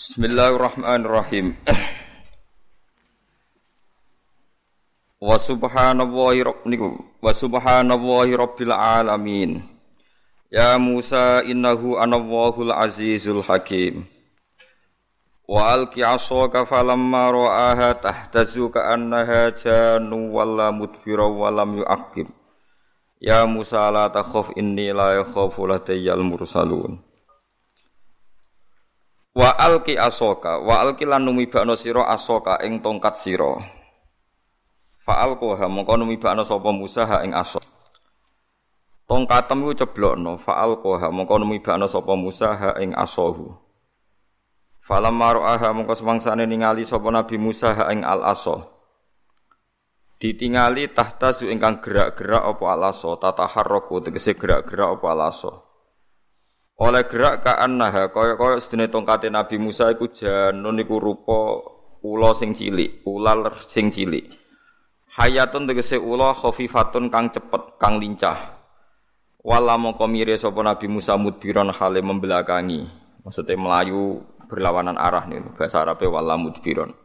Bismillahirrahmanirrahim. 0.00 1.60
Wa 5.20 5.36
subhanallahi 5.36 6.40
niku 6.64 7.04
wa 7.20 7.28
subhanallahi 7.36 8.32
rabbil 8.32 8.72
alamin. 8.72 9.60
Ya 10.48 10.80
Musa 10.80 11.44
innahu 11.44 12.00
anallahul 12.00 12.72
azizul 12.72 13.44
hakim. 13.44 14.08
Wa 15.44 15.76
alqi 15.76 16.00
asaka 16.00 16.64
falamma 16.64 17.28
ra'aha 17.28 18.00
tahtazu 18.00 18.72
ka'annaha 18.72 19.52
jannu 19.52 20.32
walla 20.32 20.72
mudbira 20.72 21.28
wa 21.28 21.52
lam 21.52 21.76
yu'aqib. 21.76 22.24
Ya 23.20 23.44
Musa 23.44 23.84
la 23.92 24.08
takhaf 24.08 24.48
inni 24.56 24.96
la 24.96 25.20
yakhafu 25.20 25.68
ladayyal 25.68 26.24
mursalun. 26.24 27.09
Wa 29.30 29.54
alqi 29.54 29.94
asoka, 29.94 30.58
wa 30.58 30.82
alqi 30.82 31.06
lan 31.06 31.22
numibakno 31.22 31.78
sira 31.78 32.10
asoka 32.10 32.58
ing 32.66 32.82
tongkat 32.82 33.14
sira. 33.14 33.62
Fa 35.06 35.22
alqaha 35.22 35.70
mongko 35.70 36.02
numibakno 36.02 36.42
sapa 36.42 36.74
Musa 36.74 37.06
ha 37.06 37.22
ing 37.22 37.30
asok. 37.30 37.62
Tongkatem 39.06 39.62
iku 39.62 39.86
ceblokno, 39.86 40.34
fa 40.34 40.58
alqaha 40.66 41.14
mongko 41.14 41.46
numibakno 41.46 41.86
sapa 41.86 42.18
Musa 42.18 42.58
ha 42.58 42.70
ing 42.82 42.90
asohu. 42.90 43.54
Falam 44.82 45.14
maru'aha 45.14 45.70
mongko 45.78 45.94
semangsane 45.94 46.50
ningali 46.50 46.82
sapa 46.82 47.06
Nabi 47.14 47.38
Musa 47.38 47.70
ha 47.70 47.86
ing 47.94 48.02
al 48.02 48.26
aso. 48.26 48.66
Ditingali 50.18 50.90
tahta 50.90 51.30
su 51.30 51.46
ingkang 51.46 51.78
gerak-gerak 51.78 52.50
apa 52.50 52.64
al 52.66 52.82
aso, 52.90 53.14
tataharraku 53.14 54.02
tegese 54.02 54.34
gerak-gerak 54.34 54.98
apa 54.98 55.06
al 55.14 55.22
aso 55.30 55.69
oleh 56.80 57.04
gerak 57.04 57.44
ka 57.44 57.60
annaha 57.60 58.08
kaya 58.08 58.40
kaya 58.40 58.56
sedene 58.56 58.88
tongkate 58.88 59.28
Nabi 59.28 59.60
Musa 59.60 59.92
iku 59.92 60.08
janun 60.08 60.80
iku 60.80 60.96
rupa 60.96 61.60
ula 62.00 62.32
sing 62.32 62.56
cilik, 62.56 63.04
ular 63.04 63.52
sing 63.68 63.92
cilik. 63.92 64.24
Hayatun 65.20 65.68
tegese 65.68 66.00
ula 66.00 66.32
khafifatun 66.32 67.12
kang 67.12 67.28
cepet, 67.28 67.76
kang 67.76 68.00
lincah. 68.00 68.56
Wala 69.44 69.76
mongko 69.76 70.08
mire 70.08 70.36
sapa 70.40 70.60
Nabi 70.64 70.88
Musa 70.88 71.20
mudbiron 71.20 71.68
hale 71.72 72.00
membelakangi. 72.00 72.88
Maksudnya 73.24 73.60
melayu 73.60 74.24
berlawanan 74.48 74.96
arah 74.96 75.28
nih 75.28 75.44
bahasa 75.52 75.84
Arabe 75.84 76.08
wala 76.08 76.40
mudbiron. 76.40 76.96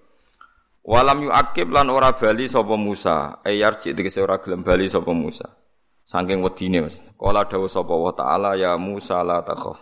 Walam 0.85 1.25
yu 1.25 1.31
akib 1.33 1.73
lan 1.73 1.89
ora 1.89 2.13
bali 2.13 2.45
sapa 2.45 2.78
Musa, 2.78 3.41
ayarji 3.41 3.91
tegese 3.97 4.22
ora 4.22 4.38
gelem 4.38 4.61
bali 4.61 4.85
sapa 4.85 5.11
Musa. 5.11 5.64
Saking 6.06 6.45
wedine 6.45 6.86
Mas. 6.86 6.95
Kala 7.17 7.50
dawuh 7.50 7.66
sapa 7.66 7.94
wa 7.98 8.14
taala 8.14 8.53
ya 8.53 8.78
Musa 8.78 9.25
la 9.25 9.42
takhaf. 9.42 9.81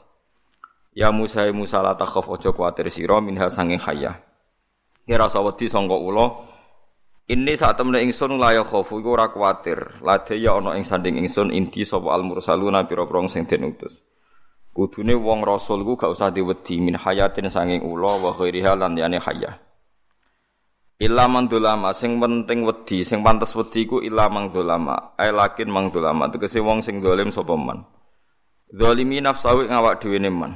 Ya 0.96 1.12
Musa 1.12 1.44
ya 1.44 1.52
Musa 1.52 1.84
la 1.84 2.00
takhaf 2.00 2.32
aja 2.32 2.56
kuwatir 2.56 2.88
sira 2.88 3.20
minha 3.20 3.52
sanging 3.52 3.82
hayya. 3.84 4.24
Kira 5.04 5.28
rasa 5.28 5.44
wedi 5.44 5.68
sangka 5.68 6.00
ula. 6.00 6.32
Ini 7.28 7.56
saat 7.56 7.76
temen 7.80 8.00
ingsun 8.00 8.40
la 8.40 8.56
ya 8.56 8.64
khofu 8.64 9.04
iku 9.04 9.20
ora 9.20 9.28
kuwatir. 9.32 10.00
Lade 10.00 10.40
ya 10.40 10.56
ana 10.56 10.80
ing 10.80 10.88
sanding 10.88 11.20
ingsun 11.20 11.52
inti 11.52 11.84
sapa 11.84 12.16
al 12.16 12.24
mursaluna 12.24 12.88
pira-pira 12.88 13.28
sing 13.28 13.44
den 13.44 13.68
utus. 13.76 14.00
Kudune 14.72 15.14
wong 15.20 15.44
rasul 15.44 15.84
ku 15.84 16.00
gak 16.00 16.16
usah 16.16 16.32
diwedi 16.32 16.80
min 16.80 16.96
hayatin 16.96 17.52
sanging 17.52 17.84
ula 17.84 18.16
wa 18.16 18.32
ghairiha 18.32 18.80
lan 18.80 18.96
liyane 18.96 19.20
hayya. 19.20 19.60
Illa 21.02 21.26
man 21.26 21.50
dolama 21.50 21.90
sing 21.90 22.22
penting 22.22 22.70
wedi, 22.70 23.02
sing 23.02 23.26
pantes 23.26 23.58
wedi 23.58 23.90
iku 23.90 23.98
illa 24.06 24.30
mang 24.30 24.54
dolama. 24.54 25.18
Ai 25.18 25.34
lakin 25.34 25.74
mang 25.74 25.90
dolama 25.90 26.30
tegese 26.30 26.62
wong 26.62 26.86
sing 26.86 27.02
dolim 27.02 27.34
sapa 27.34 27.58
man. 27.58 27.82
Zalimi 28.70 29.18
nafsahu 29.18 29.66
ngawak 29.66 30.02
dhewe 30.02 30.22
man. 30.30 30.54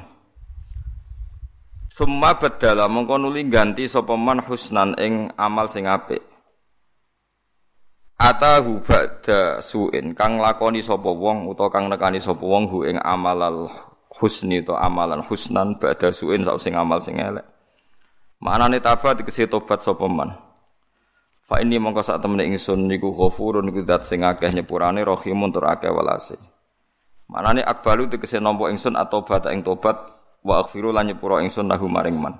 Summa 1.90 2.38
badala 2.38 2.86
mongko 2.86 3.18
nuli 3.18 3.48
ganti 3.50 3.90
sapa 3.90 4.14
man 4.14 4.38
husnan 4.38 4.94
ing 5.02 5.34
amal 5.34 5.66
sing 5.66 5.90
apik. 5.90 6.22
Atahu 8.18 8.82
ba'da 8.82 9.62
suin 9.62 10.14
kang 10.14 10.42
lakoni 10.42 10.82
sapa 10.82 11.06
wong 11.06 11.46
utawa 11.50 11.70
kang 11.70 11.86
nekani 11.86 12.18
sapa 12.18 12.42
wong 12.42 12.66
hu 12.66 12.82
ing 12.82 12.98
amalal 12.98 13.70
husni 14.10 14.58
to 14.62 14.74
amalan 14.74 15.22
husnan 15.22 15.78
ba'da 15.78 16.10
suin 16.10 16.42
sak 16.42 16.58
sing 16.58 16.74
amal 16.74 16.98
sing 16.98 17.18
elek. 17.18 17.46
Maknane 18.38 18.78
tabat 18.78 19.18
dikese 19.18 19.50
tobat 19.50 19.82
sapa 19.82 20.06
man. 20.06 20.30
Fa 21.42 21.58
ini 21.58 21.74
mongko 21.82 22.06
sak 22.06 22.22
temene 22.22 22.46
ingsun 22.46 22.86
niku 22.86 23.10
ghafurun 23.10 23.66
niku 23.66 23.82
zat 23.82 24.06
sing 24.06 24.22
akeh 24.22 24.54
nyepurane 24.54 25.02
rahimun 25.02 25.50
tur 25.50 25.66
akeh 25.66 25.90
welase. 25.90 26.38
Maknane 27.26 27.66
akbalu 27.66 28.06
dikese 28.06 28.38
nampa 28.38 28.70
ingsun 28.70 28.94
atobat 28.94 29.50
ing 29.50 29.66
tobat 29.66 29.98
wa 30.46 30.62
aghfiru 30.62 30.94
lan 30.94 31.10
nyepura 31.10 31.42
ingsun 31.42 31.66
lahu 31.66 31.90
maring 31.90 32.14
man. 32.14 32.38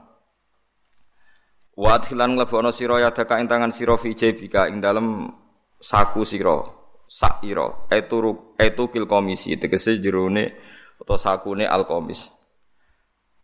Wa 1.75 1.98
adhilan 1.98 2.38
nglebono 2.38 2.70
sira 2.70 3.03
ya 3.03 3.10
daka 3.10 3.42
ing 3.42 3.50
tangan 3.50 3.75
sira 3.75 3.98
fi 3.98 4.14
jebika 4.14 4.70
ing 4.70 4.78
dalem 4.78 5.34
saku 5.82 6.22
sira 6.22 6.62
sak 7.10 7.42
ira 7.42 7.91
eturu 7.91 8.54
etu 8.54 8.87
kil 8.94 9.10
komisi 9.10 9.58
tegese 9.58 9.98
jerone 9.98 10.54
utawa 11.03 11.19
sakune 11.19 11.66
al 11.66 11.91
komis. 11.91 12.31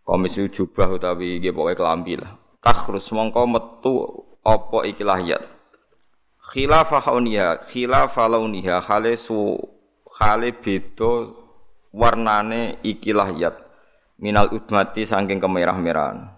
Komis 0.07 0.39
jubah 0.39 0.87
utawi 0.95 1.43
nggih 1.43 1.51
pokoke 1.51 1.75
kelambi 1.81 2.15
lah 2.21 2.44
takhrus 2.65 3.13
mongko 3.13 3.45
metu 3.45 3.95
apa 4.41 4.89
iki 4.89 5.05
lahiyat 5.05 5.45
khilafah 6.41 7.05
hauniha 7.05 7.69
khilafah 7.69 8.27
launiha 8.33 8.81
hale 8.81 9.21
su 9.21 9.61
hale 10.17 10.57
beda 10.57 11.33
warnane 11.95 12.81
iki 12.81 13.13
lahiyat 13.15 13.65
minal 14.19 14.51
udmati 14.51 15.03
saking 15.07 15.43
kemerah-merahan. 15.43 16.31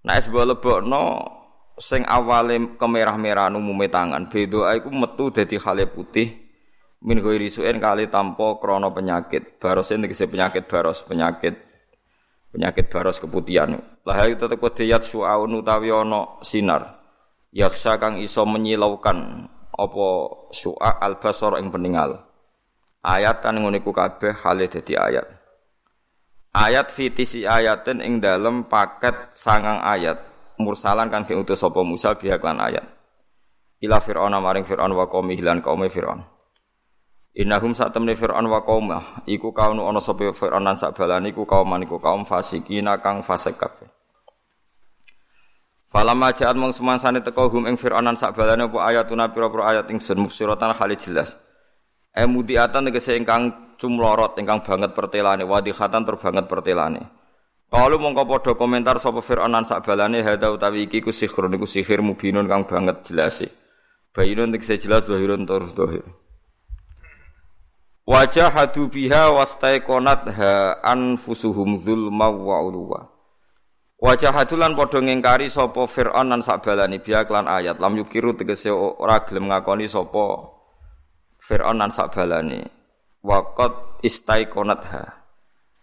Nah 0.00 0.14
es 0.16 0.26
lebokno 0.30 1.28
sing 1.76 2.04
awale 2.08 2.76
kemerah-merahan 2.76 3.56
umume 3.56 3.90
tangan 3.90 4.28
beda 4.28 4.74
iku 4.78 4.88
metu 4.90 5.30
dadi 5.34 5.56
hale 5.58 5.88
putih. 5.90 6.50
Min 7.00 7.24
ghairi 7.24 7.48
suen 7.48 7.80
kali 7.80 8.12
tanpa 8.12 8.60
krana 8.60 8.92
penyakit. 8.92 9.56
Baros 9.56 9.88
tegese 9.88 10.28
penyakit 10.28 10.68
baros 10.68 11.00
penyakit 11.00 11.56
penyakit 12.50 12.90
baros 12.90 13.18
keputihan. 13.18 13.78
Lah 14.06 14.18
itu 14.26 14.46
tetep 14.46 14.58
kodiyat 14.58 15.06
suaun 15.06 15.62
utawi 15.62 15.90
ana 15.94 16.42
sinar. 16.42 17.00
Yaksa 17.50 17.98
kang 17.98 18.22
iso 18.22 18.46
menyilaukan 18.46 19.18
apa 19.74 20.08
su'a 20.54 21.02
al-basar 21.02 21.58
ing 21.58 21.74
peningal. 21.74 22.26
Ayat 23.00 23.40
kan 23.40 23.56
iku 23.58 23.90
kabeh 23.90 24.36
hale 24.44 24.68
dadi 24.68 24.94
ayat. 24.94 25.26
Ayat 26.50 26.90
fitisi 26.90 27.46
ayatin 27.46 28.02
ing 28.02 28.18
dalem 28.18 28.66
paket 28.66 29.34
sangang 29.38 29.80
ayat 29.80 30.18
mursalan 30.60 31.08
kan 31.08 31.24
diutus 31.24 31.62
sapa 31.62 31.80
Musa 31.80 32.18
biha 32.18 32.36
lan 32.42 32.60
ayat. 32.60 32.84
Ila 33.80 33.96
fir'auna 34.02 34.44
maring 34.44 34.68
fir'aun 34.68 34.92
wa 34.92 35.08
qaumi 35.08 35.40
lan 35.40 35.64
qaumi 35.64 35.88
fir'aun. 35.88 36.20
Innahum 37.30 37.78
saat 37.78 37.94
temne 37.94 38.18
Fir'aun 38.18 38.42
wa 38.50 38.58
qaumah 38.66 39.22
iku 39.30 39.54
kaum 39.54 39.78
ana 39.78 40.02
sapa 40.02 40.34
Fir'aun 40.34 40.66
lan 40.66 40.82
sak 40.82 40.98
balane 40.98 41.30
iku 41.30 41.46
kaum 41.46 41.70
iku 41.78 42.02
kaum 42.02 42.26
fasikina 42.26 42.98
kang 42.98 43.22
fasik 43.22 43.54
kabeh. 43.54 43.86
Falamma 45.90 46.34
ja'at 46.34 46.58
mung 46.58 46.74
semansane 46.74 47.22
teko 47.22 47.46
hum 47.54 47.70
ing 47.70 47.78
Fir'aun 47.78 48.02
lan 48.02 48.18
sak 48.18 48.34
balane 48.34 48.66
apa 48.66 48.78
ayatuna 48.82 49.30
pira-pira 49.30 49.62
ayat 49.70 49.86
ingsun 49.94 50.26
mufsiratan 50.26 50.74
khali 50.74 50.98
jelas. 50.98 51.38
E 52.10 52.26
mudiatan 52.26 52.90
tegese 52.90 53.14
ingkang 53.14 53.78
cumlorot 53.78 54.34
ingkang 54.34 54.66
banget 54.66 54.90
pertelane 54.98 55.46
wadihatan 55.46 56.02
tur 56.02 56.18
banget 56.18 56.50
pertelane. 56.50 57.14
Kalau 57.70 58.02
mongko 58.02 58.26
padha 58.26 58.52
komentar 58.58 58.98
sapa 58.98 59.22
Fir'aun 59.22 59.54
lan 59.54 59.62
sak 59.62 59.86
balane 59.86 60.18
utawi 60.26 60.90
iki 60.90 60.98
ku 60.98 61.14
sihir 61.14 61.46
niku 61.46 61.62
sihir 61.62 62.02
mubinun 62.02 62.50
kang 62.50 62.66
banget 62.66 63.06
jelas. 63.06 63.46
Bayinun 64.10 64.50
tegese 64.50 64.82
jelas 64.82 65.06
zahirun 65.06 65.46
tur 65.46 65.70
zahir. 65.78 66.02
Wajah 68.10 68.50
hadu 68.50 68.90
biha 68.90 69.30
ha 69.30 70.52
anfusuhum 70.82 71.78
zulma 71.78 72.26
wa 72.26 72.58
ulwa. 72.58 73.06
Wajah 74.02 74.34
hadulan 74.34 74.74
padha 74.74 74.98
ngingkari 74.98 75.46
sapa 75.46 75.86
Firaun 75.86 76.34
lan 76.34 76.42
sakbalane 76.42 76.98
biha 76.98 77.22
klan 77.30 77.46
ayat 77.46 77.78
lam 77.78 77.94
yukiru 77.94 78.34
tegese 78.34 78.74
ora 78.74 79.22
gelem 79.22 79.46
ngakoni 79.46 79.86
sapa 79.86 80.42
Firaun 81.38 81.78
lan 81.78 81.94
sakbalane. 81.94 82.66
Waqat 83.22 84.02
istaiqonat 84.02 84.82
ha. 84.90 85.02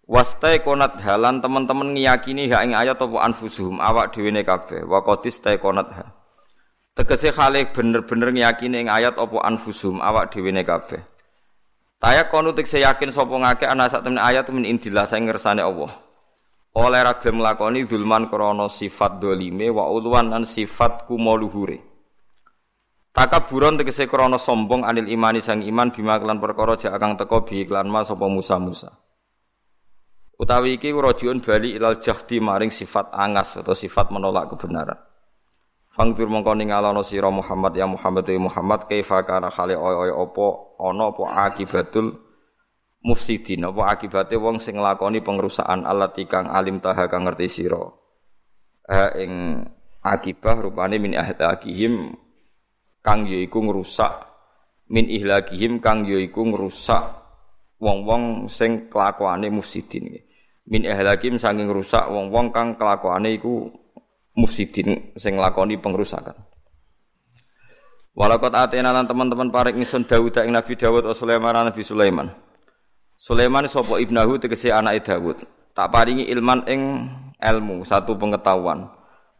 Wastaiqonat 0.03 0.99
halan 1.07 1.39
teman-teman 1.39 1.95
ngiyakini 1.95 2.51
ha 2.51 2.59
ing 2.59 2.75
ayat 2.75 2.99
apa 2.99 3.23
anfusuhum 3.23 3.79
awak 3.79 4.19
ne 4.19 4.43
kabeh. 4.43 4.83
Waqat 4.83 5.31
istaiqonat 5.31 5.89
ha. 5.95 6.11
Tegese 6.91 7.31
khalik 7.31 7.71
bener-bener 7.71 8.35
ngiyakini 8.35 8.83
ing 8.83 8.87
ayat 8.91 9.15
apa 9.15 9.37
anfusuhum 9.47 10.03
awak 10.03 10.35
dhewe 10.35 10.51
ne 10.51 10.67
kabeh. 10.67 10.99
Taya 11.97 12.29
kono 12.29 12.53
saya 12.53 12.93
yakin 12.93 13.09
sapa 13.09 13.33
ngake 13.33 13.65
ana 13.65 13.89
sak 13.89 14.05
temen 14.05 14.21
ayat 14.21 14.45
min 14.53 14.69
indillah 14.69 15.09
saya 15.09 15.17
ngersane 15.25 15.65
Allah. 15.65 15.89
Oleh 16.77 17.01
ra 17.01 17.17
gelem 17.17 17.41
lakoni 17.41 17.89
zulman 17.89 18.29
krana 18.29 18.69
sifat 18.69 19.17
dolime 19.17 19.73
wa 19.73 19.89
ulwan 19.89 20.29
lan 20.29 20.45
sifat 20.45 21.09
kumoluhure. 21.09 21.81
Takaburon 23.09 23.81
tegese 23.81 24.05
krana 24.05 24.37
sombong 24.37 24.85
anil 24.85 25.09
imani 25.09 25.41
sang 25.41 25.65
iman 25.65 25.89
bima 25.89 26.21
kelan 26.21 26.37
perkara 26.37 26.77
jak 26.77 26.93
kang 27.01 27.17
teko 27.17 27.41
bi 27.41 27.65
iklan 27.65 27.89
ma 27.89 28.05
sapa 28.05 28.29
Musa 28.29 28.61
Musa. 28.61 28.93
Utawi 30.37 30.77
iki 30.77 30.93
rajiun 30.93 31.41
bali 31.41 31.73
ilal 31.73 31.97
jahdi 31.97 32.37
maring 32.37 32.69
sifat 32.69 33.09
angas 33.09 33.57
atau 33.57 33.73
sifat 33.73 34.13
menolak 34.13 34.53
kebenaran. 34.53 35.01
Fangdur 35.97 36.29
mongko 36.29 36.53
ningalono 36.53 37.01
sira 37.01 37.33
Muhammad 37.33 37.73
ya 37.73 37.89
Muhammad 37.89 38.29
ya 38.29 38.37
Muhammad 38.37 38.85
kaifa 38.85 39.25
kana 39.25 39.49
khali 39.49 39.73
oyo 39.73 40.13
apa 40.13 40.47
ana 40.77 41.09
apa 41.09 41.23
akibatul 41.49 42.13
mufsidin 43.01 43.65
apa 43.65 43.97
akibate 43.97 44.37
wong 44.37 44.61
sing 44.61 44.77
nglakoni 44.77 45.25
pengrusakan 45.25 45.89
alat 45.89 46.13
kang 46.29 46.53
alim 46.53 46.77
taha 46.77 47.09
kang 47.09 47.25
ngerti 47.25 47.49
sira. 47.49 47.81
Ha 48.85 49.17
ing 49.17 49.65
akibah 50.05 50.61
rupane 50.61 51.01
min 51.01 51.17
ahlakihim 51.17 52.13
kang 53.01 53.25
yaiku 53.25 53.65
ngrusak 53.65 54.21
min 54.93 55.09
ihlakihim 55.09 55.81
kang 55.81 56.05
yaiku 56.05 56.45
ngrusak 56.45 57.25
wong-wong 57.81 58.53
sing 58.53 58.85
kelakuane 58.93 59.49
mufsidin 59.49 60.13
min 60.67 60.81
ihlakim 60.83 61.39
saking 61.39 61.71
rusak 61.71 62.05
wong-wong 62.05 62.51
kang 62.51 62.75
kelakuane 62.75 63.39
iku 63.39 63.71
mufsidin 64.37 65.17
sing 65.17 65.35
lakoni 65.35 65.81
pengrusakan. 65.81 66.37
Walakot 68.17 68.53
atena 68.53 68.93
lan 68.93 69.05
teman-teman 69.05 69.49
parek 69.49 69.77
ngison 69.77 70.05
Dawud 70.05 70.33
ing 70.41 70.53
Nabi 70.53 70.73
Dawud 70.73 71.05
atau 71.05 71.17
Sulaiman 71.17 71.53
Nabi 71.53 71.81
Sulaiman. 71.85 72.29
Sulaiman 73.17 73.65
sapa 73.65 73.97
ibnahu 73.97 74.37
tegese 74.37 74.69
anake 74.69 75.05
Dawud. 75.05 75.41
Tak 75.73 75.93
paringi 75.93 76.25
ilman 76.29 76.65
ing 76.65 76.81
ilmu, 77.37 77.85
satu 77.85 78.17
pengetahuan 78.17 78.89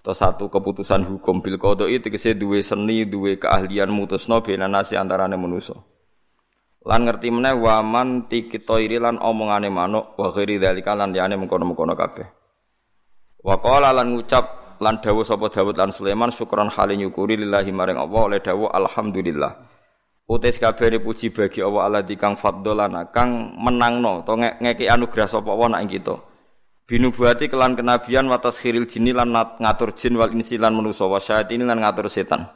atau 0.08 0.14
satu 0.14 0.46
keputusan 0.48 1.04
hukum 1.04 1.42
bil 1.42 1.58
qada'i 1.60 2.00
tegese 2.00 2.38
duwe 2.38 2.62
seni, 2.62 3.04
duwe 3.04 3.42
keahlian 3.42 3.92
mutusno 3.92 4.40
bena 4.40 4.70
nasi 4.70 4.94
antarane 4.94 5.36
manusa. 5.36 5.74
Lan 6.88 7.04
ngerti 7.04 7.28
meneh 7.28 7.52
waman 7.52 8.32
tikitoiri 8.32 9.02
lan 9.04 9.20
omongane 9.20 9.68
manuk 9.68 10.16
wa 10.16 10.32
ghairi 10.32 10.62
dzalika 10.62 10.96
lan 10.96 11.12
liyane 11.12 11.36
mengkono-mengkono 11.36 11.98
kabeh. 12.00 12.24
Wa 13.44 13.60
qala 13.60 13.92
lan 13.92 14.16
ngucap 14.16 14.57
lan 14.80 15.02
dawuh 15.02 15.26
sapa 15.26 15.50
Dawud 15.50 15.76
lan 15.78 15.90
Sulaiman 15.94 16.30
syukron 16.30 16.70
hale 16.72 16.98
nyukuri 16.98 17.38
lillahi 17.38 17.72
maring 17.74 17.98
Allah 17.98 18.22
oleh 18.28 18.40
dawuh 18.42 18.70
alhamdulillah. 18.72 19.54
Utis 20.28 20.60
kabeh 20.60 21.00
puji 21.00 21.32
bagi 21.32 21.64
Allah 21.64 21.88
Allah 21.88 22.04
kang 22.20 22.36
fadlana 22.36 23.08
kang 23.16 23.56
menangno 23.56 24.28
to 24.28 24.36
ngeki 24.36 24.92
anugerah 24.92 25.28
sapa 25.28 25.50
Allah 25.56 25.80
nak 25.80 25.88
kita. 25.88 26.16
Binubuati 26.88 27.52
kelan 27.52 27.76
kenabian 27.76 28.32
watas 28.32 28.64
khiril 28.64 28.88
jini 28.88 29.12
lan 29.12 29.36
ngatur 29.36 29.92
jin 29.96 30.16
wal 30.16 30.32
insi 30.32 30.56
lan 30.56 30.72
manusa 30.72 31.04
wa 31.04 31.20
ini 31.20 31.64
lan 31.64 31.84
ngatur 31.84 32.08
setan. 32.08 32.48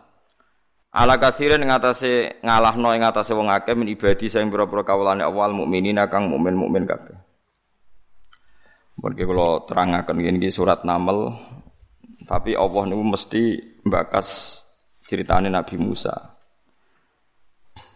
Ala 0.91 1.15
kasirin 1.15 1.63
ngatasé 1.63 2.43
ngalahno 2.43 2.91
ing 2.91 3.03
ngatasé 3.03 3.31
wong 3.31 3.47
akeh 3.47 3.75
min 3.79 3.87
ibadi 3.87 4.27
sing 4.27 4.51
pira-pira 4.51 4.83
kawulane 4.83 5.23
awal 5.23 5.55
mukminin 5.55 5.99
kang 6.11 6.27
mukmin 6.27 6.55
mukmin 6.59 6.83
kabeh. 6.83 7.15
Mungkin 8.99 9.23
kalau 9.23 9.63
terangaken 9.63 10.19
ini 10.19 10.51
surat 10.51 10.83
Naml 10.83 11.31
tapi 12.31 12.55
Allah 12.55 12.87
niku 12.87 13.03
mesti 13.03 13.43
mbakas 13.83 14.63
ceritane 15.03 15.51
Nabi 15.51 15.75
Musa. 15.75 16.15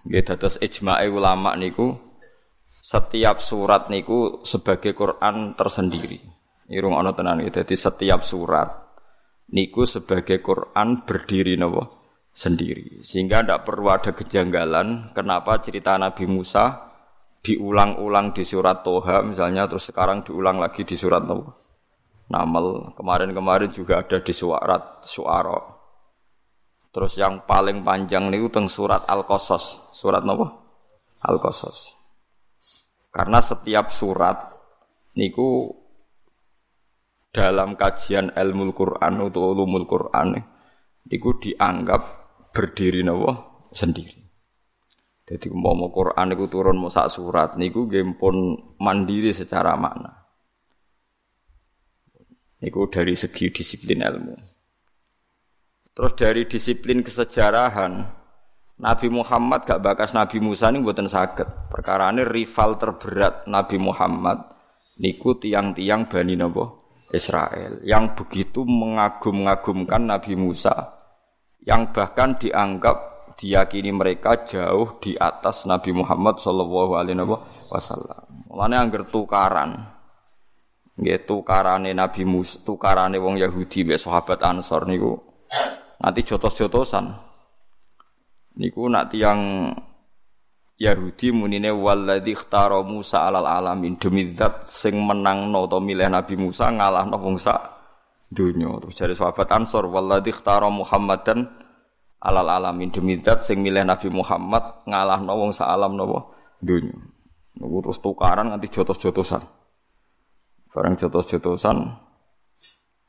Nggih 0.04 0.24
dados 0.28 0.60
ijma'i 0.60 1.08
ulama 1.08 1.56
niku 1.56 1.96
setiap 2.84 3.40
surat 3.40 3.88
niku 3.88 4.44
sebagai 4.44 4.92
Quran 4.92 5.56
tersendiri. 5.56 6.20
Irung 6.68 7.00
ana 7.00 7.16
tenan 7.16 7.48
iki. 7.48 7.64
Dadi 7.64 7.80
setiap 7.80 8.28
surat 8.28 8.68
niku 9.56 9.88
sebagai 9.88 10.44
Quran 10.44 11.08
berdiri 11.08 11.56
napa 11.56 11.88
sendiri. 12.36 13.00
Sehingga 13.08 13.40
tidak 13.40 13.64
perlu 13.64 13.88
ada 13.88 14.12
kejanggalan 14.12 15.16
kenapa 15.16 15.64
cerita 15.64 15.96
Nabi 15.96 16.28
Musa 16.28 16.92
diulang-ulang 17.40 18.36
di 18.36 18.44
surat 18.44 18.84
Toha 18.84 19.24
misalnya 19.24 19.72
terus 19.72 19.88
sekarang 19.94 20.28
diulang 20.28 20.60
lagi 20.60 20.84
di 20.84 21.00
surat 21.00 21.24
napa 21.24 21.65
Namal 22.26 22.98
kemarin-kemarin 22.98 23.70
juga 23.70 24.02
ada 24.02 24.18
di 24.18 24.34
surat 24.34 25.06
suara. 25.06 25.62
Terus 26.90 27.14
yang 27.22 27.46
paling 27.46 27.86
panjang 27.86 28.34
nih 28.34 28.50
teng 28.50 28.66
surat 28.72 29.06
Al-Qasas. 29.06 29.94
Surat 29.94 30.26
apa? 30.26 30.48
Al-Qasas. 31.22 31.94
Karena 33.14 33.44
setiap 33.44 33.94
surat 33.94 34.56
niku 35.16 35.70
dalam 37.36 37.76
kajian 37.76 38.32
ilmu 38.32 38.72
Quran 38.72 39.28
atau 39.28 39.52
ulumul 39.52 39.86
Quran 39.86 40.40
niku 41.12 41.36
dianggap 41.38 42.02
berdiri 42.56 43.04
nawa 43.04 43.68
sendiri. 43.76 44.24
Jadi 45.26 45.52
mau 45.52 45.76
Quran 45.92 46.26
niku 46.32 46.48
turun 46.48 46.80
mau 46.80 46.90
sak 46.90 47.12
surat 47.12 47.60
niku 47.60 47.86
gempon 47.92 48.56
mandiri 48.80 49.36
secara 49.36 49.76
makna. 49.76 50.25
Itu 52.66 52.90
dari 52.90 53.14
segi 53.14 53.54
disiplin 53.54 54.02
ilmu. 54.02 54.34
Terus 55.94 56.14
dari 56.18 56.50
disiplin 56.50 57.06
kesejarahan, 57.06 58.04
Nabi 58.82 59.08
Muhammad 59.08 59.64
gak 59.64 59.86
bakas 59.86 60.12
Nabi 60.12 60.42
Musa 60.42 60.68
ini 60.74 60.82
buatan 60.82 61.08
sakit. 61.08 61.72
Perkara 61.72 62.10
ini 62.12 62.26
rival 62.26 62.76
terberat 62.82 63.46
Nabi 63.48 63.78
Muhammad 63.78 64.42
niku 65.00 65.38
tiang-tiang 65.40 66.12
Bani 66.12 66.36
Nabi 66.36 66.66
Israel 67.16 67.80
yang 67.86 68.18
begitu 68.18 68.68
mengagum-agumkan 68.68 70.04
Nabi 70.04 70.36
Musa 70.36 70.74
yang 71.64 71.96
bahkan 71.96 72.36
dianggap 72.36 73.16
diyakini 73.40 73.96
mereka 73.96 74.44
jauh 74.44 75.00
di 75.00 75.16
atas 75.16 75.64
Nabi 75.64 75.96
Muhammad 75.96 76.44
Shallallahu 76.44 76.94
Alaihi 77.00 77.24
Wasallam. 77.72 78.52
Mulanya 78.52 78.84
angger 78.84 79.08
tukaran, 79.08 79.95
Nggih 80.96 81.28
tukarane 81.28 81.92
Nabi 81.92 82.24
Musa, 82.24 82.64
tukarane 82.64 83.20
wong 83.20 83.36
Yahudi 83.36 83.84
mbek 83.84 84.00
sahabat 84.00 84.40
Ansor 84.40 84.88
niku 84.88 85.20
nanti 86.00 86.24
jotos-jotosan. 86.24 87.12
Niku 88.56 88.88
nak 88.88 89.12
tiang 89.12 89.72
Yahudi 90.80 91.36
munine 91.36 91.72
walladzi 91.76 92.32
ikhtara 92.32 92.80
Musa 92.84 93.28
alal 93.28 93.44
alamin 93.44 94.00
demi 94.00 94.32
zat 94.32 94.72
sing 94.72 94.96
menangno 94.96 95.68
utawa 95.68 95.84
milih 95.84 96.08
Nabi 96.08 96.40
Musa 96.40 96.72
ngalahno 96.72 97.16
wong 97.20 97.36
sak 97.44 97.60
donya. 98.32 98.72
Terus 98.80 98.96
dari 98.96 99.16
sahabat 99.20 99.52
Ansor 99.52 99.92
walladzi 99.92 100.32
ikhtara 100.32 100.72
Muhammadan 100.72 101.44
alal 102.24 102.48
alamin 102.48 102.96
demi 102.96 103.20
zat 103.20 103.44
sing 103.44 103.60
milih 103.60 103.84
Nabi 103.84 104.08
Muhammad 104.08 104.88
ngalahno 104.88 105.32
wong 105.36 105.52
sak 105.52 105.68
alam 105.68 106.00
napa 106.00 106.32
donya. 106.64 106.96
Niku 107.60 107.84
terus 107.84 108.00
tukaran 108.00 108.56
nganti 108.56 108.72
jotos-jotosan. 108.72 109.65
Barang 110.76 111.00
jotos-jotosan 111.00 111.88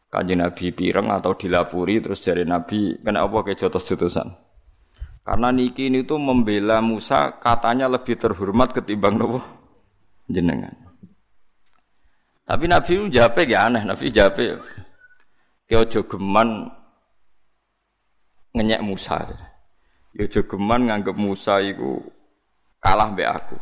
kanji 0.06 0.38
Nabi 0.38 0.70
pireng 0.70 1.10
atau 1.10 1.34
dilapuri 1.34 1.98
terus 1.98 2.22
jari 2.22 2.46
Nabi 2.46 2.94
kena 3.02 3.26
apa 3.26 3.42
ke 3.42 3.58
jotos-jotosan. 3.58 4.30
Karena 5.26 5.50
niki 5.50 5.90
ini 5.90 6.06
tuh 6.06 6.22
membela 6.22 6.78
Musa 6.78 7.42
katanya 7.42 7.90
lebih 7.90 8.14
terhormat 8.14 8.70
ketimbang 8.70 9.18
nopo 9.18 9.42
jenengan. 10.30 10.70
Tapi 12.46 12.70
Nabi 12.70 13.10
jape 13.10 13.42
ya 13.50 13.66
aneh, 13.66 13.82
Nabi 13.82 14.14
jape 14.14 14.62
ke 15.66 15.74
ojo 15.74 16.06
geman 16.06 16.70
ngenyek 18.54 18.86
Musa. 18.86 19.26
Ya 20.14 20.30
ojo 20.30 20.40
geman 20.46 20.86
nganggep 20.86 21.18
Musa 21.18 21.58
itu 21.58 22.06
kalah 22.78 23.10
be 23.10 23.26
aku. 23.26 23.58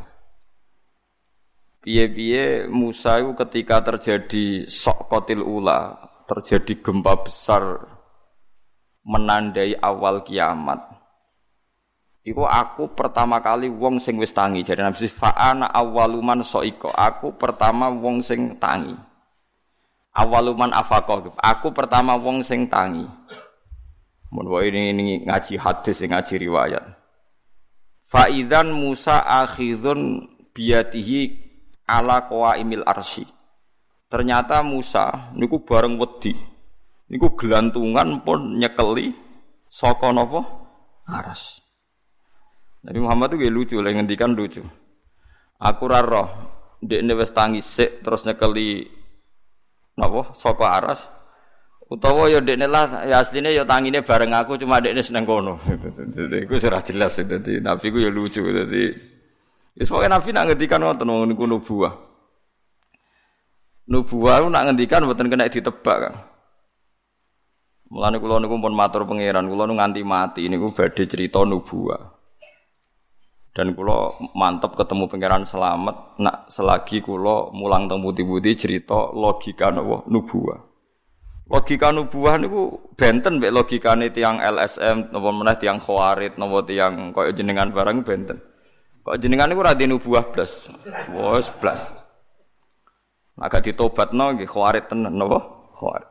Piye-piye 1.85 2.65
Musa 2.65 3.21
itu 3.21 3.37
ketika 3.37 3.85
terjadi 3.85 4.65
sok 4.65 5.13
kotil 5.13 5.45
ula, 5.45 6.01
terjadi 6.25 6.81
gempa 6.81 7.21
besar 7.21 7.77
menandai 9.05 9.77
awal 9.77 10.25
kiamat. 10.25 10.81
Iku 12.25 12.49
aku 12.49 12.97
pertama 12.97 13.45
kali 13.45 13.69
wong 13.69 14.01
sing 14.01 14.17
wis 14.17 14.33
tangi. 14.33 14.65
Jadi 14.65 14.81
Nabi 14.81 14.97
fa'ana 15.13 15.69
awaluman 15.69 16.41
soiko. 16.41 16.89
Aku 16.89 17.37
pertama 17.37 17.93
wong 17.93 18.25
sing 18.25 18.57
tangi. 18.57 18.97
Awaluman 20.17 20.73
afakoh. 20.73 21.37
Aku 21.37 21.77
pertama 21.77 22.17
wong 22.17 22.41
sing 22.41 22.73
tangi. 22.73 23.05
Mun 24.33 24.49
ini, 24.65 24.97
ini 24.97 25.07
ngaji 25.29 25.61
hadis, 25.61 26.01
ngaji 26.01 26.49
riwayat. 26.49 26.97
Faidan 28.09 28.73
Musa 28.73 29.21
akhidun 29.21 30.33
biatihi 30.57 31.44
ala 31.85 32.27
imil 32.57 32.85
arsi. 32.85 33.25
Ternyata 34.09 34.63
Musa 34.63 35.35
niku 35.35 35.65
bareng 35.65 35.99
wedi. 35.99 36.33
Niku 37.11 37.37
gelantungan 37.37 38.25
pun 38.25 38.57
nyekeli 38.57 39.13
saka 39.69 40.09
napa? 40.15 40.41
Aras. 41.05 41.61
Nabi 42.85 43.01
Muhammad 43.01 43.37
itu 43.37 43.49
lucu, 43.49 43.77
lagi 43.81 43.97
ngendikan 43.97 44.33
lucu. 44.33 44.61
Aku 45.61 45.85
ra 45.89 46.05
roh, 46.05 46.29
ndekne 46.85 47.13
wis 47.17 47.33
tangis 47.33 47.65
sik 47.65 48.05
terus 48.05 48.25
nyekeli 48.25 48.89
napa? 50.01 50.33
Saka 50.37 50.67
aras. 50.81 51.01
Utawa 51.85 52.33
ya 52.33 52.41
dekne 52.41 52.65
lah 52.65 53.05
ya 53.05 53.21
asline 53.21 53.53
ya 53.53 53.69
tangine 53.69 54.01
bareng 54.01 54.33
aku 54.33 54.57
cuma 54.57 54.81
dekne 54.81 55.05
seneng 55.05 55.29
kono. 55.29 55.61
Iku 56.49 56.57
ora 56.57 56.81
jelas 56.81 57.21
dadi 57.21 57.61
Nabi 57.61 57.93
ku 57.93 58.01
ya 58.01 58.09
lucu 58.09 58.41
dadi 58.41 59.14
Wis 59.75 59.91
pokoke 59.91 60.07
Nabi 60.07 60.31
nak 60.31 60.55
ngendikan 60.55 60.87
wonten 60.87 61.11
niku 61.27 61.51
nubuah. 61.51 61.95
Nubuah 63.91 64.47
nak 64.47 64.71
ngendikan 64.71 65.03
mboten 65.03 65.27
kena 65.27 65.51
ditebak, 65.51 65.99
Kang. 65.99 66.17
Mulane 67.91 68.17
kula 68.23 68.39
niku 68.39 68.55
pun 68.59 68.75
matur 68.75 69.03
pangeran, 69.03 69.51
kula 69.51 69.67
nu 69.67 69.75
nganti 69.75 70.03
mati 70.07 70.47
niku 70.47 70.71
badhe 70.73 71.11
cerita 71.11 71.43
nubuah. 71.43 72.15
Dan 73.55 73.75
kula 73.75 74.15
mantep 74.35 74.79
ketemu 74.79 75.11
pangeran 75.11 75.43
selamat 75.43 76.19
nak 76.23 76.51
selagi 76.51 77.03
kula 77.03 77.51
mulang 77.51 77.91
teng 77.91 78.03
putih-putih 78.03 78.55
cerita 78.55 79.11
logika 79.11 79.75
napa 79.75 80.07
nubuah. 80.07 80.59
Logika 81.51 81.91
nubuah 81.91 82.39
niku 82.39 82.95
benten 82.95 83.43
mek 83.43 83.55
logikane 83.55 84.11
tiang 84.15 84.39
LSM 84.39 85.11
napa 85.11 85.29
meneh 85.35 85.55
tiang 85.59 85.79
khawarit 85.83 86.39
napa 86.39 86.63
tiang 86.67 87.11
kaya 87.11 87.35
jenengan 87.35 87.75
barang 87.75 88.03
benten. 88.07 88.54
Kok 89.05 89.21
jenengan 89.21 89.53
niku 89.53 89.61
ra 89.61 89.77
di 89.77 89.85
nubuah 89.85 90.33
blas. 90.33 90.51
Wes 91.13 91.53
blas. 91.61 91.81
Agak 93.37 93.69
ditobatno 93.69 94.33
nggih 94.33 94.49
khawarit 94.49 94.89
tenan 94.89 95.21
napa? 95.21 95.45
Khawarit. 95.77 96.09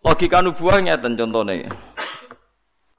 Logika 0.00 0.40
nubuah 0.40 0.80
contone. 0.80 1.68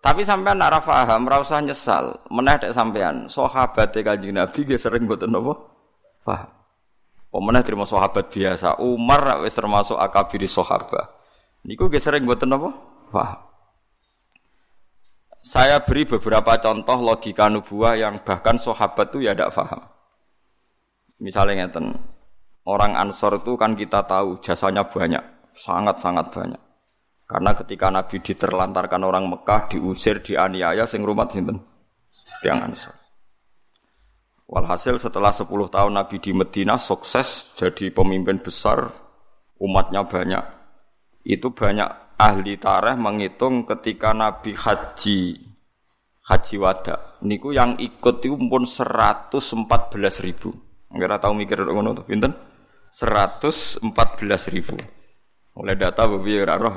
Tapi 0.04 0.22
sampean 0.28 0.60
ora 0.60 0.84
paham, 0.84 1.32
ora 1.32 1.40
usah 1.40 1.64
nyesal. 1.64 2.28
Meneh 2.28 2.60
dek 2.60 2.76
sampean, 2.76 3.32
sahabate 3.32 4.04
Kanjeng 4.04 4.36
Nabi 4.36 4.68
nggih 4.68 4.76
sering 4.76 5.08
mboten 5.08 5.32
napa? 5.32 5.56
Paham. 6.28 6.52
Pemenah 7.34 7.64
terima 7.66 7.88
sahabat 7.88 8.30
biasa. 8.30 8.84
Umar 8.84 9.42
wis 9.42 9.56
termasuk 9.56 9.98
akabiri 9.98 10.46
sahabat. 10.46 11.08
Niku 11.64 11.88
nggih 11.88 12.04
sering 12.04 12.28
mboten 12.28 12.52
napa? 12.52 12.70
Paham. 13.10 13.53
Saya 15.44 15.84
beri 15.84 16.08
beberapa 16.08 16.56
contoh 16.56 17.04
logika 17.04 17.52
nubuah 17.52 18.00
yang 18.00 18.24
bahkan 18.24 18.56
sahabat 18.56 19.12
itu 19.12 19.28
ya 19.28 19.36
tidak 19.36 19.52
paham. 19.52 19.84
Misalnya 21.20 21.68
ngeten, 21.68 22.00
orang 22.64 22.96
Ansor 22.96 23.44
itu 23.44 23.60
kan 23.60 23.76
kita 23.76 24.08
tahu 24.08 24.40
jasanya 24.40 24.88
banyak, 24.88 25.20
sangat-sangat 25.52 26.32
banyak. 26.32 26.62
Karena 27.28 27.52
ketika 27.60 27.92
Nabi 27.92 28.24
diterlantarkan 28.24 29.04
orang 29.04 29.28
Mekah, 29.28 29.68
diusir, 29.68 30.24
dianiaya, 30.24 30.88
sing 30.88 31.04
rumah 31.04 31.28
sinten? 31.28 31.60
Tiang 32.40 32.64
Ansor. 32.64 32.96
Walhasil 34.48 34.96
setelah 34.96 35.36
10 35.36 35.48
tahun 35.68 35.92
Nabi 35.92 36.24
di 36.24 36.32
Medina 36.32 36.80
sukses 36.80 37.52
jadi 37.60 37.92
pemimpin 37.92 38.40
besar, 38.40 38.96
umatnya 39.60 40.08
banyak. 40.08 40.44
Itu 41.28 41.52
banyak 41.52 42.03
ahli 42.18 42.58
tareh 42.62 42.96
menghitung 42.98 43.66
ketika 43.66 44.14
Nabi 44.14 44.54
haji 44.54 45.54
haji 46.24 46.56
wada. 46.60 47.20
Niku 47.24 47.52
yang 47.52 47.76
ikut 47.80 48.24
itu 48.24 48.36
pun 48.36 48.64
114 48.64 50.24
ribu. 50.24 50.56
Enggak 50.94 51.20
tahu 51.24 51.34
mikir 51.36 51.60
ngono 51.64 51.98
tuh 51.98 52.06
pinten? 52.08 52.32
114 52.94 53.82
ribu. 54.54 54.78
Oleh 55.58 55.76
data 55.78 56.06
bebi 56.10 56.42
ora 56.42 56.56
roh. 56.58 56.76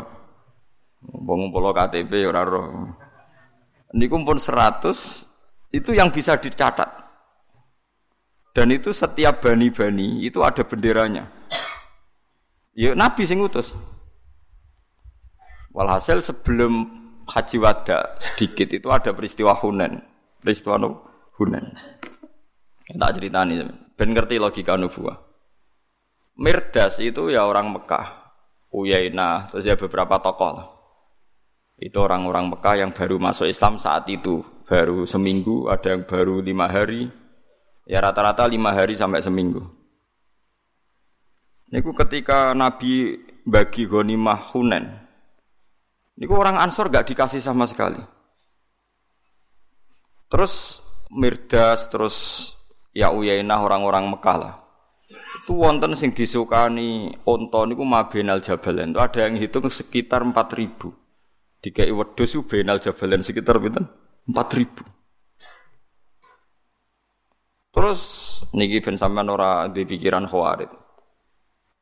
Wong 1.06 1.52
KTP 1.52 2.26
ora. 2.26 2.42
Niku 3.94 4.16
pun 4.24 4.38
100 4.40 5.72
itu 5.72 5.90
yang 5.94 6.10
bisa 6.10 6.36
dicatat. 6.36 7.06
Dan 8.56 8.72
itu 8.72 8.88
setiap 8.88 9.44
bani-bani 9.44 10.24
itu 10.24 10.40
ada 10.40 10.64
benderanya. 10.64 11.28
Ya 12.72 12.96
Nabi 12.96 13.28
sing 13.28 13.40
utus. 13.44 13.76
Walhasil 15.76 16.24
sebelum 16.24 16.88
haji 17.28 17.60
wada 17.60 18.16
sedikit 18.16 18.72
itu 18.72 18.88
ada 18.88 19.12
peristiwa 19.12 19.52
Hunen. 19.52 20.00
Peristiwa 20.40 20.80
Hunen. 21.36 21.76
Tak 22.96 23.12
ceritani. 23.20 23.60
Ben 23.92 24.16
ngerti 24.16 24.40
logika 24.40 24.80
nubuah. 24.80 25.20
Mirdas 26.36 27.00
itu 27.00 27.32
ya 27.32 27.48
orang 27.48 27.72
Mekah, 27.72 28.32
Uyainah, 28.72 29.52
terus 29.52 29.64
ya 29.64 29.76
beberapa 29.76 30.20
tokoh 30.20 30.50
lah. 30.52 30.68
Itu 31.80 32.04
orang-orang 32.04 32.52
Mekah 32.52 32.76
yang 32.80 32.92
baru 32.92 33.16
masuk 33.16 33.48
Islam 33.48 33.80
saat 33.80 34.04
itu, 34.08 34.44
baru 34.68 35.08
seminggu, 35.08 35.72
ada 35.72 35.96
yang 35.96 36.04
baru 36.04 36.44
lima 36.44 36.68
hari, 36.68 37.08
ya 37.88 38.04
rata-rata 38.04 38.44
lima 38.48 38.76
hari 38.76 38.96
sampai 39.00 39.24
seminggu. 39.24 39.64
Niku 41.72 41.96
ketika 41.96 42.52
Nabi 42.52 43.16
bagi 43.48 43.88
ghanimah 43.88 44.52
Hunen, 44.52 45.05
niku 46.16 46.34
orang 46.36 46.60
Ansor 46.60 46.88
gak 46.88 47.08
dikasih 47.12 47.40
sama 47.44 47.68
sekali. 47.68 48.00
Terus 50.26 50.82
Mirdas, 51.06 51.86
terus 51.86 52.16
ya 52.90 53.14
Uyainah 53.14 53.62
orang-orang 53.62 54.10
Mekah 54.10 54.36
lah. 54.36 54.54
Itu 55.46 55.54
wonten 55.54 55.94
sing 55.94 56.10
disukani 56.10 57.14
onto 57.22 57.62
niku 57.62 57.86
mabenal 57.86 58.42
jabalen. 58.42 58.90
Itu 58.90 58.98
ada 58.98 59.30
yang 59.30 59.38
hitung 59.38 59.70
sekitar 59.70 60.26
4000. 60.26 60.90
Dikai 61.62 61.94
wedhus 61.94 62.34
ku 62.34 62.42
benal 62.42 62.82
jabalen 62.82 63.22
sekitar 63.22 63.62
pinten? 63.62 63.86
4000. 64.26 64.82
Terus 67.70 68.00
niki 68.56 68.82
ben 68.82 68.98
sampean 68.98 69.30
ora 69.30 69.70
di 69.70 69.86
pikiran 69.86 70.26
khawarit. 70.26 70.85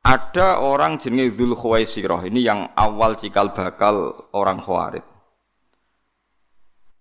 Ada 0.05 0.61
orang 0.61 1.01
jenenge 1.01 1.33
Dzul 1.33 1.57
Khuwaisirah 1.57 2.29
ini 2.29 2.45
yang 2.45 2.69
awal 2.77 3.17
cikal 3.17 3.57
bakal 3.57 4.29
orang 4.37 4.61
khawarit. 4.61 5.01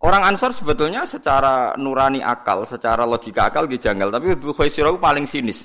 Orang 0.05 0.21
Ansor 0.25 0.53
sebetulnya 0.53 1.09
secara 1.09 1.77
nurani 1.81 2.21
akal, 2.21 2.69
secara 2.69 3.09
logika 3.09 3.49
akal 3.49 3.65
gitu 3.69 3.89
janggal, 3.89 4.13
tapi 4.13 4.37
Abu 4.37 4.53
Khaisirah 4.53 4.93
paling 5.01 5.25
sinis. 5.25 5.65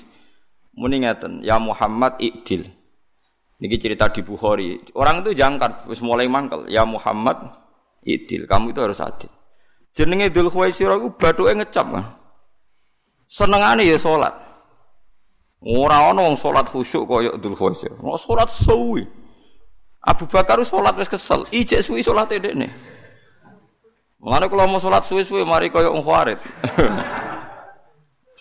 Muni 0.72 1.04
ngeten, 1.04 1.44
ya 1.44 1.60
Muhammad 1.60 2.16
ikdil. 2.16 2.64
Niki 3.60 3.76
cerita 3.76 4.08
di 4.08 4.24
Bukhari. 4.24 4.80
Orang 4.96 5.20
itu 5.20 5.36
jangkar, 5.36 5.84
wis 5.84 6.00
mulai 6.00 6.24
mangkel. 6.24 6.64
Ya 6.72 6.88
Muhammad 6.88 7.52
ikdil, 8.00 8.48
kamu 8.48 8.72
itu 8.72 8.80
harus 8.80 8.96
adil. 9.04 9.28
Jenenge 9.92 10.32
Dzul 10.32 10.48
Khuwaisirah 10.48 10.96
iku 10.96 11.12
bathuke 11.20 11.60
ngecap 11.60 11.86
kan. 11.92 12.04
Senengane 13.28 13.84
ya 13.84 14.00
salat. 14.00 14.32
Ora 15.60 16.08
ana 16.08 16.24
wong 16.24 16.40
salat 16.40 16.72
khusyuk 16.72 17.04
kaya 17.04 17.36
Dzul 17.36 17.52
Khuwaisirah. 17.52 18.00
Mau 18.00 18.16
salat 18.16 18.48
suwi. 18.48 19.04
Abu 20.00 20.24
Bakar 20.24 20.56
salat 20.64 20.96
wis 20.96 21.12
kesel, 21.12 21.44
ijek 21.52 21.84
suwi 21.84 22.00
salate 22.00 22.40
dekne. 22.40 22.72
Mulane 24.20 24.48
kula 24.48 24.64
mau 24.68 24.80
salat 24.80 25.04
suwe-suwe 25.04 25.44
mari 25.44 25.72
kaya 25.72 25.92
wong 25.92 26.04
khawarit. 26.04 26.40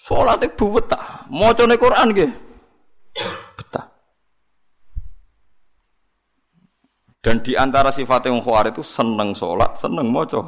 Salate 0.10 0.50
buwet 0.58 0.90
ta. 0.90 1.30
Macane 1.30 1.78
Quran 1.78 2.10
nggih. 2.10 2.32
Betah. 3.62 3.86
Dan 7.22 7.46
di 7.46 7.54
antara 7.54 7.94
sifat 7.94 8.26
yang 8.26 8.42
khawarit 8.42 8.74
itu 8.74 8.82
seneng 8.82 9.38
sholat, 9.38 9.78
seneng 9.78 10.10
maca 10.10 10.42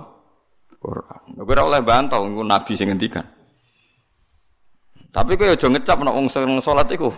Quran. 0.81 1.45
Ora 1.45 1.61
oleh 1.61 1.81
bantau 1.85 2.25
niku 2.25 2.41
nabi 2.41 2.73
sing 2.73 2.89
ngendikan. 2.89 3.21
Tapi 5.11 5.35
kowe 5.35 5.43
aja 5.43 5.67
ngecap 5.67 6.07
nek 6.07 6.15
wong 6.15 6.31
seneng 6.31 6.63
salat 6.63 6.87
iku. 6.87 7.11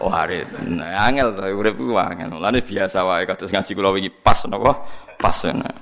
Warit. 0.00 0.48
Nah, 0.64 0.96
angel 1.04 1.36
to 1.36 1.44
urip 1.44 1.76
ku 1.76 1.92
angel. 1.92 2.32
Mulane 2.32 2.64
biasa 2.64 3.04
wae 3.04 3.28
kados 3.28 3.52
ngaji 3.52 3.72
kula 3.76 3.92
wingi 3.92 4.08
pas 4.08 4.48
napa? 4.48 4.80
Pas. 5.20 5.36
Nah. 5.52 5.76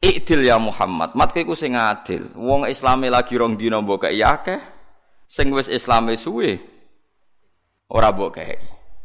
Ikdil 0.00 0.46
ya 0.46 0.56
Muhammad, 0.62 1.12
mat 1.18 1.34
kowe 1.34 1.58
sing 1.58 1.74
adil. 1.74 2.30
Wong 2.38 2.70
Islame 2.70 3.10
lagi 3.10 3.34
rong 3.34 3.58
dina 3.58 3.82
mbok 3.82 4.06
kaya 4.08 4.38
akeh, 4.38 4.62
sing 5.26 5.50
wis 5.50 5.66
Islame 5.66 6.14
suwe 6.14 6.56
ora 7.90 8.14
mbok 8.14 8.38
kaya. 8.38 8.56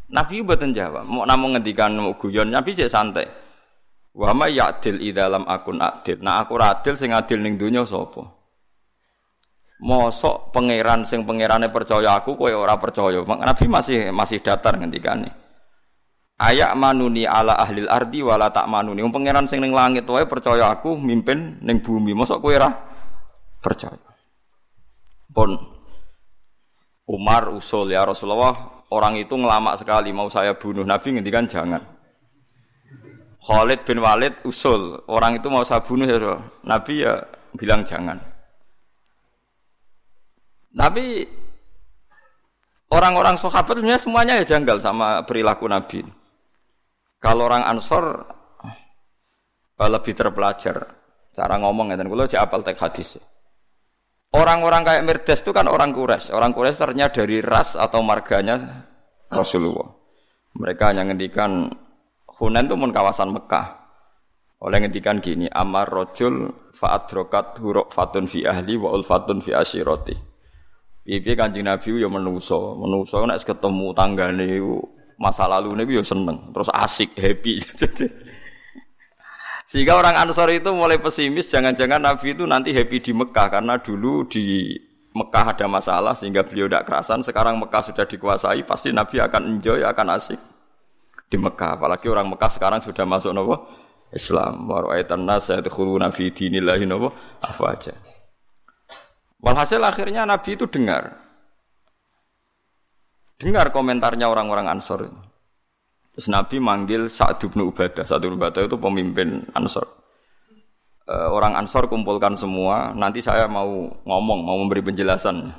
Nabi 0.05 0.45
mboten 0.45 0.77
jawab, 0.77 1.01
mau 1.09 1.25
namung 1.25 1.57
ngendikan 1.57 1.97
guyon, 2.21 2.53
Nabi 2.53 2.77
cek 2.77 2.93
santai. 2.93 3.25
Wa 4.15 4.31
ma 4.31 4.47
ya'dil 4.47 5.01
dalam 5.11 5.43
akun 5.49 5.81
adil. 5.81 6.21
Nah 6.21 6.45
aku 6.45 6.55
adil 6.61 6.95
sing 6.95 7.11
adil 7.11 7.41
ning 7.41 7.57
donya 7.59 7.83
sapa? 7.83 8.44
Mosok 9.75 10.55
pangeran 10.55 11.03
sing 11.03 11.27
pangerane 11.27 11.67
percaya 11.67 12.15
aku 12.15 12.39
kowe 12.39 12.47
ora 12.47 12.79
percaya. 12.79 13.19
Nabi 13.19 13.65
masih 13.67 14.11
masih 14.15 14.39
datar 14.39 14.79
ngendikane. 14.79 15.35
Ayak 16.35 16.75
manuni 16.75 17.27
ala 17.27 17.59
ahlil 17.59 17.91
ardi 17.91 18.23
wala 18.23 18.51
tak 18.51 18.71
manuni. 18.71 19.03
Wong 19.03 19.11
pangeran 19.11 19.51
sing 19.51 19.59
ning 19.59 19.75
langit 19.75 20.07
wae 20.07 20.23
percaya 20.27 20.71
aku 20.71 20.95
mimpin 20.95 21.59
ning 21.59 21.83
bumi. 21.83 22.15
Mosok 22.15 22.39
kowe 22.39 22.55
ora 22.55 22.71
percaya. 23.59 23.99
Pun 25.35 25.59
Umar 27.05 27.53
usul 27.53 27.93
ya 27.93 28.01
Rasulullah, 28.01 28.81
orang 28.89 29.19
itu 29.21 29.37
ngelamak 29.37 29.77
sekali 29.77 30.09
mau 30.09 30.31
saya 30.31 30.57
bunuh. 30.57 30.81
Nabi 30.81 31.13
ngendikan 31.13 31.45
jangan. 31.45 31.83
Khalid 33.45 33.85
bin 33.85 34.01
Walid 34.01 34.41
usul, 34.41 35.05
orang 35.05 35.37
itu 35.37 35.45
mau 35.53 35.61
saya 35.61 35.85
bunuh 35.85 36.09
ya 36.09 36.17
Nabi 36.65 37.05
ya 37.05 37.21
bilang 37.53 37.85
jangan. 37.85 38.34
Nabi 40.75 41.23
orang-orang 42.91 43.39
sahabat 43.39 43.79
semuanya 43.95 44.43
ya 44.43 44.59
janggal 44.59 44.83
sama 44.83 45.23
perilaku 45.23 45.71
Nabi. 45.71 46.03
Kalau 47.23 47.47
orang 47.47 47.63
Ansor 47.65 48.27
lebih 49.79 50.13
terpelajar 50.13 50.93
cara 51.35 51.55
ngomong 51.59 51.91
ya 51.91 51.99
dan 51.99 52.07
kalau 52.11 52.27
apal 52.27 52.61
teks 52.63 52.79
hadis. 52.83 53.09
Orang-orang 54.35 54.83
kayak 54.83 55.03
Mirdas 55.07 55.39
itu 55.39 55.55
kan 55.55 55.71
orang 55.71 55.95
Quraisy. 55.95 56.35
Orang 56.35 56.51
Quraisy 56.51 56.75
ternyata 56.75 57.23
dari 57.23 57.39
ras 57.39 57.79
atau 57.79 58.03
marganya 58.03 58.83
Rasulullah. 59.31 59.95
Mereka 60.59 60.91
hanya 60.91 61.07
ngendikan 61.07 61.71
Hunan 62.35 62.67
itu 62.67 62.75
pun 62.75 62.91
kawasan 62.91 63.31
Mekah. 63.31 63.67
Oleh 64.59 64.83
ngendikan 64.83 65.23
gini, 65.23 65.47
Amar 65.47 65.87
rojul 65.87 66.51
fa'adrokat 66.75 67.63
huruk 67.63 67.95
fatun 67.95 68.27
fi 68.27 68.43
ahli 68.43 68.75
wa 68.75 68.91
ulfatun 68.91 69.39
fi 69.39 69.55
asyiroti. 69.55 70.34
Piye 71.05 71.37
Kanjeng 71.37 71.69
Nabi 71.69 72.01
ya 72.01 72.09
menuso, 72.09 72.81
menuso 72.81 73.21
nek 73.29 73.45
ketemu 73.45 73.93
tanggane 73.93 74.57
masa 75.21 75.45
lalu 75.45 75.77
nih 75.77 76.01
ya 76.01 76.03
seneng, 76.03 76.49
terus 76.49 76.67
asik, 76.73 77.13
happy. 77.13 77.61
Sehingga 79.69 79.97
orang 79.97 80.17
Ansor 80.17 80.49
itu 80.49 80.73
mulai 80.73 80.97
pesimis, 80.97 81.49
jangan-jangan 81.49 82.01
Nabi 82.01 82.33
itu 82.33 82.45
nanti 82.49 82.73
happy 82.73 83.01
di 83.01 83.11
Mekah 83.13 83.47
karena 83.53 83.77
dulu 83.77 84.25
di 84.25 84.73
Mekah 85.15 85.55
ada 85.55 85.65
masalah 85.71 86.11
sehingga 86.11 86.43
beliau 86.43 86.67
tidak 86.67 86.85
kerasan. 86.85 87.23
Sekarang 87.23 87.55
Mekah 87.57 87.81
sudah 87.81 88.05
dikuasai, 88.05 88.67
pasti 88.67 88.91
Nabi 88.91 89.23
akan 89.23 89.57
enjoy, 89.57 89.81
akan 89.87 90.07
asik 90.19 90.37
di 91.31 91.37
Mekah. 91.39 91.79
Apalagi 91.79 92.11
orang 92.11 92.29
Mekah 92.29 92.51
sekarang 92.51 92.83
sudah 92.83 93.07
masuk 93.07 93.31
nopo 93.31 93.63
Islam. 94.11 94.67
Waru'aitan 94.67 95.23
nas 95.23 95.49
yadkhuluna 95.49 96.11
fi 96.11 96.29
dinillahi 96.29 96.85
nopo 96.85 97.15
aja. 97.41 97.95
Walhasil 99.45 99.77
akhirnya 99.85 100.25
Nabi 100.25 100.57
itu 100.57 100.65
dengar. 100.65 101.21
Dengar 103.37 103.69
komentarnya 103.69 104.25
orang-orang 104.25 104.73
Ansor. 104.73 105.05
Terus 106.17 106.27
Nabi 106.33 106.57
manggil 106.57 107.13
Sa'd 107.13 107.45
bin 107.45 107.61
Ubadah. 107.61 108.09
Sa'd 108.09 108.25
bin 108.25 108.41
Ubadah 108.41 108.65
itu 108.65 108.73
pemimpin 108.81 109.45
Ansor. 109.53 109.85
E, 111.05 111.13
orang 111.13 111.53
Ansor 111.61 111.85
kumpulkan 111.85 112.33
semua. 112.33 112.89
Nanti 112.97 113.21
saya 113.21 113.45
mau 113.45 113.85
ngomong, 114.01 114.39
mau 114.41 114.57
memberi 114.57 114.81
penjelasan. 114.81 115.53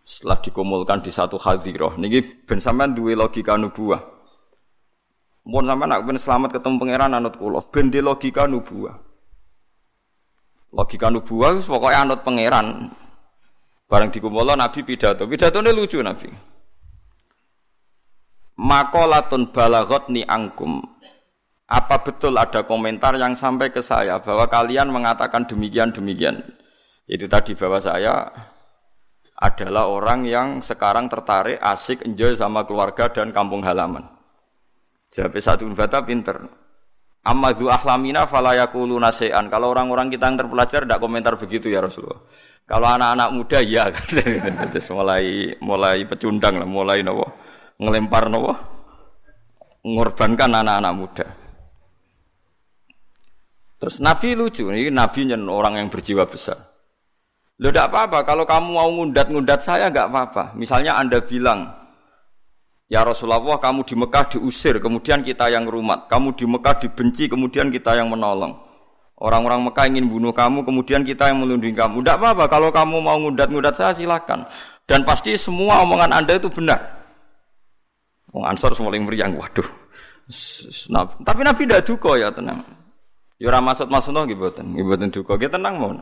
Setelah 0.00 0.40
dikumpulkan 0.40 1.04
di 1.04 1.12
satu 1.12 1.36
hadiroh. 1.36 2.00
Ini 2.00 2.48
ben 2.48 2.64
sampean 2.64 2.96
duwe 2.96 3.12
logika 3.12 3.60
nubuah. 3.60 4.00
Mohon 5.44 5.66
sampean 5.68 5.88
nak 5.90 6.02
ben 6.08 6.16
selamat 6.16 6.50
ketemu 6.56 6.80
pangeran 6.80 7.12
anut 7.12 7.34
kula. 7.36 7.60
Ben 7.68 7.92
di 7.92 8.00
logika 8.00 8.48
nubuah. 8.48 9.01
Logika 10.72 11.12
nubuah 11.12 11.60
pokoknya 11.60 12.08
anut 12.08 12.24
pangeran. 12.24 12.88
Barang 13.86 14.08
dikumpul 14.08 14.56
Nabi 14.56 14.80
pidato. 14.88 15.28
Pidato 15.28 15.60
ini 15.60 15.70
lucu 15.76 16.00
Nabi 16.00 16.52
makolatun 18.62 19.50
balagot 19.50 20.06
ni 20.12 20.22
angkum. 20.22 20.78
Apa 21.72 22.04
betul 22.04 22.36
ada 22.36 22.68
komentar 22.68 23.16
yang 23.16 23.32
sampai 23.32 23.72
ke 23.72 23.80
saya 23.80 24.20
bahwa 24.20 24.44
kalian 24.46 24.92
mengatakan 24.92 25.48
demikian 25.48 25.90
demikian? 25.90 26.44
Itu 27.08 27.26
tadi 27.32 27.56
bahwa 27.56 27.80
saya 27.80 28.28
adalah 29.40 29.88
orang 29.88 30.28
yang 30.28 30.48
sekarang 30.60 31.08
tertarik, 31.08 31.56
asik, 31.58 32.04
enjoy 32.04 32.36
sama 32.36 32.68
keluarga 32.68 33.08
dan 33.08 33.32
kampung 33.32 33.64
halaman. 33.64 34.04
Jawab 35.16 35.34
satu 35.40 35.64
bata 35.72 36.04
pinter. 36.04 36.44
Amadhu 37.22 37.70
ahlamina 37.70 38.26
falayakulu. 38.26 38.98
Kalau 39.46 39.66
orang-orang 39.70 40.10
kita 40.10 40.26
yang 40.26 40.38
terpelajar 40.42 40.82
tidak 40.82 40.98
komentar 40.98 41.38
begitu 41.38 41.70
ya 41.70 41.78
Rasulullah. 41.78 42.22
Kalau 42.66 42.86
anak-anak 42.86 43.28
muda 43.34 43.58
ya, 43.62 43.90
terus 44.70 44.86
mulai 44.94 45.54
mulai 45.58 46.06
pecundang 46.06 46.62
lah, 46.62 46.66
mulai 46.66 47.02
nopo 47.02 47.26
ngelempar 47.78 48.30
nopo 48.30 48.54
ngorbankan 49.82 50.50
anak-anak 50.62 50.94
muda. 50.94 51.26
Terus 53.82 53.98
Nabi 53.98 54.38
lucu, 54.38 54.70
ini 54.70 54.94
Nabi 54.94 55.26
nyen 55.26 55.42
orang 55.50 55.74
yang 55.74 55.90
berjiwa 55.90 56.22
besar. 56.30 56.54
Lo 57.58 57.74
tidak 57.74 57.90
apa-apa, 57.90 58.22
kalau 58.22 58.46
kamu 58.46 58.78
mau 58.78 58.90
ngundat-ngundat 58.94 59.60
saya 59.66 59.90
nggak 59.90 60.06
apa-apa. 60.06 60.54
Misalnya 60.54 60.94
Anda 60.94 61.18
bilang, 61.18 61.66
ya 62.92 63.00
Rasulullah 63.00 63.56
kamu 63.56 63.88
di 63.88 63.96
Mekah 63.96 64.36
diusir, 64.36 64.76
kemudian 64.76 65.24
kita 65.24 65.48
yang 65.48 65.64
rumat. 65.64 66.12
Kamu 66.12 66.36
di 66.36 66.44
Mekah 66.44 66.76
dibenci, 66.84 67.32
kemudian 67.32 67.72
kita 67.72 67.96
yang 67.96 68.12
menolong. 68.12 68.52
Orang-orang 69.16 69.64
Mekah 69.64 69.88
ingin 69.88 70.12
bunuh 70.12 70.36
kamu, 70.36 70.68
kemudian 70.68 71.00
kita 71.00 71.32
yang 71.32 71.40
melindungi 71.40 71.72
kamu. 71.72 72.04
Tidak 72.04 72.20
apa-apa, 72.20 72.44
kalau 72.52 72.68
kamu 72.68 73.00
mau 73.00 73.16
ngundat-ngundat 73.16 73.80
saya 73.80 73.96
silahkan. 73.96 74.44
Dan 74.84 75.08
pasti 75.08 75.32
semua 75.40 75.80
omongan 75.86 76.12
Anda 76.12 76.36
itu 76.36 76.52
benar. 76.52 77.00
Wong 78.34 78.44
Ansor 78.44 78.76
yang 78.76 79.08
meriang, 79.08 79.38
waduh. 79.40 79.64
Tapi 81.22 81.40
Nabi 81.46 81.62
tidak 81.64 81.86
duka 81.86 82.18
ya 82.18 82.28
tenang. 82.34 82.66
Ya 83.38 83.58
maksud 83.58 83.90
maksud 83.90 84.14
nggih 84.14 84.38
mboten, 84.38 84.74
nggih 84.74 84.84
mboten 84.84 85.08
duka. 85.14 85.38
Nggih 85.38 85.50
tenang 85.50 85.74
mau. 85.78 85.92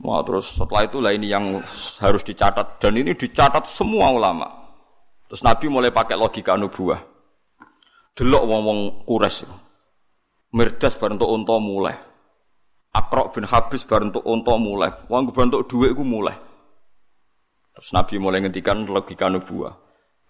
Mau 0.00 0.20
terus 0.24 0.56
setelah 0.56 0.88
itu 0.88 0.98
lah 1.00 1.12
ini 1.12 1.30
yang 1.30 1.62
harus 2.00 2.22
dicatat 2.24 2.80
dan 2.80 2.92
ini 2.96 3.12
dicatat 3.12 3.68
semua 3.68 4.08
ulama. 4.10 4.63
Terus 5.34 5.42
Nabi 5.42 5.66
mulai 5.66 5.90
pakai 5.90 6.14
logika 6.14 6.54
nubuah. 6.54 7.02
Delok 8.14 8.42
wong-wong 8.46 9.02
kures. 9.02 9.42
Mirdas 10.54 10.94
bareng 10.94 11.18
untuk 11.18 11.34
unta 11.34 11.58
mulai. 11.58 11.98
Akrok 12.94 13.34
bin 13.34 13.42
Habis 13.42 13.82
bareng 13.82 14.14
untuk 14.14 14.22
unta 14.30 14.54
mulai. 14.54 14.94
Wong 15.10 15.34
bentuk 15.34 15.66
duit 15.66 15.90
iku 15.90 16.06
mulai. 16.06 16.38
Terus 17.74 17.90
Nabi 17.90 18.22
mulai 18.22 18.46
ngendikan 18.46 18.86
logika 18.86 19.26
nubuah. 19.26 19.74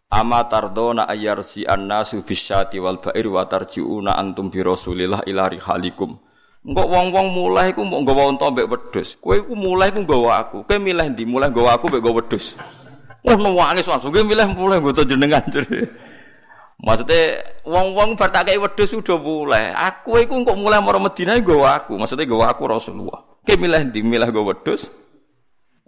Ama 0.08 0.48
tardona 0.48 1.04
si 1.44 1.68
annasu 1.68 2.24
bisyati 2.24 2.80
wal 2.80 2.96
ba'ir 2.96 3.28
wa 3.28 3.44
tarji'una 3.44 4.16
antum 4.16 4.48
bi 4.48 4.64
Rasulillah 4.64 5.28
ila 5.28 5.52
rihalikum. 5.52 6.16
Wong-wong 6.64 7.28
mulai 7.28 7.76
iku 7.76 7.84
mbok 7.84 8.08
nggawa 8.08 8.22
unta 8.32 8.48
mbek 8.48 8.72
wedhus. 8.72 9.20
Kowe 9.20 9.36
iku 9.36 9.52
mulai 9.52 9.92
iku 9.92 10.00
nggawa 10.00 10.48
aku. 10.48 10.64
Kowe 10.64 10.80
milih 10.80 11.12
ndi? 11.12 11.28
Mulai 11.28 11.52
nggawa 11.52 11.76
aku 11.76 11.92
mbek 11.92 12.00
nggawa 12.00 12.24
wedhus. 12.24 12.56
Wah 13.24 13.37
nangis 13.40 13.88
langsung 13.88 14.12
kowe 14.12 14.20
milih 14.20 14.52
mulai 14.52 14.84
nggo 14.84 15.04
jenengan. 15.08 15.40
Maksudnya 16.84 17.40
wong-wong 17.64 18.20
bar 18.20 18.28
tak 18.28 18.52
kei 18.52 18.60
wedhus 18.60 18.92
udah 18.92 19.16
mulai. 19.16 19.72
Aku 19.72 20.20
iku 20.20 20.44
kok 20.44 20.58
mulai 20.60 20.84
maro 20.84 21.00
Madinah 21.00 21.40
nggawa 21.40 21.80
aku. 21.80 21.96
Maksudnya 21.96 22.28
nggawa 22.28 22.52
aku 22.52 22.62
Rasulullah. 22.68 23.24
Kowe 23.40 23.56
milih 23.56 23.80
ndi? 23.88 24.04
Milih 24.04 24.28
nggawa 24.28 24.52
wedhus. 24.52 24.92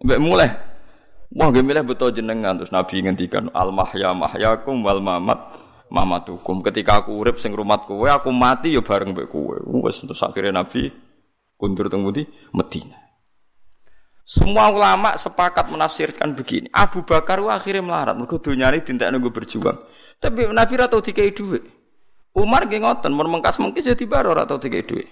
Mbek 0.01 0.21
mulai 0.21 0.49
Wah, 1.37 1.51
gak 1.51 1.67
milih 1.67 1.83
betul 1.83 2.15
jenengan 2.15 2.55
terus 2.55 2.71
Nabi 2.71 3.03
ngendikan 3.03 3.51
al 3.51 3.75
mahya 3.75 4.15
mahyakum 4.15 4.79
wal 4.87 5.03
mamat 5.03 5.59
mamatukum. 5.91 6.63
Ketika 6.63 7.03
aku 7.03 7.19
urip 7.19 7.43
sing 7.43 7.51
rumat 7.51 7.85
kowe, 7.85 8.07
aku 8.07 8.31
mati 8.31 8.73
ya 8.73 8.81
bareng 8.81 9.11
mbek 9.11 9.29
kowe. 9.29 9.59
Wes 9.83 10.01
terus 10.07 10.23
akhirnya 10.23 10.63
Nabi 10.63 10.89
kundur 11.59 11.91
teng 11.91 12.07
di 12.15 12.23
Medina. 12.55 13.06
Semua 14.27 14.75
ulama 14.75 15.15
sepakat 15.15 15.71
menafsirkan 15.71 16.35
begini. 16.35 16.67
Abu 16.75 17.07
Bakar 17.07 17.39
wa 17.39 17.55
akhirnya 17.55 17.79
melarat, 17.79 18.19
mergo 18.19 18.43
donyane 18.43 18.83
dintekno 18.83 19.23
nunggu 19.23 19.31
berjuang. 19.31 19.79
Tapi 20.19 20.51
Nabi 20.51 20.75
ra 20.75 20.91
tau 20.91 20.99
dikai 20.99 21.31
dhuwit. 21.31 21.63
Umar 22.35 22.67
nggih 22.67 22.83
ngoten, 22.83 23.15
mun 23.15 23.31
mengkas-mengkis 23.39 23.87
ya 23.87 23.95
dibaro 23.95 24.35
ra 24.35 24.43
tau 24.43 24.59
dikai 24.59 24.83
dhuwit. 24.83 25.07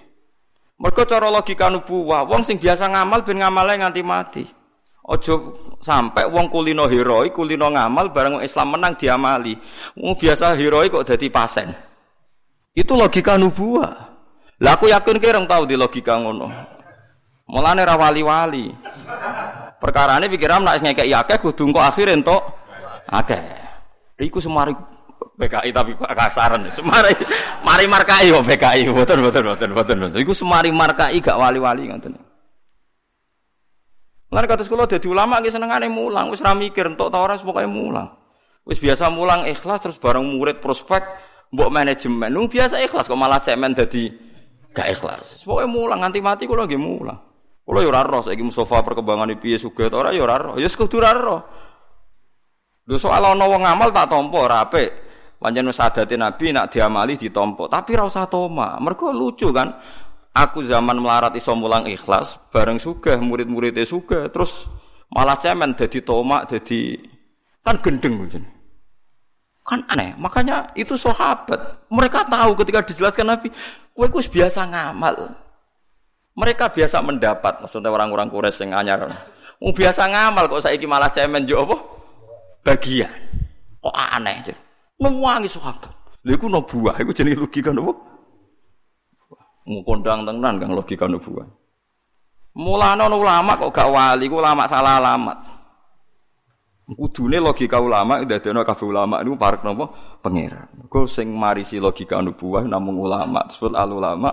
Mergo 0.83 1.07
cara 1.07 1.31
logika 1.31 1.70
nubuwah, 1.70 2.27
wong 2.27 2.42
sing 2.42 2.59
biasa 2.59 2.90
ngamal 2.90 3.22
ben 3.22 3.38
ngamale 3.38 3.79
nganti 3.79 4.03
mati. 4.03 4.44
Ojo 5.07 5.55
sampai 5.79 6.27
wong 6.27 6.50
kulino 6.50 6.90
heroik, 6.90 7.38
kulino 7.38 7.70
ngamal 7.70 8.11
bareng 8.11 8.42
Islam 8.42 8.74
menang 8.74 8.98
diamali. 8.98 9.55
Wong 9.94 10.18
biasa 10.18 10.59
heroik 10.59 10.90
kok 10.90 11.07
jadi 11.14 11.31
pasen. 11.31 11.70
Itu 12.74 12.98
logika 12.98 13.38
nubuah. 13.38 14.11
Lah 14.59 14.74
aku 14.74 14.90
yakin 14.90 15.22
kira 15.22 15.38
tahu 15.46 15.70
di 15.70 15.79
logika 15.79 16.18
ngono. 16.18 16.73
Mulane 17.44 17.85
ra 17.85 17.94
wali-wali. 18.00 18.72
Perkarane 19.76 20.33
pikiran 20.33 20.64
nek 20.64 20.80
ngekek 20.80 21.12
akeh 21.12 21.38
kudu 21.44 21.68
engko 21.68 21.80
akhir 21.85 22.09
entuk 22.09 22.40
akeh. 23.12 23.44
Iku 24.16 24.40
semari 24.40 24.72
PKI 25.35 25.70
tapi 25.74 25.92
kasaran. 25.98 26.64
Semari 26.72 27.12
mari 27.61 27.85
markai 27.85 28.33
kok 28.33 28.46
PKI. 28.48 28.88
Mboten 28.88 29.20
mboten 29.20 29.42
mboten 29.44 29.68
mboten. 29.74 29.96
Iku 30.16 30.33
semari 30.33 30.72
markai 30.72 31.20
gak 31.20 31.37
wali-wali 31.37 31.90
ngoten. 31.90 32.16
Lan 34.33 34.44
kata 34.50 34.66
sekolah 34.66 34.88
jadi 34.90 35.07
ulama 35.07 35.38
seneng 35.38 35.70
senengane 35.70 35.87
mulang, 35.87 36.26
wis 36.26 36.42
ra 36.42 36.59
mikir 36.59 36.90
entuk 36.90 37.07
ta 37.12 37.22
ora 37.22 37.38
pokoke 37.38 37.70
mulang. 37.70 38.18
Wis 38.66 38.80
biasa 38.80 39.12
mulang 39.12 39.46
ikhlas 39.46 39.85
terus 39.85 40.00
bareng 40.00 40.26
murid 40.26 40.59
prospek 40.59 41.04
mbok 41.52 41.70
manajemen. 41.70 42.33
Nung 42.33 42.48
biasa 42.48 42.80
ikhlas 42.83 43.07
kok 43.07 43.20
malah 43.20 43.38
cemen 43.38 43.76
dadi 43.76 44.11
gak 44.72 44.96
ikhlas. 44.96 45.44
Pokoke 45.44 45.68
mulang 45.68 46.02
nganti 46.02 46.18
mati 46.24 46.48
kula 46.48 46.64
nggih 46.64 46.80
mulang. 46.80 47.33
Kula 47.64 47.81
yo 47.81 47.88
ora 47.88 48.05
roh 48.05 48.20
Mustafa 48.29 48.85
perkembangan 48.85 49.33
piye 49.40 49.57
sugih 49.57 49.88
ta 49.88 49.96
ora 49.96 50.12
yo 50.12 50.29
ora 50.29 50.37
roh. 50.37 50.55
Ya 50.61 50.68
kudu 50.68 51.00
ora 51.00 51.16
roh. 51.16 51.40
Lho 52.85 53.00
soal 53.00 53.24
ana 53.24 53.48
wong 53.48 53.64
ngamal 53.64 53.88
tak 53.96 54.12
tampa 54.12 54.38
ora 54.38 54.61
apik. 54.68 54.92
Pancen 55.40 55.68
wis 55.68 55.77
adate 55.77 56.16
Nabi 56.16 56.57
nak 56.57 56.72
diamali 56.72 57.20
ditampa, 57.20 57.68
tapi 57.68 57.92
ra 57.92 58.09
usah 58.09 58.24
toma. 58.33 58.81
Mergo 58.81 59.12
lucu 59.12 59.53
kan. 59.53 59.77
Aku 60.35 60.66
zaman 60.66 60.98
melarat 60.98 61.37
iso 61.38 61.55
mulang 61.55 61.87
ikhlas, 61.87 62.40
bareng 62.50 62.81
sugih 62.83 63.22
murid-muridnya 63.22 63.87
sugih, 63.87 64.27
terus 64.35 64.66
malah 65.07 65.38
cemen 65.38 65.79
jadi 65.79 66.03
tomak, 66.03 66.50
jadi 66.50 66.98
kan 67.62 67.79
gendeng 67.79 68.27
gitu. 68.27 68.42
Kan 69.62 69.87
aneh. 69.87 70.18
Makanya 70.18 70.74
itu 70.74 70.98
sahabat. 70.98 71.87
Mereka 71.87 72.27
tahu 72.27 72.59
ketika 72.59 72.83
dijelaskan 72.83 73.31
Nabi, 73.31 73.48
kowe 73.94 74.11
biasa 74.11 74.66
ngamal. 74.66 75.43
Mereka 76.34 76.74
biasa 76.74 76.98
mendapat, 76.98 77.62
maksudnya 77.62 77.94
orang-orang 77.94 78.26
kures 78.26 78.58
yang 78.58 78.74
anyar. 78.74 79.06
Mau 79.62 79.70
biasa 79.70 80.10
ngamal 80.10 80.50
kok 80.50 80.66
saiki 80.66 80.82
malah 80.82 81.06
cemen 81.08 81.46
jo 81.46 81.62
apa? 81.62 81.76
Bagian. 82.66 83.14
Kok 83.78 83.94
aneh 83.94 84.42
aja. 84.42 84.54
Mewangi 84.98 85.46
sahabat. 85.46 85.94
Lha 86.26 86.34
iku 86.34 86.50
buah, 86.50 86.98
iku 86.98 87.12
jenenge 87.14 87.38
logika 87.38 87.70
nopo? 87.70 87.92
Kondang 89.64 90.26
tenan 90.26 90.58
kang 90.58 90.72
logika 90.74 91.06
nubuah. 91.06 91.46
Mulane 92.58 93.04
ulama 93.08 93.54
kok 93.54 93.70
gak 93.70 93.90
wali, 93.92 94.26
ku 94.26 94.42
ulama 94.42 94.66
salah 94.66 94.98
alamat. 94.98 95.38
Kudune 96.84 97.40
logika 97.40 97.80
ulama 97.80 98.20
dadekno 98.24 98.60
kabeh 98.60 98.84
ulama 98.84 99.24
niku 99.24 99.36
parek 99.40 99.64
napa? 99.64 100.18
Pangeran. 100.20 100.88
Kok 100.90 101.08
sing 101.08 101.32
marisi 101.32 101.80
logika 101.80 102.20
nubuah 102.20 102.64
namung 102.66 103.00
ulama, 103.00 103.46
disebut 103.48 103.72
al 103.76 103.90
ulama 103.92 104.30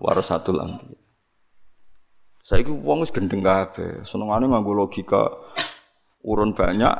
warasatul 0.00 0.60
anbiya. 0.60 1.03
Saiki 2.44 2.68
wong 2.68 3.00
wis 3.00 3.08
gendeng 3.08 3.40
kabeh, 3.40 4.04
senengane 4.04 4.44
nganggo 4.44 4.76
logika 4.76 5.32
urun 6.20 6.52
banyak 6.52 6.92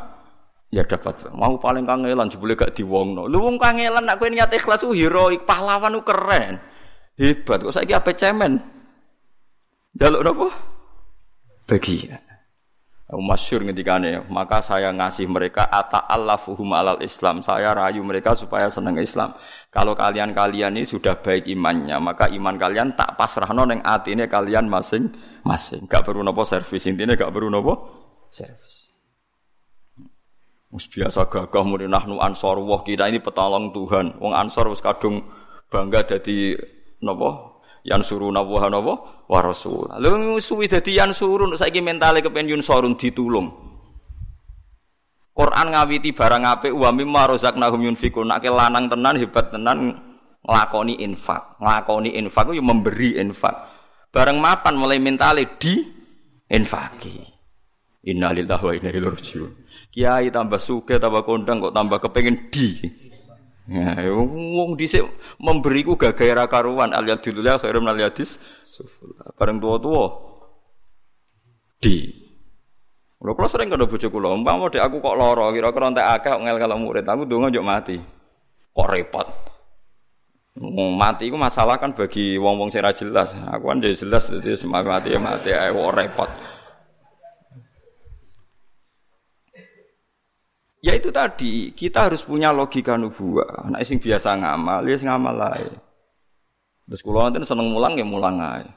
ya 0.72 0.88
dapat. 0.88 1.28
Mau 1.36 1.60
paling 1.60 1.84
kangelan 1.84 2.32
jebule 2.32 2.56
gak 2.56 2.72
diwongno. 2.72 3.28
Lu 3.28 3.44
wong 3.44 3.60
kangelan 3.60 4.08
nek 4.08 4.16
kowe 4.16 4.32
niat 4.32 4.48
ikhlas 4.56 4.88
heroik, 4.88 5.44
pahlawan 5.44 6.00
keren. 6.00 6.56
Hebat 7.20 7.60
kok 7.60 7.76
saiki 7.76 7.92
ape 7.92 8.16
cemen. 8.16 8.56
Jaluk 10.00 10.24
napa? 10.24 10.48
Bagian. 11.68 12.23
Masyur 13.14 13.62
ngendikane, 13.62 14.26
maka 14.26 14.58
saya 14.58 14.90
ngasih 14.90 15.30
mereka 15.30 15.70
ata'allafuhum 15.70 16.74
alal 16.74 16.98
Islam. 16.98 17.46
Saya 17.46 17.70
rayu 17.70 18.02
mereka 18.02 18.34
supaya 18.34 18.66
senang 18.66 18.98
Islam. 18.98 19.38
Kalau 19.70 19.94
kalian-kalian 19.94 20.74
ini 20.74 20.82
sudah 20.82 21.22
baik 21.22 21.46
imannya, 21.46 21.94
maka 22.02 22.26
iman 22.34 22.58
kalian 22.58 22.98
tak 22.98 23.14
pasrahno 23.14 23.70
ning 23.70 23.86
atine 23.86 24.26
kalian 24.26 24.66
masing-masing. 24.66 25.86
Gak 25.86 26.02
perlu 26.02 26.26
nopo 26.26 26.42
servis, 26.42 26.90
intinya 26.90 27.14
gak 27.14 27.30
perlu 27.30 27.46
nopo 27.46 27.72
servis. 28.34 28.90
Mus 30.74 30.90
biasa 30.90 31.30
gagah 31.30 31.62
muni 31.62 31.86
nahnu 31.86 32.18
ansor 32.18 32.58
wah 32.66 32.82
kita 32.82 33.06
ini 33.06 33.22
petolong 33.22 33.70
Tuhan. 33.70 34.18
Wong 34.18 34.34
ansor 34.34 34.74
wis 34.74 34.82
kadung 34.82 35.22
bangga 35.70 36.02
jadi 36.02 36.58
nopo 36.98 37.53
yang 37.84 38.00
suruh 38.00 38.32
nabuah 38.32 38.72
nopo 38.72 39.24
wa 39.28 39.40
rasul. 39.44 39.92
Lalu 40.00 40.40
suwi 40.40 40.66
dadi 40.66 40.96
yang 40.96 41.12
suruh 41.12 41.52
saiki 41.54 41.84
mentale 41.84 42.24
kepen 42.24 42.48
yun 42.48 42.64
sorun 42.64 42.96
ditulung. 42.96 43.52
Quran 45.34 45.74
ngawiti 45.74 46.14
barang 46.14 46.42
apik 46.46 46.72
wa 46.72 46.90
mimma 46.94 47.36
razaqnahum 47.36 47.84
yunfikun. 47.90 48.32
Nek 48.32 48.46
lanang 48.48 48.88
tenan 48.88 49.20
hebat 49.20 49.52
tenan 49.52 50.00
nglakoni 50.40 51.02
infak. 51.04 51.60
Nglakoni 51.60 52.16
infak 52.16 52.48
ku 52.48 52.54
memberi 52.56 53.20
infak. 53.20 53.54
Bareng 54.14 54.38
mapan 54.38 54.78
mulai 54.78 55.02
mentale 55.02 55.58
di 55.58 55.74
infaki. 56.46 57.18
Innalillahi 58.04 58.62
wa 58.62 58.72
inna 58.78 58.88
ilaihi 58.94 59.10
rajiun. 59.10 59.52
Kiai 59.90 60.30
tambah 60.30 60.60
suge 60.60 61.02
tambah 61.02 61.26
kondang 61.26 61.58
kok 61.58 61.74
tambah 61.74 61.98
kepengen 61.98 62.52
di. 62.54 62.78
Ya, 63.64 63.96
wong 64.12 64.76
dhisik 64.76 65.08
memberiku 65.40 65.96
gagaya 65.96 66.44
karuan 66.44 66.92
al 66.92 67.08
yadillah 67.08 67.56
khairum 67.56 67.88
al 67.88 67.96
yadis 67.96 68.36
bareng 69.40 69.56
tua-tua 69.56 70.04
di 71.80 72.24
Lho 73.24 73.32
kula 73.32 73.48
sering 73.48 73.72
kandha 73.72 73.88
bojo 73.88 74.12
kula, 74.12 74.36
umpama 74.36 74.68
dek 74.68 74.84
aku 74.84 75.00
kok 75.00 75.16
lara, 75.16 75.48
kira-kira 75.48 75.88
entek 75.88 76.04
akeh 76.04 76.44
ngel 76.44 76.60
kalau 76.60 76.76
murid, 76.76 77.08
aku 77.08 77.24
donga 77.24 77.48
njuk 77.48 77.64
mati. 77.64 77.96
Kok 78.76 78.84
repot. 78.84 79.24
Mati 81.00 81.32
iku 81.32 81.40
masalah 81.40 81.80
kan 81.80 81.96
bagi 81.96 82.36
wong-wong 82.36 82.68
sing 82.68 82.84
jelas. 82.84 83.32
Aku 83.48 83.72
kan 83.72 83.80
jelas 83.80 84.28
dadi 84.28 84.52
mati 84.68 85.16
ya 85.16 85.18
mati 85.24 85.56
ae 85.56 85.72
repot. 85.72 86.28
Ya 90.84 90.92
itu 90.92 91.08
tadi, 91.08 91.72
kita 91.72 92.12
harus 92.12 92.20
punya 92.20 92.52
logika 92.52 93.00
nubuah. 93.00 93.72
Nek 93.72 93.88
sing 93.88 93.96
biasa 93.96 94.36
ngamal, 94.36 94.84
ya 94.84 95.00
sing 95.00 95.08
ngamal 95.08 95.56
ae. 95.56 95.72
Terus 96.84 97.00
kula 97.00 97.32
nanti 97.32 97.40
seneng 97.48 97.72
mulang 97.72 97.96
ya 97.96 98.04
mulang 98.04 98.36
ae. 98.36 98.68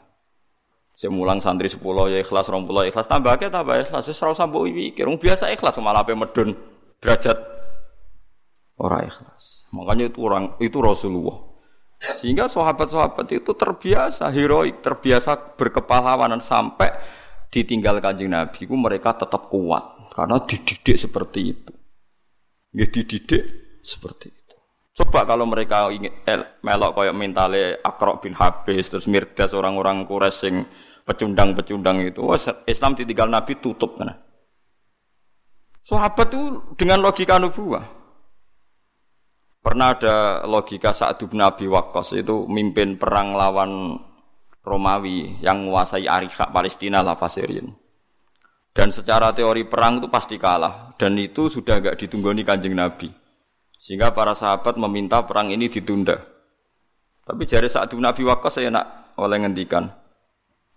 Saya 0.96 1.12
mulang 1.12 1.44
santri 1.44 1.68
10 1.68 1.84
ya 2.08 2.24
ikhlas, 2.24 2.48
20 2.48 2.88
ya 2.88 2.96
ikhlas, 2.96 3.12
tambah 3.12 3.36
ke 3.36 3.52
tambah 3.52 3.76
ikhlas. 3.84 4.08
Wis 4.08 4.24
ora 4.24 4.32
usah 4.32 4.48
mbok 4.48 4.72
pikir, 4.72 5.04
biasa 5.04 5.52
ikhlas 5.52 5.76
malah 5.84 6.08
ape 6.08 6.16
medun 6.16 6.56
derajat 7.04 7.38
ora 8.80 9.04
ikhlas. 9.04 9.68
Makanya 9.76 10.08
itu 10.08 10.24
orang 10.24 10.56
itu 10.64 10.80
Rasulullah. 10.80 11.44
Sehingga 12.00 12.48
sahabat-sahabat 12.48 13.36
itu 13.36 13.52
terbiasa 13.52 14.32
heroik, 14.32 14.80
terbiasa 14.80 15.60
berkepahlawanan 15.60 16.40
sampai 16.40 16.88
ditinggal 17.52 18.00
kanjeng 18.00 18.32
Nabi, 18.32 18.64
mereka 18.72 19.12
tetap 19.12 19.52
kuat 19.52 20.16
karena 20.16 20.40
dididik 20.48 20.96
seperti 20.96 21.52
itu. 21.52 21.77
Ya 22.78 22.86
dididik 22.86 23.42
seperti 23.82 24.30
itu. 24.30 24.56
Coba 25.02 25.26
kalau 25.26 25.50
mereka 25.50 25.90
ingin 25.90 26.14
eh, 26.30 26.62
melok 26.62 26.94
koyok 27.02 27.18
mentale 27.18 27.82
Akrok 27.82 28.22
bin 28.22 28.38
Habis 28.38 28.94
terus 28.94 29.10
Mirdas 29.10 29.58
orang-orang 29.58 30.06
Quraisy 30.06 30.38
sing 30.38 30.54
pecundang-pecundang 31.08 32.06
itu, 32.06 32.22
wah, 32.22 32.38
Islam 32.68 32.94
ditinggal 32.94 33.32
Nabi 33.32 33.58
tutup 33.58 33.98
mana? 33.98 34.14
Sahabat 35.88 36.28
itu 36.36 36.76
dengan 36.76 37.00
logika 37.00 37.40
nubuah. 37.40 37.88
Pernah 39.64 39.88
ada 39.96 40.16
logika 40.44 40.92
saat 40.92 41.18
bin 41.24 41.40
Abi 41.40 41.66
Waqqas 41.66 42.14
itu 42.14 42.44
mimpin 42.46 43.00
perang 43.00 43.34
lawan 43.34 43.96
Romawi 44.68 45.40
yang 45.40 45.64
menguasai 45.64 46.06
Arifah 46.06 46.52
Palestina 46.52 47.00
lah 47.00 47.16
Pasirin. 47.16 47.72
Dan 48.78 48.94
secara 48.94 49.34
teori 49.34 49.66
perang 49.66 49.98
itu 49.98 50.06
pasti 50.06 50.38
kalah. 50.38 50.94
Dan 51.02 51.18
itu 51.18 51.50
sudah 51.50 51.82
agak 51.82 51.98
ditunggoni 51.98 52.46
kanjeng 52.46 52.78
Nabi. 52.78 53.10
Sehingga 53.82 54.14
para 54.14 54.38
sahabat 54.38 54.78
meminta 54.78 55.26
perang 55.26 55.50
ini 55.50 55.66
ditunda. 55.66 56.22
Tapi 57.26 57.50
jari 57.50 57.66
saat 57.66 57.90
Nabi 57.98 58.22
Waqqas 58.22 58.62
saya 58.62 58.70
nak 58.70 59.18
oleh 59.18 59.42
ngendikan. 59.42 59.90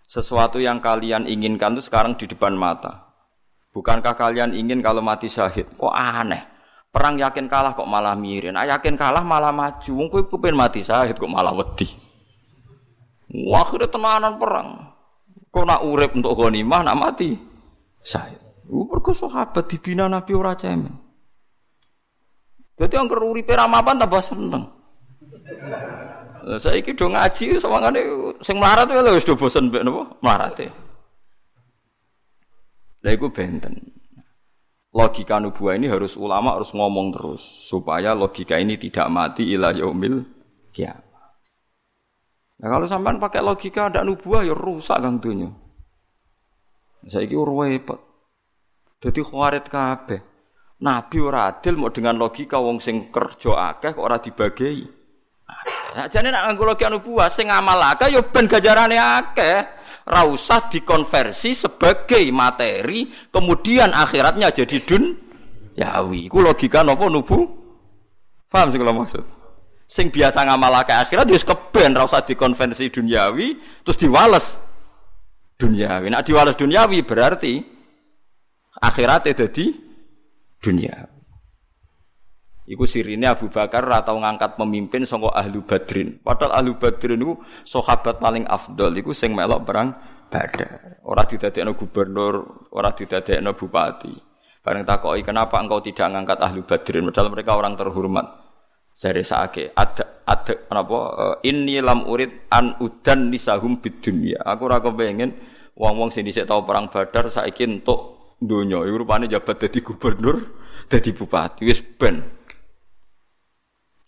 Sesuatu 0.09 0.57
yang 0.57 0.81
kalian 0.81 1.29
inginkan 1.29 1.77
itu 1.77 1.85
sekarang 1.85 2.17
di 2.17 2.25
depan 2.25 2.57
mata. 2.57 3.13
Bukankah 3.69 4.17
kalian 4.17 4.57
ingin 4.57 4.81
kalau 4.81 5.05
mati 5.05 5.29
syahid? 5.29 5.69
Kok 5.77 5.93
aneh? 5.93 6.41
Perang 6.89 7.21
yakin 7.21 7.45
kalah 7.47 7.77
kok 7.77 7.87
malah 7.87 8.17
mirin. 8.17 8.57
Ah, 8.57 8.65
yakin 8.65 8.97
kalah 8.97 9.21
malah 9.21 9.53
maju. 9.53 9.91
Wong 9.93 10.09
kowe 10.09 10.49
mati 10.51 10.81
syahid 10.81 11.21
kok 11.21 11.29
malah 11.29 11.53
wedi. 11.53 11.87
Wah, 13.45 13.69
tenanan 13.77 14.41
perang. 14.41 14.89
Kok 15.53 15.65
nak 15.69 15.85
urip 15.85 16.17
untuk 16.17 16.33
ghanimah 16.33 16.81
nak 16.81 16.97
mati? 16.97 17.50
Saya. 18.01 18.37
Mergo 18.71 19.11
sahabat 19.11 19.67
dibina 19.67 20.05
Nabi 20.07 20.31
ora 20.37 20.55
cemen. 20.55 20.93
Dadi 22.77 22.95
angker 22.97 23.21
uripe 23.21 23.53
ra 23.53 23.69
mapan 23.69 24.01
tambah 24.01 24.21
seneng. 24.23 24.63
Saiki 26.41 26.97
do 26.97 27.13
ngaji 27.13 27.61
sawangane 27.61 28.01
sing 28.41 28.57
melarat 28.57 28.89
lho 28.89 29.13
wis 29.13 29.27
do 29.27 29.37
bosen 29.37 29.69
mbek 29.69 29.85
napa 29.85 30.17
melarate. 30.25 30.73
Lah 33.05 33.11
iku 33.13 33.29
benten. 33.29 34.01
Logika 34.91 35.39
nubuah 35.39 35.79
ini 35.79 35.87
harus 35.87 36.19
ulama 36.19 36.57
harus 36.59 36.75
ngomong 36.75 37.15
terus 37.15 37.39
supaya 37.63 38.11
logika 38.11 38.59
ini 38.59 38.75
tidak 38.75 39.07
mati 39.07 39.47
ila 39.55 39.71
yaumil 39.71 40.25
kiamat. 40.75 41.05
Nah 42.59 42.67
kalau 42.67 42.85
sampean 42.89 43.21
pakai 43.21 43.39
logika 43.45 43.87
ada 43.87 44.03
nubuah 44.03 44.43
ya 44.43 44.51
rusak 44.57 44.99
kang 44.99 45.21
dunia. 45.21 45.47
Saiki 47.09 47.33
repot. 47.33 47.99
Dadi 49.01 49.21
khawarit 49.25 49.65
kabeh. 49.65 50.21
Nabi 50.81 51.17
ora 51.21 51.49
adil 51.49 51.77
mau 51.77 51.93
dengan 51.93 52.17
logika 52.17 52.57
wong 52.57 52.81
sing 52.81 53.13
kerja 53.13 53.73
akeh 53.73 53.93
kok 53.93 54.01
ora 54.01 54.17
dibagi. 54.17 54.81
Nah, 55.93 56.07
jane 56.09 56.33
nek 56.33 56.41
nganggo 56.49 56.63
logika 56.73 56.89
nubuah 56.89 57.29
sing 57.29 57.53
ngamal 57.53 57.77
akeh 57.93 58.09
ya 58.13 58.21
ben 58.25 58.49
gajarane 58.49 58.97
akeh. 58.97 59.57
Ora 60.09 60.25
usah 60.25 60.65
dikonversi 60.73 61.53
sebagai 61.53 62.25
materi, 62.33 63.13
kemudian 63.29 63.93
akhiratnya 63.93 64.49
jadi 64.49 64.81
dun 64.81 65.13
yawi. 65.77 66.25
Iku 66.25 66.41
logika 66.41 66.81
napa 66.81 67.05
nubu? 67.05 67.45
Paham 68.49 68.73
sing 68.73 68.81
kula 68.81 68.93
maksud? 68.97 69.21
Sing 69.85 70.09
biasa 70.09 70.49
ngamal 70.49 70.81
akeh 70.81 70.97
akhirat 70.97 71.29
wis 71.29 71.45
keben 71.45 71.93
ora 71.93 72.09
usah 72.09 72.25
dikonversi 72.25 72.89
duniawi 72.89 73.57
terus 73.85 73.97
diwales 74.01 74.45
duniawi. 75.61 76.09
Nak 76.09 76.25
diwales 76.25 76.57
duniawi 76.57 77.05
berarti 77.05 77.61
akhirat 78.81 79.29
jadi 79.29 79.65
dunia. 80.57 81.05
Iku 82.71 82.87
sirine 82.87 83.27
Abu 83.27 83.51
Bakar 83.51 83.83
atau 83.89 84.15
ngangkat 84.21 84.55
pemimpin 84.55 85.03
sangka 85.03 85.33
ahlu 85.33 85.65
badrin. 85.65 86.21
Padahal 86.23 86.61
ahlu 86.61 86.79
badrin 86.79 87.19
itu 87.19 87.33
sahabat 87.67 88.21
paling 88.21 88.47
afdol. 88.47 88.95
Iku 88.95 89.11
sing 89.11 89.35
melok 89.35 89.65
perang 89.67 89.91
badar. 90.31 91.01
Orang 91.03 91.27
didadekno 91.27 91.75
gubernur, 91.75 92.69
orang 92.71 92.95
didadekno 92.95 93.57
bupati. 93.57 94.13
Bareng 94.61 94.85
takoki 94.85 95.25
kenapa 95.25 95.57
engkau 95.57 95.81
tidak 95.81 96.15
ngangkat 96.15 96.37
ahlu 96.37 96.61
badrin? 96.63 97.09
Padahal 97.09 97.29
mereka 97.33 97.51
orang 97.57 97.73
terhormat. 97.75 98.25
Jari 99.01 99.23
saake 99.25 99.73
ada 99.73 100.21
ada 100.29 100.53
apa 100.69 100.99
eh, 101.41 101.49
inni 101.49 101.81
lam 101.81 102.05
urid 102.05 102.53
an 102.53 102.77
udan 102.77 103.33
nisahum 103.33 103.81
bid. 103.81 104.05
Aku 104.37 104.69
ora 104.69 104.77
kepengin 104.77 105.33
wong-wong 105.75 106.09
sing 106.11 106.27
dhisik 106.27 106.47
tau 106.47 106.63
perang 106.67 106.91
Badar 106.91 107.31
saiki 107.31 107.63
entuk 107.67 108.21
donya. 108.41 108.81
Iku 108.83 109.05
rupane 109.05 109.29
jabat 109.29 109.61
dadi 109.61 109.79
gubernur, 109.85 110.37
dadi 110.89 111.13
bupati. 111.13 111.61
Wis 111.63 111.79
ben. 111.79 112.25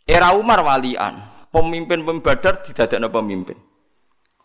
Era 0.03 0.35
Umar 0.35 0.65
walian, 0.67 1.47
pemimpin 1.53 2.03
pembadar 2.03 2.59
didadekno 2.59 3.07
pemimpin. 3.07 3.55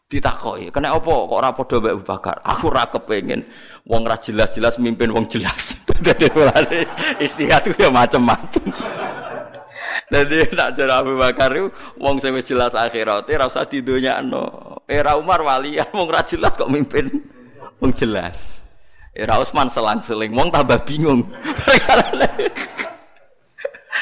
Ditakoki, 0.08 0.72
"Kena 0.72 0.96
apa 0.96 1.04
kok 1.04 1.36
ora 1.36 1.52
padha 1.52 1.76
Abu 1.84 2.00
Bakar?" 2.00 2.40
Aku 2.40 2.72
ora 2.72 2.88
kepengin 2.88 3.44
wong 3.84 4.08
ra 4.08 4.16
jelas-jelas 4.16 4.80
mimpin 4.80 5.12
wong 5.12 5.28
jelas. 5.28 5.76
Dadi 6.06 6.30
istihad 7.20 7.68
itu 7.68 7.76
ya 7.76 7.92
macam-macam. 7.92 8.64
Dadi 10.08 10.40
nak 10.56 10.72
cara 10.72 11.04
Abu 11.04 11.20
Bakar 11.20 11.52
itu 11.52 11.68
wong 12.00 12.16
sing 12.16 12.32
wis 12.32 12.48
jelas 12.48 12.72
akhirate 12.72 13.28
ora 13.36 13.44
usah 13.44 13.68
didonyakno. 13.68 14.80
Era 14.88 15.20
Umar 15.20 15.44
walian 15.44 15.92
wong 15.98 16.08
ra 16.08 16.24
jelas 16.24 16.56
kok 16.56 16.72
mimpin 16.72 17.12
wong 17.76 17.92
jelas. 17.92 18.64
Era 19.12 19.36
Utsman 19.36 19.68
selang-seling 19.68 20.32
wong 20.32 20.48
tambah 20.48 20.80
bingung. 20.88 21.28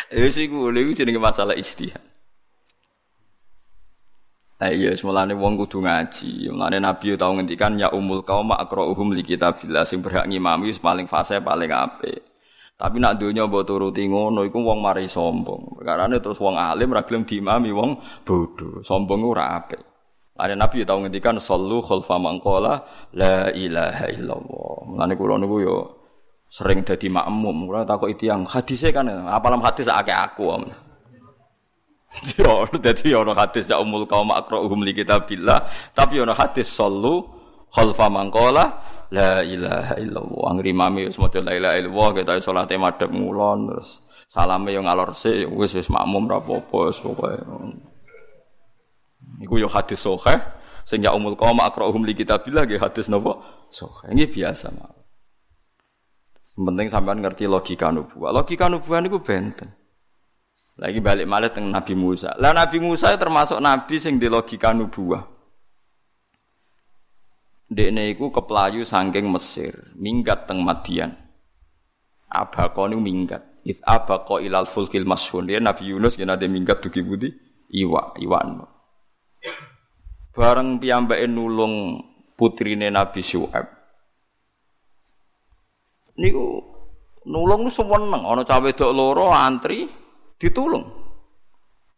Ya 0.07 0.31
sih 0.31 0.47
gue, 0.47 0.71
iku 0.71 0.93
jenenge 0.95 1.19
masalah 1.19 1.59
istihad. 1.59 1.99
Nah 4.57 4.73
iya, 4.73 4.97
semulane 4.97 5.37
wong 5.37 5.61
kudu 5.61 5.85
ngaji. 5.85 6.49
Mulane 6.49 6.81
Nabi 6.81 7.13
tau 7.21 7.37
ngendikan 7.37 7.77
ya 7.77 7.93
umul 7.93 8.25
kaum 8.25 8.55
akrauhum 8.57 9.13
li 9.13 9.21
kitabillah 9.21 9.85
sing 9.85 10.01
berhak 10.01 10.25
ngimami 10.25 10.73
paling 10.81 11.05
fase 11.11 11.43
paling 11.45 11.69
apik. 11.69 12.25
Tapi 12.77 13.01
nak 13.01 13.17
dunia 13.17 13.49
mbok 13.49 13.65
turuti 13.65 14.05
ngono 14.05 14.45
iku 14.45 14.61
wong 14.61 14.85
mari 14.85 15.09
sombong. 15.09 15.81
Perkarane 15.81 16.21
terus 16.21 16.37
wong 16.37 16.61
alim 16.61 16.93
ra 16.93 17.09
gelem 17.09 17.25
diimami 17.25 17.73
wong 17.73 17.91
bodho. 18.21 18.85
Sombong 18.85 19.25
ora 19.25 19.57
apik. 19.57 19.81
Ada 20.37 20.53
Nabi 20.53 20.85
tau 20.85 21.01
ngendikan 21.01 21.41
sallu 21.41 21.81
khalfa 21.81 22.21
mangqala 22.21 22.85
la 23.17 23.49
ilaha 23.49 24.13
illallah. 24.13 24.77
Mulane 24.93 25.17
kula 25.17 25.41
niku 25.41 25.57
yo 25.65 25.77
sering 26.53 26.85
dadi 26.85 27.09
makmum. 27.09 27.65
Kula 27.65 27.89
takoki 27.89 28.29
tiyang 28.29 28.45
hadise 28.45 28.93
kan 28.93 29.09
apalam 29.09 29.65
hadis 29.65 29.89
akeh 29.89 30.13
aku. 30.13 30.45
Yo 32.39 32.65
dadi 32.77 33.13
ono 33.13 33.35
hadis 33.37 33.69
ya 33.69 33.83
umul 33.83 34.09
kaum 34.09 34.31
akra'uhum 34.33 34.87
li 34.87 34.97
kitabillah, 34.97 35.93
tapi 35.93 36.23
ono 36.23 36.33
hadis 36.33 36.71
sallu 36.71 37.29
khalfa 37.75 38.09
mangqala 38.09 38.86
la 39.13 39.43
ilaha 39.43 39.95
illallah. 39.99 40.43
Angger 40.51 40.67
imame 40.71 41.07
wis 41.07 41.19
maca 41.21 41.39
la 41.43 41.53
ilaha 41.55 41.77
illallah 41.79 42.09
kita 42.17 42.33
salate 42.43 42.75
madhep 42.79 43.11
ngulon 43.11 43.71
terus 43.71 44.03
salame 44.27 44.75
yo 44.75 44.83
ngalor 44.83 45.15
sik 45.15 45.47
wis 45.55 45.75
wis 45.79 45.87
makmum 45.87 46.27
ra 46.27 46.43
apa-apa 46.43 46.95
pokoke. 46.99 47.33
Iku 49.43 49.55
yo 49.61 49.69
hadis 49.71 50.03
sahih 50.03 50.41
sing 50.87 51.03
ya 51.03 51.15
umul 51.15 51.39
qaum 51.39 51.59
akrahum 51.63 52.07
li 52.07 52.15
kitabillah 52.15 52.67
nggih 52.67 52.81
hadis 52.83 53.07
napa? 53.11 53.39
Sahih. 53.71 54.15
Ini 54.15 54.31
biasa 54.31 54.71
mah. 54.75 54.97
Penting 56.57 56.89
sampean 56.89 57.21
ngerti 57.21 57.45
logika 57.45 57.93
nubuah. 57.93 58.33
Logika 58.33 58.73
nubuah 58.73 59.05
niku 59.05 59.21
benten. 59.21 59.77
Lagi 60.77 61.05
balik 61.05 61.29
malah 61.29 61.53
teng 61.53 61.69
Nabi 61.69 61.93
Musa. 61.93 62.33
Lah 62.41 62.53
Nabi 62.57 62.81
Musa 62.81 63.13
termasuk 63.17 63.61
nabi 63.61 63.97
sing 64.01 64.17
di 64.17 64.29
logika 64.29 64.73
nubuah. 64.73 65.36
Dekne 67.67 68.15
iku 68.15 68.31
keplayu 68.31 68.87
saking 68.87 69.27
Mesir, 69.27 69.91
minggat 69.99 70.47
teng 70.47 70.63
Madian. 70.63 71.19
Abako 72.31 72.87
niku 72.87 73.03
minggat. 73.03 73.43
If 73.67 73.83
abako 73.83 74.39
ilal 74.39 74.71
fulkil 74.71 75.03
masyhun. 75.03 75.51
Dia 75.51 75.59
Nabi 75.59 75.91
Yunus 75.91 76.15
yen 76.15 76.31
ade 76.31 76.47
minggat 76.47 76.79
dugi 76.79 77.03
budi 77.03 77.35
iwa, 77.75 78.15
iwan. 78.23 78.63
Bareng 80.31 80.79
piyambake 80.79 81.27
nulung 81.27 82.07
putrine 82.39 82.87
Nabi 82.87 83.25
Syuaib. 83.27 83.67
Niku 86.23 86.45
nulung 87.27 87.67
seneng 87.67 88.23
ana 88.23 88.47
cawe 88.47 88.63
wedok 88.63 88.95
loro 88.95 89.35
antri 89.35 89.91
ditulung. 90.39 90.87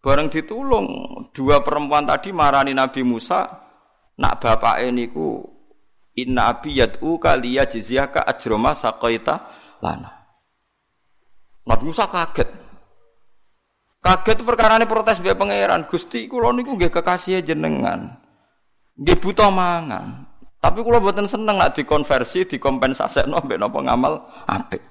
Bareng 0.01 0.33
ditulung, 0.33 0.89
dua 1.35 1.61
perempuan 1.61 2.09
tadi 2.09 2.33
marani 2.33 2.73
Nabi 2.73 3.03
Musa, 3.05 3.45
nak 4.17 4.39
bapake 4.41 4.89
niku 4.95 5.58
Inna 6.19 6.51
abi 6.51 6.83
yad'u 6.83 7.23
kaliya 7.23 7.71
jizyaka 7.71 8.27
ajroma 8.27 8.75
saqaita 8.75 9.39
lana. 9.79 10.11
Nabi 11.63 11.83
Musa 11.87 12.11
kaget. 12.11 12.49
Kaget 14.03 14.43
perkara 14.43 14.81
ini 14.81 14.89
protes 14.89 15.23
biar 15.23 15.39
pangeran. 15.39 15.87
Gusti 15.87 16.27
kula 16.27 16.51
niku 16.51 16.75
nggih 16.75 16.91
kekasih 16.91 17.45
jenengan. 17.45 18.19
Nggih 18.99 19.19
buta 19.21 19.47
mangan. 19.53 20.27
Tapi 20.59 20.83
kula 20.83 20.99
mboten 20.99 21.31
seneng 21.31 21.55
nak 21.55 21.79
dikonversi, 21.79 22.51
dikompensasekno 22.51 23.39
mbek 23.47 23.63
napa 23.63 23.79
ngamal 23.79 24.27
apik. 24.51 24.83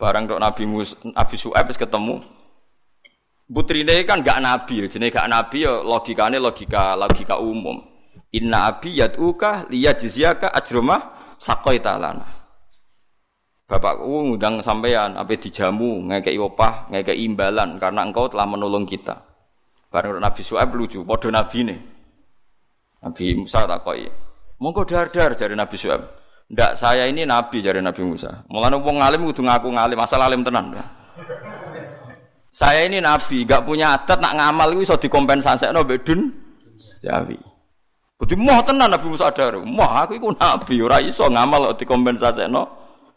Barang 0.00 0.24
tok 0.24 0.40
Nabi 0.40 0.64
Musa, 0.64 0.96
Nabi 1.04 1.36
Su'aib 1.36 1.68
wis 1.68 1.76
ketemu. 1.76 2.24
Putrine 3.44 4.08
kan 4.08 4.24
gak 4.24 4.40
nabi, 4.40 4.88
jenenge 4.88 5.12
gak 5.12 5.28
nabi 5.28 5.68
ya 5.68 5.84
logikane 5.84 6.40
logika 6.40 6.96
logika 6.96 7.36
umum. 7.36 7.93
Inna 8.34 8.74
abi 8.74 8.98
yad'uka 8.98 9.70
liyajziyaka 9.70 10.50
ajrumah 10.50 11.00
sakoita 11.38 11.94
lana. 11.94 12.26
Bapakku 13.64 14.34
ngundang 14.34 14.60
sampean 14.60 15.14
apa 15.16 15.38
dijamu, 15.38 16.04
ngekei 16.10 16.36
opah, 16.36 16.90
ngekei 16.90 17.24
imbalan 17.24 17.78
karena 17.78 18.04
engkau 18.04 18.26
telah 18.28 18.44
menolong 18.44 18.84
kita. 18.84 19.22
Bareng 19.88 20.18
Nabi 20.18 20.42
Su'aib 20.42 20.74
lucu, 20.74 21.06
padha 21.06 21.30
nabi 21.30 21.62
nih. 21.62 21.78
Nabi 23.06 23.24
Musa 23.38 23.64
takoi, 23.64 24.10
monggo 24.58 24.82
dar-dar 24.82 25.38
jari 25.38 25.54
Nabi 25.54 25.76
Su'aib. 25.78 26.02
Ndak 26.50 26.76
saya 26.76 27.08
ini 27.08 27.24
nabi 27.24 27.64
jari 27.64 27.80
Nabi 27.80 28.02
Musa. 28.04 28.44
Mulane 28.52 28.76
wong 28.76 29.00
ngalim 29.00 29.24
kudu 29.30 29.46
ngaku 29.46 29.68
ngalim, 29.72 29.98
asal 30.02 30.20
alim 30.20 30.44
tenan. 30.44 30.74
Saya 32.54 32.86
ini 32.86 33.02
nabi, 33.02 33.42
gak 33.42 33.66
punya 33.66 33.98
adat 33.98 34.22
nak 34.22 34.38
ngamal 34.38 34.70
iku 34.78 34.80
iso 34.86 34.94
dikompensasekno 34.94 35.82
mbek 35.82 36.06
dun 36.06 36.30
Jawi. 37.02 37.53
Kudu 38.14 38.38
moh 38.38 38.62
tenan 38.62 38.94
Nabi 38.94 39.10
Musa 39.10 39.26
ada. 39.26 39.58
Moh 39.58 39.90
aku 39.90 40.14
iku 40.14 40.30
nabi 40.38 40.78
ora 40.78 41.02
iso 41.02 41.26
ngamal 41.26 41.74
kok 41.74 41.82
dikompensasekno 41.82 42.62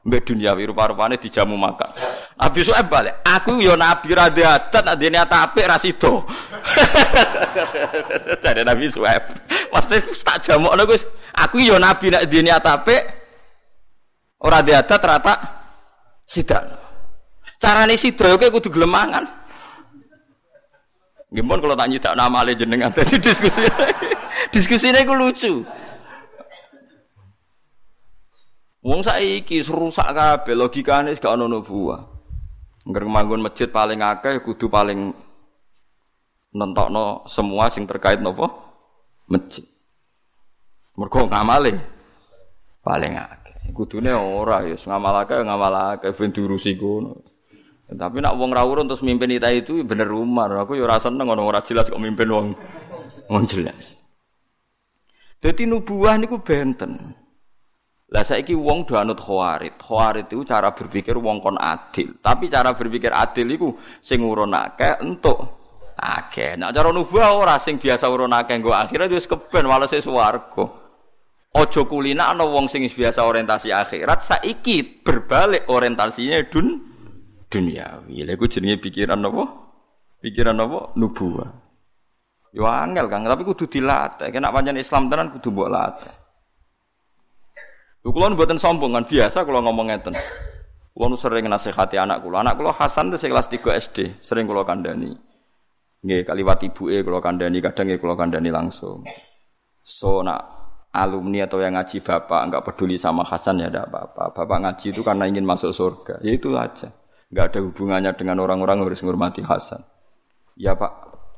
mbek 0.07 0.23
duniawi 0.23 0.71
rupa-rupane 0.73 1.21
dijamu 1.21 1.53
makan. 1.53 1.91
Nabi 2.39 2.59
Su'aib 2.63 2.87
balik, 2.87 3.21
aku 3.27 3.59
yo 3.59 3.75
nabi 3.75 4.15
ra 4.15 4.31
adat 4.31 4.71
nek 4.71 4.95
dene 4.97 5.19
apik 5.21 5.67
ra 5.67 5.77
sida. 5.77 6.13
Nabi 8.69 8.87
Su'aib. 8.89 9.23
Mesti 9.69 9.97
tak 10.25 10.41
jamukno 10.41 10.81
Gus. 10.89 11.05
Aku 11.35 11.61
yo 11.61 11.77
nabi 11.77 12.09
nek 12.09 12.25
dene 12.25 12.55
apik 12.55 13.01
ora 14.41 14.65
adat 14.65 14.89
rata 14.89 15.33
sidak. 16.25 16.63
Carane 17.61 17.99
sida 18.01 18.33
yo 18.33 18.39
kudu 18.39 18.73
gelem 18.73 18.89
mangan. 18.89 19.27
Gimana 21.27 21.59
kalau 21.59 21.75
tak 21.75 21.89
nyitak 21.91 22.15
nama 22.15 22.39
ale 22.39 22.55
jenengan 22.55 22.91
tadi 22.95 23.19
diskusi. 23.19 23.63
diskusi 24.55 24.87
ini 24.87 25.03
lucu. 25.03 25.67
Wong 28.87 29.03
saiki 29.03 29.59
rusak 29.67 30.07
kabeh 30.15 30.55
logikane 30.55 31.11
gak 31.11 31.35
ono 31.35 31.51
nubuah. 31.51 32.01
Ngger 32.87 33.03
manggon 33.03 33.43
masjid 33.43 33.67
paling 33.67 33.99
akeh 33.99 34.39
kudu 34.39 34.71
paling 34.71 35.11
nentokno 36.55 37.27
semua 37.27 37.67
sing 37.67 37.83
terkait 37.83 38.23
nopo 38.23 38.47
masjid. 39.27 39.67
Mergo 40.95 41.27
ngamale 41.27 41.75
paling 42.79 43.19
akeh. 43.19 43.75
Kudune 43.75 44.15
ora 44.15 44.63
ya 44.63 44.79
ngamal 44.79 45.27
akeh 45.27 45.43
ngamal 45.43 45.75
akeh 45.99 46.15
ben 46.15 46.31
diurusi 46.31 46.79
kono. 46.79 47.36
Tapi 47.87 48.19
nak 48.19 48.35
wong 48.35 48.51
rawur 48.51 48.83
terus 48.83 48.99
mimpin 48.99 49.31
kita 49.31 49.47
itu 49.55 49.79
bener 49.87 50.11
umar. 50.11 50.51
Aku 50.67 50.75
ya 50.75 50.83
rasa 50.83 51.07
seneng 51.07 51.31
orang 51.31 51.47
ora 51.47 51.63
jelas 51.63 51.87
kok 51.87 52.03
mimpin 52.03 52.27
wong 52.27 52.47
wong 53.31 53.43
jelas. 53.47 53.95
Jadi 55.39 55.63
nubuah 55.63 56.19
niku 56.19 56.43
benten. 56.43 57.15
Lah 58.11 58.23
saiki 58.27 58.51
wong 58.51 58.83
do 58.83 58.99
anut 58.99 59.23
khawarit. 59.23 59.79
Khawarit 59.79 60.27
itu 60.27 60.43
cara 60.43 60.75
berpikir 60.75 61.15
wong 61.15 61.39
kon 61.39 61.55
adil. 61.55 62.19
Tapi 62.19 62.51
cara 62.51 62.75
berpikir 62.75 63.15
adil 63.15 63.55
iku 63.55 63.79
sing 64.03 64.19
urun 64.19 64.51
akeh 64.51 64.99
entuk 64.99 65.39
akeh. 65.95 66.59
Nah 66.59 66.75
cara 66.75 66.91
nubuah 66.91 67.39
ora 67.39 67.55
sing 67.55 67.79
biasa 67.79 68.11
urun 68.11 68.35
akeh 68.35 68.59
nggo 68.59 68.75
akhirat 68.75 69.07
wis 69.15 69.31
keben 69.31 69.63
walese 69.63 70.03
swarga. 70.03 70.87
Ojo 71.55 71.81
kulina 71.87 72.35
ana 72.35 72.43
wong 72.43 72.67
sing 72.67 72.83
biasa 72.83 73.23
orientasi 73.23 73.71
akhirat 73.71 74.27
saiki 74.27 75.03
berbalik 75.07 75.71
orientasinya 75.71 76.43
dun 76.51 76.83
duniawi. 77.47 78.23
Lha 78.23 78.31
iku 78.35 78.45
jenenge 78.47 78.79
pikiran 78.83 79.23
apa? 79.23 79.43
Pikiran 80.23 80.59
apa? 80.59 80.95
Nubuah. 80.99 81.49
Yo 82.55 82.63
angel 82.63 83.11
Kang, 83.11 83.27
tapi 83.27 83.43
kudu 83.43 83.67
dilatih. 83.67 84.31
Kena 84.31 84.49
pancen 84.55 84.79
Islam 84.79 85.11
tenan 85.11 85.35
kudu 85.35 85.51
mbok 85.51 85.69
latih. 85.69 86.13
Lho 88.07 88.09
kula 88.15 88.31
mboten 88.31 88.55
sombong 88.55 88.95
kan 88.95 89.03
biasa 89.03 89.43
kula 89.43 89.59
ngomong 89.61 89.91
ngeten. 89.91 90.15
Kula 90.95 91.13
sering 91.19 91.45
nasihati 91.51 91.99
anak 91.99 92.23
kula. 92.23 92.41
Anak 92.41 92.55
kula 92.55 92.71
Hasan 92.71 93.11
itu 93.11 93.27
kelas 93.27 93.51
3 93.51 93.83
SD, 93.83 93.97
sering 94.23 94.47
kula 94.47 94.63
kandhani. 94.63 95.11
Nggih 96.01 96.23
kaliwat 96.23 96.63
ibuke 96.63 97.03
kula 97.03 97.19
kandhani 97.19 97.59
kadang 97.59 97.91
nggih 97.91 97.99
kula 97.99 98.15
kandhani 98.15 98.49
langsung. 98.49 99.03
So 99.83 100.23
nak 100.23 100.57
alumni 100.95 101.45
atau 101.45 101.61
yang 101.61 101.75
ngaji 101.77 102.01
bapak 102.01 102.41
nggak 102.47 102.63
peduli 102.63 102.95
sama 102.97 103.27
Hasan 103.27 103.59
ya 103.61 103.67
tidak 103.69 103.91
apa-apa. 103.91 104.33
Bapak 104.33 104.57
ngaji 104.63 104.87
itu 104.95 105.01
karena 105.03 105.29
ingin 105.29 105.43
masuk 105.43 105.75
surga. 105.75 106.23
Ya 106.23 106.31
itu 106.33 106.55
aja. 106.55 106.89
Nggak 107.27 107.45
ada 107.51 107.59
hubungannya 107.63 108.11
dengan 108.15 108.39
orang-orang 108.39 108.83
harus 108.83 109.03
menghormati 109.03 109.43
Hasan. 109.43 109.83
Ya 110.55 110.73
Pak, 110.73 110.91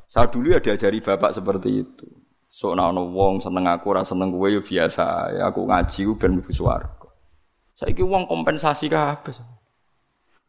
saya 0.10 0.30
dulu 0.30 0.54
ya 0.54 0.60
diajari 0.62 1.02
bapak 1.02 1.38
seperti 1.38 1.86
itu. 1.86 2.08
So 2.50 2.74
ono 2.74 3.10
wong 3.14 3.46
seneng 3.46 3.70
aku, 3.70 3.94
rasa 3.94 4.18
seneng 4.18 4.34
gue 4.34 4.58
ya 4.58 4.62
biasa. 4.62 5.06
Ya 5.38 5.44
aku 5.54 5.70
ngaji 5.70 6.00
gue 6.10 6.18
ben 6.18 6.32
mlebu 6.38 6.50
swarga. 6.50 7.10
Saiki 7.78 8.02
wong 8.02 8.26
kompensasi 8.26 8.90
kabeh. 8.90 9.38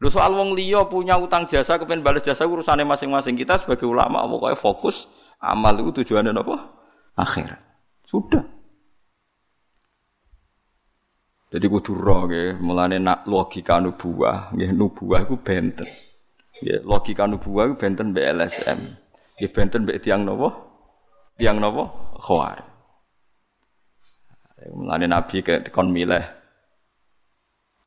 Lho 0.01 0.09
soal 0.09 0.33
wong 0.33 0.57
liya 0.57 0.89
punya 0.89 1.13
utang 1.21 1.45
jasa 1.45 1.77
kepen 1.77 2.01
balas 2.01 2.25
jasa 2.25 2.49
urusane 2.49 2.81
masing-masing. 2.81 3.37
Kita 3.37 3.61
sebagai 3.61 3.85
ulama 3.85 4.25
pokoknya 4.25 4.57
fokus 4.57 5.05
amal 5.37 5.77
itu 5.77 6.01
tujuannya 6.01 6.33
apa? 6.33 6.57
Akhirat. 7.21 7.61
Sudah. 8.09 8.60
Jadi 11.51 11.65
kudu 11.67 11.91
roh 11.99 12.31
nggih, 12.31 12.63
mulane 12.63 12.95
nak 12.95 13.27
logika 13.27 13.83
nubuah, 13.83 14.55
nggih 14.55 14.71
nubuah 14.71 15.27
iku 15.27 15.35
benten. 15.35 15.83
Nggih, 16.63 16.79
logika 16.87 17.27
nubuah 17.27 17.67
iku 17.67 17.75
benten 17.75 18.15
mbek 18.15 18.27
LSM. 18.39 18.79
Nggih 19.35 19.51
benten 19.51 19.83
mbek 19.83 19.99
tiang 19.99 20.23
napa? 20.23 20.47
Tiang 21.35 21.59
napa? 21.59 21.83
Khawar. 22.23 22.57
Mulane 24.71 25.09
Nabi 25.09 25.41
kon 25.73 25.89
milih 25.89 26.21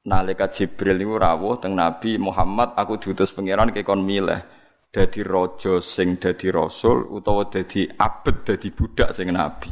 nalika 0.04 0.50
Jibril 0.50 0.98
niku 0.98 1.16
rawuh 1.16 1.62
teng 1.62 1.78
Nabi 1.78 2.18
Muhammad 2.18 2.74
aku 2.74 2.98
diutus 2.98 3.30
pangeran 3.30 3.70
ke 3.70 3.86
kon 3.86 4.02
milih 4.02 4.42
dadi 4.90 5.22
raja 5.22 5.78
sing 5.78 6.18
dadi 6.18 6.50
rasul 6.50 7.06
utawa 7.14 7.46
dadi 7.46 7.86
abet 7.88 8.42
dadi 8.42 8.68
budak 8.74 9.10
sing 9.14 9.30
nabi. 9.30 9.70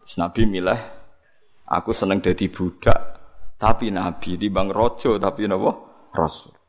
Terus 0.00 0.14
Nabi 0.16 0.42
milih 0.44 0.99
aku 1.70 1.94
seneng 1.94 2.18
dadi 2.18 2.50
budak 2.50 2.98
tapi 3.56 3.94
nabi 3.94 4.34
di 4.34 4.50
bang 4.50 4.68
raja 4.74 5.14
tapi 5.22 5.46
napa 5.46 5.70
rasul. 6.10 6.60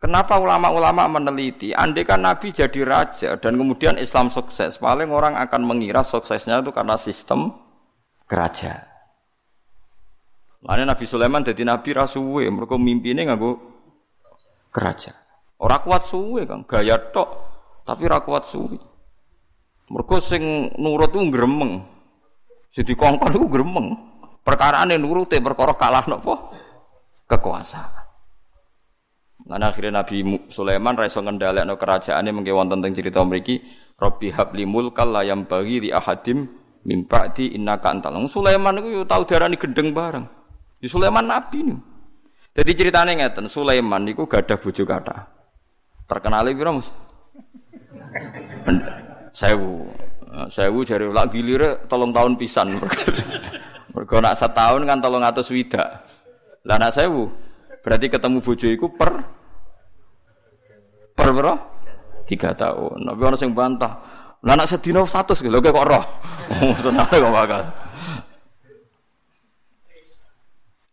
Kenapa 0.00 0.40
ulama-ulama 0.40 1.20
meneliti? 1.20 1.76
Andai 1.76 2.08
kan 2.08 2.24
Nabi 2.24 2.56
jadi 2.56 2.88
raja 2.88 3.36
dan 3.36 3.60
kemudian 3.60 4.00
Islam 4.00 4.32
sukses, 4.32 4.80
paling 4.80 5.12
orang 5.12 5.36
akan 5.36 5.60
mengira 5.60 6.00
suksesnya 6.00 6.64
itu 6.64 6.72
karena 6.72 6.96
sistem 6.96 7.52
kerajaan. 8.24 8.88
Lainnya 10.64 10.96
Nabi 10.96 11.04
Sulaiman 11.04 11.44
jadi 11.44 11.68
nabi 11.68 11.92
rasuwe, 11.92 12.48
mereka 12.48 12.80
mimpinnya 12.80 13.28
nganggo 13.28 13.60
kerajaan. 14.72 15.20
Orang 15.60 15.84
kuat 15.84 16.08
suwe 16.08 16.48
kan, 16.48 16.64
gaya 16.64 16.96
tok, 17.12 17.28
tapi 17.84 18.08
ora 18.08 18.24
kuat 18.24 18.48
suwe. 18.48 18.80
Mereka 19.92 20.16
sing 20.24 20.72
nurut 20.80 21.12
tuh 21.12 21.28
gremeng. 21.28 21.84
Sing 22.70 22.86
dikongkon 22.86 23.34
iku 23.34 23.46
gremeng. 23.50 23.86
Perkarane 24.40 24.96
nurute 24.96 25.36
perkara 25.42 25.74
kalah 25.76 26.06
napa? 26.06 26.34
Kekuasaan. 27.26 28.00
Lan 29.50 29.66
akhirnya 29.66 30.02
Nabi 30.02 30.46
Sulaiman 30.52 30.94
ra 30.94 31.10
iso 31.10 31.18
ngendhalekno 31.18 31.74
kerajaane 31.74 32.30
mengke 32.30 32.54
wonten 32.54 32.84
teng 32.84 32.94
cerita 32.94 33.24
mriki 33.24 33.58
Rabbi 34.00 34.32
habli 34.32 34.64
mulkal 34.64 35.12
la 35.12 35.26
yang 35.26 35.44
bagi 35.44 35.84
di 35.84 35.88
ahadim 35.92 36.48
mimpa 36.88 37.36
di 37.36 37.52
innaka 37.52 37.92
antal. 37.92 38.16
Sulaiman 38.30 38.80
iku 38.80 38.88
yo 38.88 39.02
tau 39.04 39.28
darani 39.28 39.60
gendeng 39.60 39.92
bareng. 39.92 40.24
Di 40.80 40.88
Sulaiman 40.88 41.28
nabi 41.28 41.60
nih. 41.60 41.78
Jadi 42.50 42.70
ceritanya 42.74 43.12
ngeten, 43.14 43.46
Sulaiman 43.46 44.02
niku 44.02 44.26
gada 44.26 44.58
bojo 44.58 44.82
kata. 44.82 45.28
Terkenal 46.08 46.50
piro 46.50 46.82
Mas? 46.82 46.88
Sewu. 49.30 49.86
Sewu 50.30 50.86
jare 50.86 51.10
lak 51.10 51.34
gilire 51.34 51.84
tolong 51.90 52.14
tahun 52.14 52.38
pisan. 52.38 52.78
Mergo 53.94 54.16
nak 54.22 54.38
setahun 54.38 54.86
kan 54.86 55.02
tolong 55.02 55.26
atus 55.26 55.50
wida. 55.50 56.06
Lah 56.62 56.78
nak 56.78 56.94
sewu 56.94 57.26
berarti 57.82 58.06
ketemu 58.06 58.38
bojo 58.38 58.66
iku 58.70 58.86
per 58.94 59.10
per 61.18 61.28
berapa? 61.34 61.54
Tiga 62.30 62.54
tahun. 62.54 63.10
Nabi 63.10 63.20
orang 63.26 63.40
sing 63.40 63.50
bantah. 63.50 63.98
Lah 64.46 64.54
nak 64.54 64.70
sedina 64.70 65.02
100 65.02 65.42
lho 65.50 65.58
kok 65.58 65.88
roh. 65.88 66.04
Tenang 66.84 67.10
kok 67.10 67.34
bakal. 67.34 67.62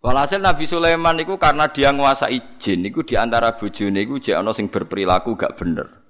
Walhasil 0.02 0.40
Nabi 0.40 0.64
Sulaiman 0.64 1.20
itu 1.20 1.36
karena 1.36 1.68
dia 1.68 1.92
nguasai 1.92 2.62
jin, 2.62 2.86
itu 2.88 3.04
di 3.04 3.20
antara 3.20 3.60
bojone 3.60 4.08
itu 4.08 4.24
jek 4.24 4.40
ana 4.40 4.56
sing 4.56 4.72
berperilaku 4.72 5.36
gak 5.36 5.60
bener. 5.60 6.07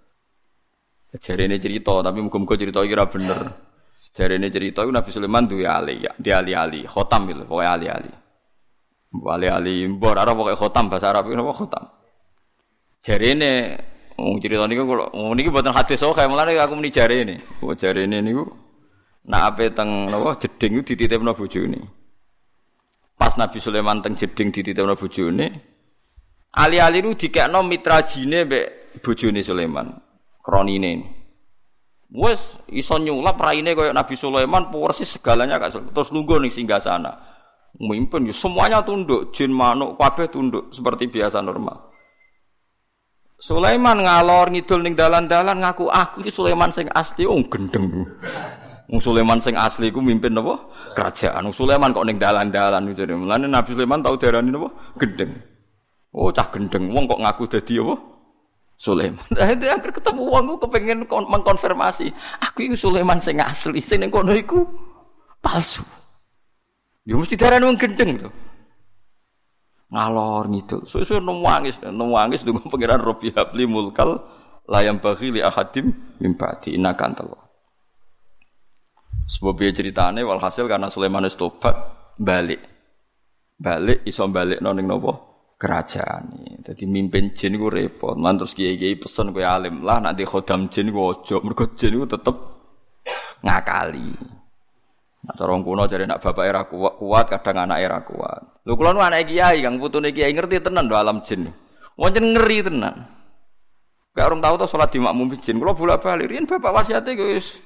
Ini 1.15 1.57
cerita, 1.57 2.03
tapi 2.03 2.19
muga-muga 2.19 2.59
cerita 2.59 2.83
kira 2.83 3.07
bener. 3.07 3.39
ini 4.17 4.47
cerita 4.49 4.81
itu 4.81 4.91
Nabi 4.91 5.09
Sulaiman 5.13 5.45
duwe 5.47 5.69
ali, 5.69 6.03
ya, 6.03 6.11
di 6.17 6.33
ali-ali, 6.33 6.83
khotam 6.89 7.29
itu, 7.29 7.45
pokoknya 7.45 7.71
ali-ali. 7.77 8.11
Ali-ali, 9.13 9.87
mbor 9.87 10.19
ora 10.19 10.35
pokoknya 10.35 10.59
khotam 10.59 10.85
bahasa 10.91 11.09
Arab 11.13 11.31
itu 11.31 11.39
apa 11.39 11.53
khotam. 11.55 11.83
Jarine 13.05 13.51
wong 14.17 14.41
cerita 14.41 14.65
niku 14.65 14.83
kula 14.83 15.05
niki 15.37 15.47
mboten 15.53 15.71
hadis 15.71 16.01
kayak 16.01 16.27
mulane 16.27 16.57
aku 16.57 16.75
muni 16.75 16.89
jarine. 16.91 17.39
Oh 17.63 17.71
jarine 17.77 18.19
niku 18.19 18.43
nak 19.29 19.53
ape 19.53 19.71
teng 19.71 20.09
napa 20.09 20.35
jeding 20.41 20.81
iku 20.81 20.83
dititipno 20.91 21.31
bojone. 21.37 21.79
Pas 23.15 23.33
Nabi 23.37 23.63
Sulaiman 23.63 24.01
teng 24.03 24.17
jeding 24.17 24.49
dititipno 24.51 24.97
bojone, 24.97 25.47
ali-ali 26.57 26.99
ku 27.05 27.13
dikekno 27.15 27.63
mitra 27.63 28.01
jine 28.03 28.43
mbek 28.43 28.65
bojone 29.05 29.39
Sulaiman. 29.45 29.87
Kronine. 30.47 31.03
Wes 32.07 32.39
iso 32.71 32.95
nyulap 32.95 33.35
raine 33.35 33.75
koyo 33.75 33.91
Nabi 33.91 34.15
Sulaiman 34.15 34.71
persis 34.71 35.19
segalanya 35.19 35.59
gak 35.59 35.75
terus 35.91 36.07
nunggu 36.15 36.39
ning 36.39 36.47
singgah 36.47 36.79
sana. 36.79 37.11
Mimpin 37.75 38.31
ya 38.31 38.33
semuanya 38.33 38.79
tunduk, 38.79 39.35
jin 39.35 39.51
manuk 39.51 39.99
kabeh 39.99 40.31
tunduk 40.31 40.71
seperti 40.71 41.11
biasa 41.11 41.43
normal. 41.43 41.91
Sulaiman 43.37 44.01
ngalor 44.01 44.49
ngidul 44.49 44.81
ning 44.87 44.95
dalan-dalan 44.95 45.61
ngaku 45.61 45.91
aku 45.91 46.25
iki 46.25 46.31
Sulaiman 46.31 46.71
sing 46.71 46.87
asli 46.95 47.27
oh 47.27 47.37
gendeng. 47.51 48.07
Wong 48.87 49.03
Sulaiman 49.03 49.43
sing 49.43 49.59
asli 49.59 49.91
ku 49.91 49.99
mimpin 49.99 50.31
napa? 50.31 50.63
Kerajaan. 50.95 51.51
Wong 51.51 51.53
Sulaiman 51.53 51.91
kok 51.91 52.07
ning 52.07 52.17
dalan-dalan 52.17 52.87
itu. 52.87 53.03
Mulane 53.03 53.51
Nabi 53.51 53.75
Sulaiman 53.75 53.99
tau 53.99 54.15
darani 54.15 54.49
napa? 54.49 54.71
Gendeng. 54.95 55.37
Oh, 56.15 56.31
cah 56.31 56.47
gendeng. 56.49 56.89
Wong 56.95 57.05
kok 57.05 57.19
ngaku 57.19 57.43
dadi 57.51 57.83
apa? 57.83 58.16
Sulaiman. 58.77 59.25
Nah, 59.33 59.49
itu 59.49 59.65
akhir 59.65 59.89
ketemu 59.89 60.21
wong 60.29 60.43
ku 60.53 60.55
kepengin 60.69 61.01
mengkonfirmasi, 61.09 62.13
aku 62.45 62.69
iku 62.69 62.75
Sulaiman 62.77 63.17
sing 63.17 63.41
asli, 63.41 63.81
sing 63.81 64.05
ning 64.05 64.13
kono 64.13 64.37
iku 64.37 64.61
palsu. 65.41 65.81
Ya 67.01 67.17
mesti 67.17 67.33
darani 67.33 67.65
wong 67.65 67.81
gendeng 67.81 68.21
to. 68.21 68.29
Ngalor 69.89 70.45
gitu. 70.53 70.77
Suwe-suwe 70.85 71.23
nangis, 71.23 71.81
nangis 71.81 72.45
dengan 72.45 72.69
pangeran 72.69 73.01
Rabbi 73.01 73.33
Habli 73.33 73.65
mulkal 73.65 74.19
layam 74.69 75.01
bagi 75.01 75.33
li 75.33 75.41
ahadim 75.41 75.89
mimpati 76.21 76.77
inakan 76.77 77.17
telur. 77.17 77.41
Sebab 79.27 79.57
dia 79.59 79.73
ceritane 79.73 80.21
walhasil 80.21 80.69
karena 80.69 80.91
Sulaiman 80.91 81.25
tobat 81.33 81.75
balik. 82.19 82.61
Balik 83.57 84.05
iso 84.05 84.29
balik 84.29 84.61
noning 84.61 84.85
nopo 84.85 85.26
kerajaan. 85.57 86.23
Jadi 86.61 86.85
mimpin 86.85 87.33
jin 87.33 87.57
gue 87.57 87.69
repot. 87.69 88.13
Man 88.13 88.37
terus 88.37 88.53
kiai-kiai 88.53 88.95
pesen 89.01 89.33
gue 89.33 89.41
alim 89.41 89.81
lah 89.81 89.97
nanti 89.99 90.23
khodam 90.23 90.69
jin 90.69 90.93
gue 90.93 91.01
ojo. 91.01 91.41
Mergo 91.41 91.73
jin 91.73 91.97
gue 91.97 92.09
tetep 92.09 92.35
ngakali. 93.41 94.13
Nah, 95.27 95.33
corong 95.35 95.65
kuno 95.65 95.83
jadi 95.89 96.07
nak 96.07 96.23
bapak 96.23 96.45
era 96.45 96.61
kuat, 96.69 97.03
kuat 97.03 97.25
kadang 97.27 97.67
anak 97.67 97.83
era 97.83 97.99
kuat. 98.05 98.63
Lu 98.63 98.79
kulo 98.79 98.95
nu 98.95 99.03
anak 99.03 99.27
kiai, 99.27 99.59
kang 99.59 99.75
putune 99.75 100.15
kiai 100.15 100.31
ngerti 100.31 100.63
tenan 100.63 100.87
do 100.87 100.95
alam 100.95 101.19
jin. 101.25 101.51
Wonten 101.99 102.31
ngeri 102.31 102.63
tenan. 102.63 102.95
Kayak 104.15 104.33
orang 104.33 104.41
tahu 104.45 104.55
tuh 104.63 104.69
sholat 104.71 104.89
di 104.93 105.03
makmum 105.03 105.35
jin. 105.41 105.59
Kulo 105.59 105.75
bolak 105.75 105.99
balik, 106.05 106.31
rian 106.31 106.47
bapak 106.47 106.71
wasiatnya 106.71 107.17
guys. 107.17 107.59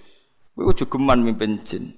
Kowe 0.57 0.73
jogeman 0.73 1.21
mimpin 1.21 1.61
jin. 1.67 1.93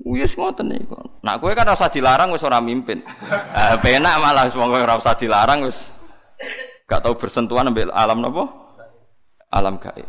Wis 0.00 0.32
ngoten 0.32 0.72
niku. 0.72 0.96
Nah 1.20 1.36
kowe 1.36 1.52
kan 1.52 1.68
ora 1.68 1.88
dilarang 1.92 2.32
wis 2.32 2.40
ora 2.40 2.56
mimpin. 2.62 3.04
Eh 3.52 3.76
penak 3.84 4.16
malah 4.16 4.48
wong 4.48 4.72
ora 4.72 4.96
usah 4.96 5.12
dilarang 5.12 5.68
wis 5.68 5.92
gak 6.88 7.04
tau 7.04 7.14
bersentuhan 7.14 7.68
ambil 7.68 7.92
alam 7.92 8.24
napa? 8.24 8.48
Alam 9.52 9.76
gaib. 9.76 10.08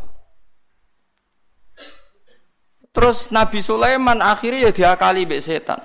Terus 2.91 3.31
Nabi 3.31 3.59
Sulaiman 3.63 4.19
akhirnya 4.19 4.67
ya 4.67 4.71
diakali 4.71 5.27
mbek 5.27 5.43
setan. 5.43 5.79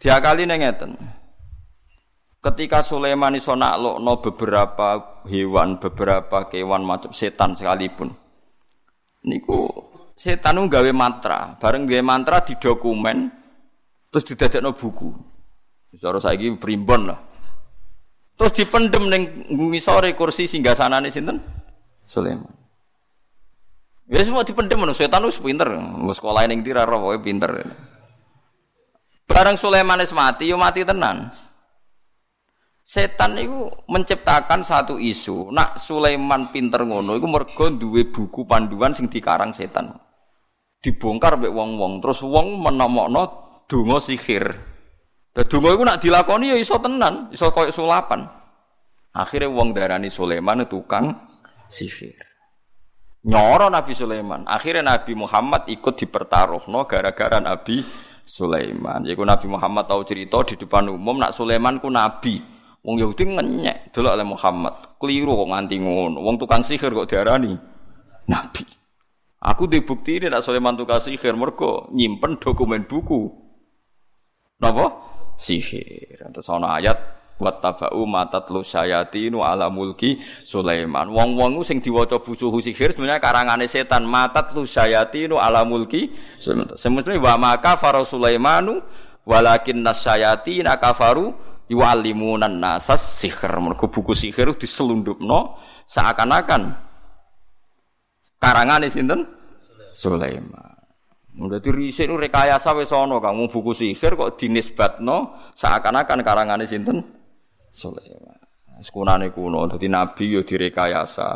Diakali 0.00 0.48
neng 0.48 0.64
ngeten. 0.64 0.92
Ketika 2.42 2.82
Sulaiman 2.82 3.38
iso 3.38 3.54
naklokno 3.54 4.18
beberapa 4.18 5.22
hewan, 5.30 5.78
beberapa 5.78 6.50
kewan 6.50 6.82
macam 6.82 7.14
setan 7.14 7.54
sekalipun. 7.54 8.10
Niku 9.22 9.91
setan 10.22 10.54
nu 10.54 10.70
gawe 10.70 10.90
mantra, 10.94 11.58
bareng 11.58 11.90
gawe 11.90 12.02
mantra 12.06 12.46
di 12.46 12.54
dokumen 12.54 13.26
terus 14.14 14.22
didadekno 14.22 14.78
buku. 14.78 15.10
Cara 15.98 16.22
saiki 16.22 16.54
primbon 16.62 17.10
lah. 17.10 17.18
Terus 18.38 18.54
dipendem 18.54 19.10
ning 19.10 19.22
sore 19.82 20.14
kursi 20.14 20.46
singgasanane 20.46 21.10
sinten? 21.10 21.42
Sulaiman. 22.06 22.48
Ya 24.08 24.22
semua 24.22 24.46
dipendem 24.46 24.78
menurut 24.78 24.96
setan 24.96 25.26
wis 25.26 25.42
pinter. 25.42 25.68
Wis 26.06 26.16
sekolah 26.22 26.46
ning 26.46 26.62
ndi 26.62 26.70
ra 26.70 26.86
pinter. 27.20 27.66
Barang 29.26 29.58
Sulaiman 29.58 30.00
wis 30.00 30.14
mati 30.16 30.48
yo 30.48 30.56
mati 30.56 30.86
tenan. 30.86 31.28
Setan 32.82 33.38
itu 33.38 33.70
menciptakan 33.86 34.66
satu 34.66 34.98
isu. 34.98 35.54
Nak 35.54 35.78
Sulaiman 35.78 36.50
pinter 36.50 36.82
ngono 36.82 37.14
iku 37.14 37.26
mergo 37.30 37.64
duwe 37.70 38.10
buku 38.10 38.42
panduan 38.42 38.90
sing 38.90 39.06
dikarang 39.06 39.54
setan. 39.54 40.01
Dibongkar 40.82 41.38
mek 41.38 41.54
wong-wong, 41.54 42.02
terus 42.02 42.26
wong 42.26 42.58
menomokno 42.58 43.22
donga 43.70 44.02
sihir. 44.02 44.44
Lah 45.32 45.44
donga 45.46 45.70
iku 45.72 45.82
nak 45.86 46.02
dilakoni 46.02 46.52
ya 46.52 46.56
iso 46.58 46.76
tenan, 46.82 47.30
iso 47.30 47.54
koyo 47.54 47.70
sulapan. 47.70 48.26
Akhirnya 49.14 49.48
wong 49.48 49.76
darani 49.76 50.10
Sulaiman 50.10 50.66
tukang 50.66 51.14
sihir. 51.70 52.18
Nyoro 53.22 53.70
Nabi 53.70 53.94
Sulaiman. 53.94 54.42
Akhirnya 54.50 54.82
Nabi 54.82 55.14
Muhammad 55.14 55.70
ikut 55.70 55.94
dipertaruhno 55.94 56.90
gara-gara 56.90 57.38
Nabi 57.38 57.86
Sulaiman. 58.26 59.06
Yaitu 59.06 59.22
Nabi 59.22 59.46
Muhammad 59.46 59.86
tahu 59.86 60.02
cerita 60.02 60.42
di 60.42 60.58
depan 60.58 60.90
umum 60.90 61.22
nak 61.22 61.30
Sulaiman 61.30 61.78
ku 61.78 61.86
nabi. 61.86 62.42
Wong 62.82 62.98
Yahudi 62.98 63.30
ngenyek 63.30 63.94
dulu 63.94 64.10
oleh 64.10 64.26
Muhammad. 64.26 64.98
Keliru 64.98 65.38
kok 65.38 65.48
nganti 65.54 65.76
ngono. 65.78 66.18
Wong 66.18 66.34
tukang 66.42 66.66
sihir 66.66 66.90
kok 66.90 67.06
diarani 67.06 67.54
nabi. 68.26 68.81
Aku 69.42 69.66
dibukti 69.66 70.22
ini 70.22 70.30
nak 70.30 70.46
Sulaiman 70.46 70.78
tukang 70.78 71.02
sihir 71.02 71.34
mergo 71.34 71.90
nyimpen 71.90 72.38
dokumen 72.38 72.86
buku. 72.86 73.26
Napa? 74.62 75.02
Sihir. 75.34 76.22
Terus 76.30 76.46
ana 76.46 76.78
ayat 76.78 76.94
wattaba'u 77.42 78.06
matatlu 78.06 78.62
syayatinu 78.62 79.42
ala 79.42 79.66
mulki 79.66 80.22
Sulaiman. 80.46 81.10
Wong-wong 81.10 81.66
sing 81.66 81.82
diwaca 81.82 82.22
busuhu 82.22 82.62
sihir 82.62 82.94
sebenarnya 82.94 83.18
karangane 83.18 83.66
setan 83.66 84.06
matatlu 84.06 84.62
syayatinu 84.62 85.42
ala 85.42 85.66
mulki 85.66 86.14
Sulaiman. 86.38 87.18
Wa 87.18 87.34
maka 87.34 87.74
faro 87.74 88.06
Sulaimanu 88.06 88.78
walakin 89.26 89.82
nasyayatina 89.82 90.78
kafaru 90.78 91.34
yu'allimunan 91.66 92.62
nasas 92.62 93.02
sihir. 93.18 93.58
Mergo 93.58 93.90
buku 93.90 94.14
sihir 94.14 94.54
diselundupno 94.54 95.58
seakan-akan 95.90 96.91
karangane 98.42 98.90
sinten? 98.90 99.22
Sulaiman. 99.94 100.74
Dadi 101.32 101.70
riset 101.72 102.10
nu 102.10 102.20
rekayasa 102.20 102.76
wis 102.76 102.92
ana 102.92 103.16
Kang 103.22 103.40
buku 103.48 103.72
sihir 103.72 104.18
kok 104.18 104.36
dinisbatno 104.36 105.38
seakan-akan 105.54 106.20
karangane 106.26 106.66
sinten? 106.66 107.00
Sulaiman. 107.70 108.36
Sekunane 108.82 109.30
kuno, 109.30 109.70
dadi 109.70 109.86
nabi 109.86 110.34
yo 110.34 110.42
direkayasa. 110.42 111.28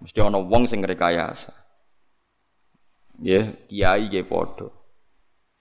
Mesti 0.00 0.18
ana 0.24 0.40
wong 0.40 0.64
sing 0.64 0.80
rekayasa. 0.80 1.52
Nggih, 3.20 3.70
kiai 3.70 4.10
nggih 4.10 4.26
padha. 4.26 4.66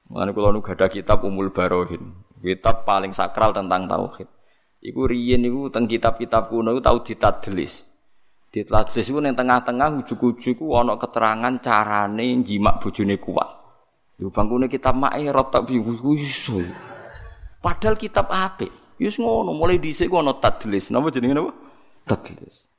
Mulane 0.10 0.32
kula 0.34 0.50
nu 0.50 0.66
gadah 0.66 0.90
kitab 0.90 1.22
Umul 1.22 1.54
Barohin. 1.54 2.26
Kitab 2.42 2.84
paling 2.84 3.14
sakral 3.16 3.54
tentang 3.56 3.88
tauhid. 3.88 4.28
Iku 4.84 5.08
riyen 5.08 5.48
niku 5.48 5.72
teng 5.72 5.88
kitab-kitab 5.88 6.52
kuno 6.52 6.76
iku 6.76 6.82
tau 6.84 7.00
ditadlis. 7.00 7.88
Ditadlis 8.54 9.10
iku 9.10 9.18
ning 9.18 9.34
tengah-tengah 9.34 10.06
ujug-ujug 10.06 10.62
ku 10.62 10.78
ana 10.78 10.94
keterangan 11.02 11.58
carane 11.58 12.38
jimak 12.46 12.86
bojone 12.86 13.18
kuat. 13.18 13.50
Yo 14.22 14.30
bangkune 14.30 14.70
kitab 14.70 14.94
Ma'irot 14.94 15.50
tak 15.50 15.66
iso. 15.74 16.62
Padahal 17.58 17.98
kitab 17.98 18.30
apik. 18.30 18.70
Yus 19.02 19.18
ngono, 19.18 19.58
mulai 19.58 19.82
dhisik 19.82 20.06
ku 20.06 20.22
ana 20.22 20.38
tadlis. 20.38 20.94
Napa 20.94 21.10
jenenge 21.10 21.34
napa? 21.34 21.52
Tadlis. 22.06 22.70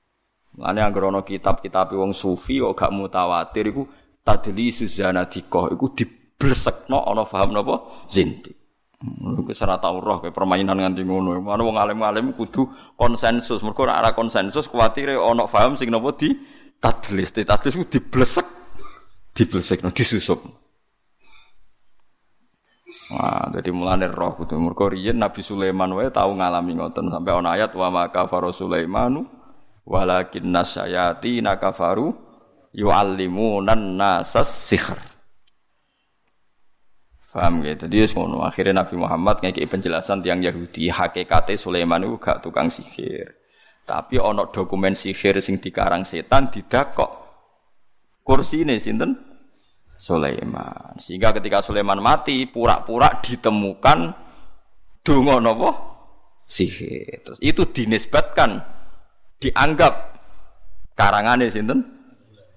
Lane 0.55 0.79
anggere 0.79 1.11
ana 1.11 1.27
kitab-kitab 1.27 1.91
wong 1.99 2.15
sufi 2.15 2.63
kok 2.63 2.79
gak 2.79 2.95
mutawatir 2.95 3.67
iku 3.67 3.83
tadlis 4.23 4.87
zanadika 4.87 5.75
iku 5.75 5.91
diblesekno 5.91 7.03
ana 7.03 7.27
paham 7.27 7.51
napa? 7.51 8.07
Zinti. 8.07 8.64
Iku 9.05 9.53
ora 9.65 9.77
roh 9.81 10.17
kayak 10.25 10.33
permainan 10.33 10.81
nganti 10.81 11.05
ngono. 11.05 11.37
Mana 11.41 11.61
wong 11.61 11.77
alim-alim 11.77 12.33
kudu 12.33 12.69
konsensus. 12.97 13.61
Mergo 13.61 13.85
ora 13.85 14.13
konsensus 14.17 14.65
kuwatire 14.65 15.17
ana 15.21 15.45
paham 15.45 15.77
sing 15.77 15.93
napa 15.93 16.17
di 16.17 16.33
tadlis. 16.81 17.31
Di 17.37 17.45
tadlis 17.45 17.77
ku 17.77 17.85
diblesek. 17.85 18.47
Diblesekno 19.35 19.91
disusup. 19.93 20.41
Wah, 23.13 23.53
jadi 23.53 23.69
mulane 23.69 24.09
roh 24.09 24.33
kudu 24.39 24.57
mergo 24.57 24.89
riyen 24.89 25.21
Nabi 25.21 25.45
Sulaiman 25.45 25.93
wae 25.93 26.09
tau 26.09 26.33
ngalami 26.33 26.79
ngoten 26.79 27.13
sampai 27.13 27.37
ana 27.37 27.53
ayat 27.53 27.77
wa 27.77 27.93
maka 27.93 28.25
faro 28.31 28.49
Sulaimanu 28.49 29.29
walakin 29.85 30.49
nasyayati 30.49 31.45
nakafaru 31.45 32.17
yuallimunan 32.73 34.01
nasas 34.01 34.49
sihr. 34.49 35.14
Paham 37.35 37.67
gitu. 37.67 37.91
Jadi 37.91 38.15
ngono 38.15 38.47
akhirnya 38.47 38.87
Nabi 38.87 38.95
Muhammad 38.95 39.43
ngeki 39.43 39.67
penjelasan 39.67 40.23
tiang 40.23 40.39
Yahudi 40.39 40.87
hakikate 40.87 41.59
Sulaiman 41.59 42.07
itu 42.07 42.15
gak 42.23 42.47
tukang 42.47 42.71
sihir. 42.71 43.35
Tapi 43.83 44.23
ono 44.23 44.55
dokumen 44.55 44.95
sihir 44.95 45.43
sing 45.43 45.59
dikarang 45.59 46.07
setan 46.07 46.55
didakok. 46.55 47.11
Kursi 48.23 48.63
ini 48.63 48.79
sinten? 48.79 49.19
Sulaiman. 49.99 50.95
Sehingga 50.95 51.35
ketika 51.35 51.59
Sulaiman 51.59 51.99
mati, 51.99 52.47
pura-pura 52.47 53.19
ditemukan 53.19 53.99
donga 55.03 55.37
napa? 55.43 55.71
Sihir. 56.47 57.19
Terus 57.27 57.39
itu 57.43 57.67
dinisbatkan 57.67 58.63
dianggap 59.43 60.23
karangane 60.95 61.51
sinten? 61.51 61.83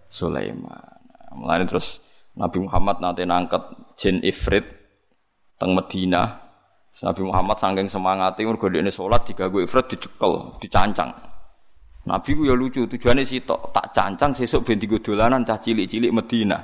Sulaiman. 0.05 1.01
Mulane 1.33 1.65
terus 1.65 1.97
Nabi 2.37 2.57
Muhammad 2.61 3.01
nanti 3.01 3.25
nangket 3.25 3.63
jin 3.97 4.21
ifrit 4.21 4.63
teng 5.57 5.73
Medina. 5.73 6.45
Nabi 6.97 7.21
Muhammad 7.25 7.57
saking 7.61 7.89
semangate 7.89 8.41
mergo 8.41 8.69
dekne 8.69 8.89
salat 8.89 9.21
diganggu 9.25 9.65
ifrit 9.65 9.85
dicekel, 9.89 10.57
dicancang. 10.61 11.13
Nabi 12.07 12.29
ku 12.33 12.41
ya 12.47 12.55
lucu, 12.57 12.87
tujuannya 12.87 13.27
sitok 13.27 13.75
tak 13.75 13.91
cancang 13.93 14.31
sesuk 14.33 14.63
ben 14.63 14.79
digo 14.79 14.97
dolanan 14.97 15.43
cah 15.43 15.59
cilik-cilik 15.59 16.09
Medina. 16.09 16.57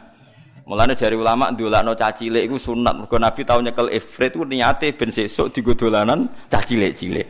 Mulane 0.63 0.95
jari 0.95 1.19
ulama 1.19 1.51
ndolakno 1.51 1.93
cah 1.93 2.15
cilik 2.15 2.47
iku 2.47 2.55
sunat. 2.55 2.95
Mergo 3.03 3.17
Nabi 3.19 3.41
tau 3.43 3.59
nyekel 3.59 3.91
ifrit 3.93 4.33
ku 4.33 4.47
niate 4.47 4.95
ben 4.95 5.11
sesuk 5.11 5.51
digo 5.53 5.75
dolanan 5.75 6.31
cah 6.47 6.63
cilik-cilik. 6.63 7.27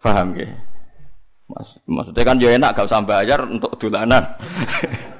Paham 0.00 0.38
ge? 0.38 0.48
Mas, 1.52 1.68
maksudnya 1.84 2.22
kan 2.24 2.40
ya 2.40 2.48
enak 2.56 2.72
gak 2.72 2.88
usah 2.88 3.04
bayar 3.04 3.44
untuk 3.44 3.76
dolanan. 3.76 4.24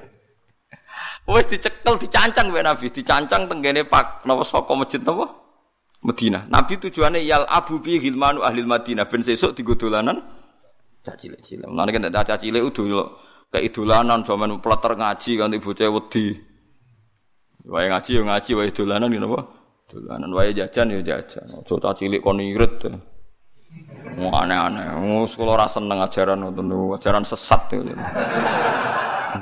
Wes 1.22 1.46
dicekel 1.46 1.94
dicancang 2.02 2.50
wae 2.50 2.66
Nabi, 2.66 2.90
dicancang 2.90 3.46
tenggene 3.46 3.86
Pak 3.86 4.26
napa 4.26 4.42
saka 4.42 4.74
masjid 4.74 4.98
napa? 4.98 5.30
Medina. 6.02 6.42
Nabi 6.50 6.82
tujuannya 6.82 7.22
yal 7.22 7.46
abu 7.46 7.78
bi 7.78 8.02
hilmanu 8.02 8.42
ahli 8.42 8.66
Madinah 8.66 9.06
ben 9.06 9.22
sesuk 9.22 9.54
digo 9.54 9.78
dolanan 9.78 10.18
cah 11.06 11.14
cilik-cilik. 11.14 11.70
Mulane 11.70 11.90
kan 11.94 12.10
cah 12.10 12.38
cilik 12.42 12.62
udah 12.62 13.06
kayak 13.54 13.70
dolanan 13.70 14.26
zaman 14.26 14.58
pleter 14.58 14.98
ngaji 14.98 15.32
kan 15.38 15.54
bocah 15.62 15.88
wedi. 15.94 16.24
Wae 17.62 17.86
ngaji 17.86 18.10
yo 18.18 18.22
ngaji, 18.26 18.50
wae 18.58 18.74
dolanan 18.74 19.06
ngene 19.14 19.26
apa? 19.30 19.40
Dolanan 19.94 20.30
wae 20.34 20.50
jajan 20.50 20.90
yo 20.90 21.06
jajan. 21.06 21.46
Aja 21.46 21.74
tak 21.78 22.02
cilik 22.02 22.18
kon 22.18 22.42
irit. 22.42 22.82
Mau 24.18 24.34
aneh-aneh. 24.34 24.98
Mau 24.98 25.30
sekolah 25.30 25.54
rasa 25.54 25.78
seneng 25.78 26.02
ajaran 26.02 26.42
ngoten 26.42 26.98
ajaran 26.98 27.22
sesat 27.22 27.70
itu. 27.70 27.94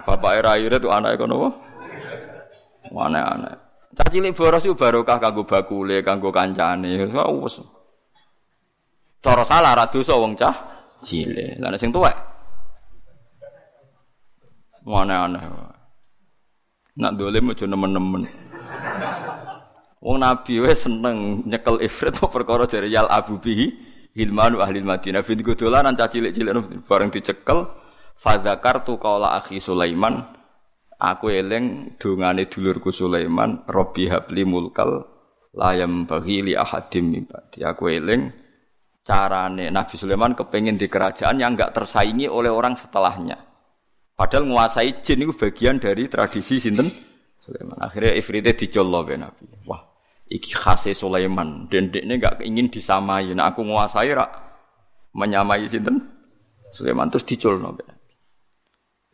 Bapak 0.05 0.33
era 0.37 0.61
irit 0.61 0.85
anake 0.85 1.17
kono 1.17 1.35
apa? 1.41 1.70
Aneh-aneh. 2.91 3.55
Cah 3.91 4.07
cilik 4.07 4.35
boros 4.35 4.67
iku 4.67 4.75
barokah 4.79 5.19
kanggo 5.19 5.47
bakule, 5.47 6.03
kanggo 6.03 6.31
kancane. 6.31 7.11
Wes. 7.43 7.63
Cara 9.21 9.43
salah 9.47 9.73
ra 9.77 9.87
dosa 9.87 10.15
wong 10.19 10.35
cah 10.35 10.55
cilik. 11.07 11.59
Lah 11.63 11.75
sing 11.79 11.95
tuwek. 11.95 12.15
Aneh-aneh. 14.87 15.43
Nak 16.99 17.13
dolim 17.15 17.55
aja 17.55 17.65
nemen-nemen. 17.65 18.23
Wong 20.01 20.17
Nabi 20.17 20.65
wes 20.65 20.89
seneng 20.89 21.45
nyekel 21.45 21.77
ifrit 21.85 22.17
apa 22.17 22.27
perkara 22.35 22.65
jare 22.65 22.89
yal 22.89 23.05
abu 23.13 23.37
bihi 23.37 23.69
hilmanu 24.17 24.65
ahli 24.65 24.81
Madinah 24.81 25.21
bin 25.21 25.45
dolanan 25.45 25.93
cah 25.93 26.09
cilik-cilik 26.09 26.89
bareng 26.89 27.13
dicekel 27.13 27.69
tu 28.85 28.95
qala 28.97 29.37
akhi 29.37 29.61
Sulaiman 29.61 30.40
aku 31.01 31.33
eling 31.33 31.97
dongane 31.97 32.47
dulurku 32.53 32.93
Sulaiman 32.93 33.65
Robbi 33.65 34.13
habli 34.13 34.45
mulkal 34.45 35.09
layam 35.57 36.05
bagi 36.05 36.45
li 36.45 36.53
ahadim 36.55 37.11
mibati 37.11 37.65
aku 37.65 37.89
eling 37.89 38.29
carane 39.03 39.73
Nabi 39.73 39.97
Sulaiman 39.97 40.37
kepengen 40.37 40.77
di 40.77 40.87
kerajaan 40.87 41.41
yang 41.41 41.57
enggak 41.57 41.73
tersaingi 41.73 42.29
oleh 42.29 42.53
orang 42.53 42.77
setelahnya 42.77 43.51
Padahal 44.21 44.45
menguasai 44.45 45.01
jin 45.01 45.25
itu 45.25 45.33
bagian 45.33 45.81
dari 45.81 46.05
tradisi 46.05 46.61
sinten 46.61 46.93
Sulaiman. 47.41 47.81
Akhirnya 47.81 48.13
ifritnya 48.21 48.53
dicolok 48.53 49.09
ya 49.09 49.17
Nabi. 49.17 49.49
Wah, 49.65 49.81
iki 50.29 50.53
khase 50.53 50.93
Sulaiman. 50.93 51.73
Dan 51.73 51.89
ini 51.89 52.21
gak 52.21 52.45
ingin 52.45 52.69
disamai. 52.69 53.33
Nah 53.33 53.49
aku 53.49 53.65
menguasai 53.65 54.13
rak 54.13 54.29
menyamai 55.17 55.65
sinten 55.73 56.05
Sulaiman 56.69 57.09
terus 57.09 57.25
dicolok 57.25 57.81
ya. 57.81 57.97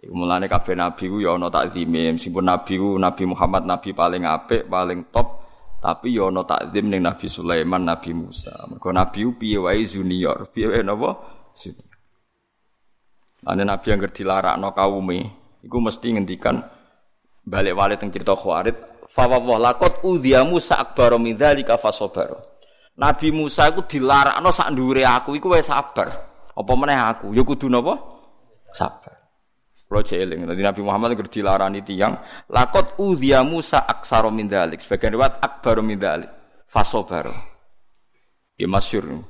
Mulane 0.07 0.47
kabeh 0.47 0.79
nabi 0.79 1.11
ku 1.11 1.19
ya 1.19 1.35
ana 1.35 1.51
takzime, 1.51 2.15
meskipun 2.15 2.47
nabi 2.47 2.79
ku 2.79 2.95
Nabi 2.95 3.23
Muhammad 3.27 3.67
nabi 3.67 3.91
paling 3.91 4.23
apik, 4.23 4.71
paling 4.71 5.11
top, 5.11 5.43
tapi 5.83 6.15
ya 6.15 6.31
ana 6.31 6.47
takzim 6.47 6.87
ning 6.91 7.03
Nabi 7.03 7.27
Sulaiman, 7.27 7.83
Nabi 7.83 8.15
Musa. 8.15 8.55
Mergo 8.71 8.95
nabi 8.95 9.27
ku 9.27 9.33
piye 9.35 9.59
wae 9.59 9.83
junior, 9.83 10.47
piye 10.55 10.71
wae 10.71 10.83
napa? 10.87 11.11
Ane 13.47 13.63
nabi 13.63 13.87
yang 13.91 14.03
dilarakno 14.03 14.75
kaume, 14.75 15.19
iku 15.63 15.79
mesti 15.79 16.15
ngendikan 16.15 16.63
balik 17.47 17.79
wale 17.79 17.95
teng 17.95 18.11
cerita 18.11 18.35
Khawarid, 18.35 19.07
fa 19.07 19.31
wa 19.31 19.59
laqad 19.59 20.03
udhiya 20.03 20.43
Musa 20.43 20.83
akbar 20.83 21.15
min 21.19 21.39
dzalika 21.39 21.79
fasabar. 21.79 22.37
Nabi 22.97 23.29
Musa 23.31 23.69
iku 23.71 23.87
dilarakno 23.87 24.51
sak 24.51 24.73
ndure 24.73 25.05
aku 25.05 25.37
iku 25.37 25.53
wis 25.55 25.69
sabar. 25.69 26.09
Apa 26.57 26.73
meneh 26.73 26.97
aku? 26.97 27.37
Ya 27.37 27.45
kudu 27.45 27.69
napa? 27.69 28.01
Sabar. 28.73 29.16
Kulo 29.87 30.03
jeeling. 30.03 30.43
Dadi 30.43 30.63
Nabi 30.67 30.83
Muhammad 30.83 31.15
iku 31.15 31.31
dilarani 31.31 31.87
tiyang 31.87 32.19
lakot 32.51 32.99
udhiya 32.99 33.47
Musa 33.47 33.87
aksara 33.87 34.27
min 34.35 34.51
dzalik. 34.51 34.83
Sebagian 34.83 35.15
riwayat 35.15 35.39
akbar 35.39 35.79
min 35.79 35.95
dzalik. 35.95 36.31
Fasobar. 36.67 37.31
Ya 38.59 38.67
masyhur. 38.67 39.23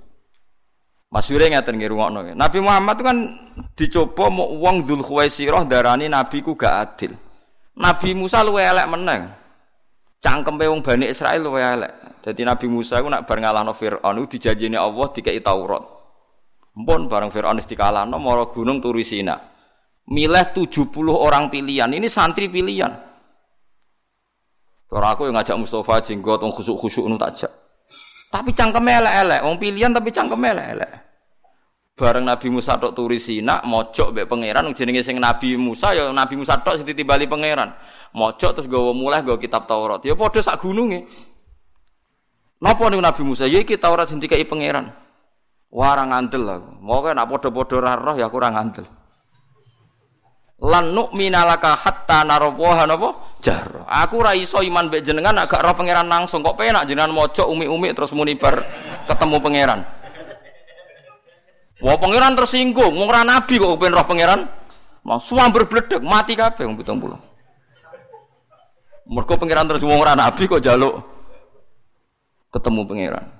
Masyhure 1.12 1.52
ngaten 1.52 1.76
nggih 1.76 1.92
rungokno. 1.92 2.20
Nabi 2.32 2.58
Muhammad 2.64 2.98
kan 3.04 3.16
dicoba 3.76 4.32
mau 4.32 4.48
wong 4.56 4.88
Dzul 4.88 5.04
Khuwaisirah 5.04 5.68
darani 5.68 6.08
nabi 6.08 6.40
ku 6.40 6.56
gak 6.56 6.74
adil. 6.74 7.12
Nabi 7.76 8.16
Musa 8.16 8.40
luwe 8.40 8.64
elek 8.64 8.88
meneng. 8.88 9.28
Cangkempe 10.24 10.64
wong 10.66 10.80
Bani 10.80 11.12
Israil 11.12 11.44
luwe 11.44 11.60
elek. 11.60 11.92
Jadi 12.24 12.42
Nabi 12.48 12.66
Musa 12.72 13.04
ku 13.04 13.12
nak 13.12 13.28
bar 13.28 13.38
ngalahno 13.38 13.76
Firaun 13.76 14.24
dijanjini 14.24 14.74
Allah 14.80 15.06
dikai 15.12 15.44
Taurat. 15.44 15.84
Mpun 16.80 17.12
bareng 17.12 17.28
Firaun 17.28 17.60
wis 17.60 17.68
dikalahno 17.68 18.16
gunung 18.56 18.80
turu 18.80 19.04
Sina 19.04 19.55
milih 20.06 20.46
70 20.54 20.90
orang 21.10 21.50
pilihan. 21.50 21.90
Ini 21.90 22.06
santri 22.06 22.46
pilihan. 22.46 22.92
Cara 24.86 25.12
aku 25.12 25.26
yang 25.26 25.34
ngajak 25.34 25.58
Mustafa 25.58 25.98
jenggot 26.06 26.40
wong 26.40 26.54
khusuk-khusuk 26.54 27.04
nu 27.10 27.18
takjak. 27.18 27.50
Tapi 28.30 28.54
cangkem 28.54 28.86
elek-elek, 28.86 29.40
wong 29.42 29.56
pilihan 29.58 29.90
tapi 29.90 30.14
cangkem 30.14 30.38
elek-elek. 30.38 30.90
Bareng 31.96 32.28
Nabi 32.28 32.52
Musa 32.52 32.76
tok 32.76 32.92
turi 32.92 33.16
Sina, 33.16 33.64
mojok 33.64 34.12
mbek 34.12 34.28
pangeran 34.28 34.68
jenenge 34.76 35.00
sing 35.00 35.16
Nabi 35.16 35.56
Musa 35.56 35.96
ya 35.96 36.12
Nabi 36.12 36.36
Musa 36.36 36.60
tok 36.60 36.76
sing 36.76 36.84
ditibali 36.84 37.24
pangeran. 37.24 37.72
Mojok 38.12 38.60
terus 38.60 38.68
gawa 38.68 38.92
mulai 38.92 39.24
gawa 39.24 39.40
kitab 39.40 39.64
Taurat. 39.64 40.04
Ya 40.04 40.12
padha 40.12 40.44
sak 40.44 40.60
gununge. 40.60 41.08
Napa 42.60 42.92
niku 42.92 43.00
Nabi 43.00 43.22
Musa? 43.24 43.48
Ya 43.48 43.64
iki 43.64 43.80
Taurat 43.80 44.12
sing 44.12 44.20
dikai 44.20 44.44
pangeran. 44.44 44.92
Wah 45.72 45.96
ora 45.96 46.04
ngandel 46.04 46.44
aku. 46.44 46.70
Moga 46.84 47.10
nak 47.16 47.32
padha-padha 47.32 47.96
roh 47.96 48.16
ya 48.20 48.28
aku 48.28 48.36
ora 48.38 48.52
lan 50.56 50.96
nu'mina 50.96 51.44
laka 51.44 51.76
hatta 51.76 52.24
narawaha 52.24 52.88
napa 52.88 53.36
jar 53.44 53.84
aku 53.84 54.24
ra 54.24 54.32
iso 54.32 54.64
iman 54.64 54.88
mbek 54.88 55.04
jenengan 55.04 55.36
agak 55.36 55.60
roh 55.60 55.76
pangeran 55.76 56.08
langsung 56.08 56.40
kok 56.40 56.56
penak 56.56 56.88
jenengan 56.88 57.12
mojo 57.12 57.44
umi-umi 57.52 57.92
terus 57.92 58.16
muni 58.16 58.40
bar 58.40 58.64
ketemu 59.04 59.36
pangeran 59.40 59.80
Wah 61.76 61.92
pangeran 62.00 62.32
tersinggung, 62.32 62.96
wong 62.96 63.04
ora 63.04 63.20
nabi 63.20 63.60
kok 63.60 63.76
pengen 63.76 64.00
roh 64.00 64.08
pangeran. 64.08 64.48
Mau 65.04 65.20
suamber 65.20 65.68
bledek 65.68 66.00
mati 66.00 66.32
kabeh 66.32 66.64
wong 66.64 66.80
70. 66.80 69.12
Mergo 69.12 69.36
pangeran 69.36 69.68
terus 69.68 69.84
wong 69.84 70.00
nabi 70.00 70.48
kok 70.48 70.64
jaluk 70.64 71.04
ketemu 72.48 72.80
pangeran. 72.88 73.35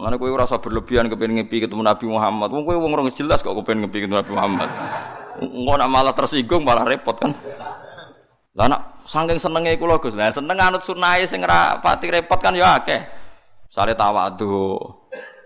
Mana 0.00 0.16
kowe 0.16 0.32
ora 0.32 0.48
usah 0.48 0.56
berlebihan 0.56 1.12
kepengen 1.12 1.44
ngepi 1.44 1.68
ketemu 1.68 1.84
Nabi 1.84 2.08
Muhammad. 2.08 2.48
Wong 2.48 2.64
kowe 2.64 2.76
wong 2.80 2.90
ora 2.96 3.12
jelas 3.12 3.44
kok 3.44 3.52
kepengen 3.52 3.84
ngepi 3.84 4.08
ketemu 4.08 4.16
Nabi 4.16 4.32
Muhammad. 4.32 4.68
Engko 5.44 5.72
nak 5.76 5.88
malah 5.92 6.14
tersinggung 6.16 6.64
malah 6.64 6.88
repot 6.88 7.20
kan. 7.20 7.36
Lah 8.56 8.66
nak 8.72 9.04
saking 9.04 9.36
senenge 9.36 9.76
kula 9.76 10.00
Gus. 10.00 10.16
Lah 10.16 10.32
seneng 10.32 10.56
anut 10.56 10.80
sunahe 10.80 11.28
sing 11.28 11.44
ora 11.44 11.76
pati 11.84 12.08
repot 12.08 12.40
kan 12.40 12.56
ya 12.56 12.80
akeh. 12.80 13.04
Sale 13.68 13.94
tawadhu, 13.94 14.74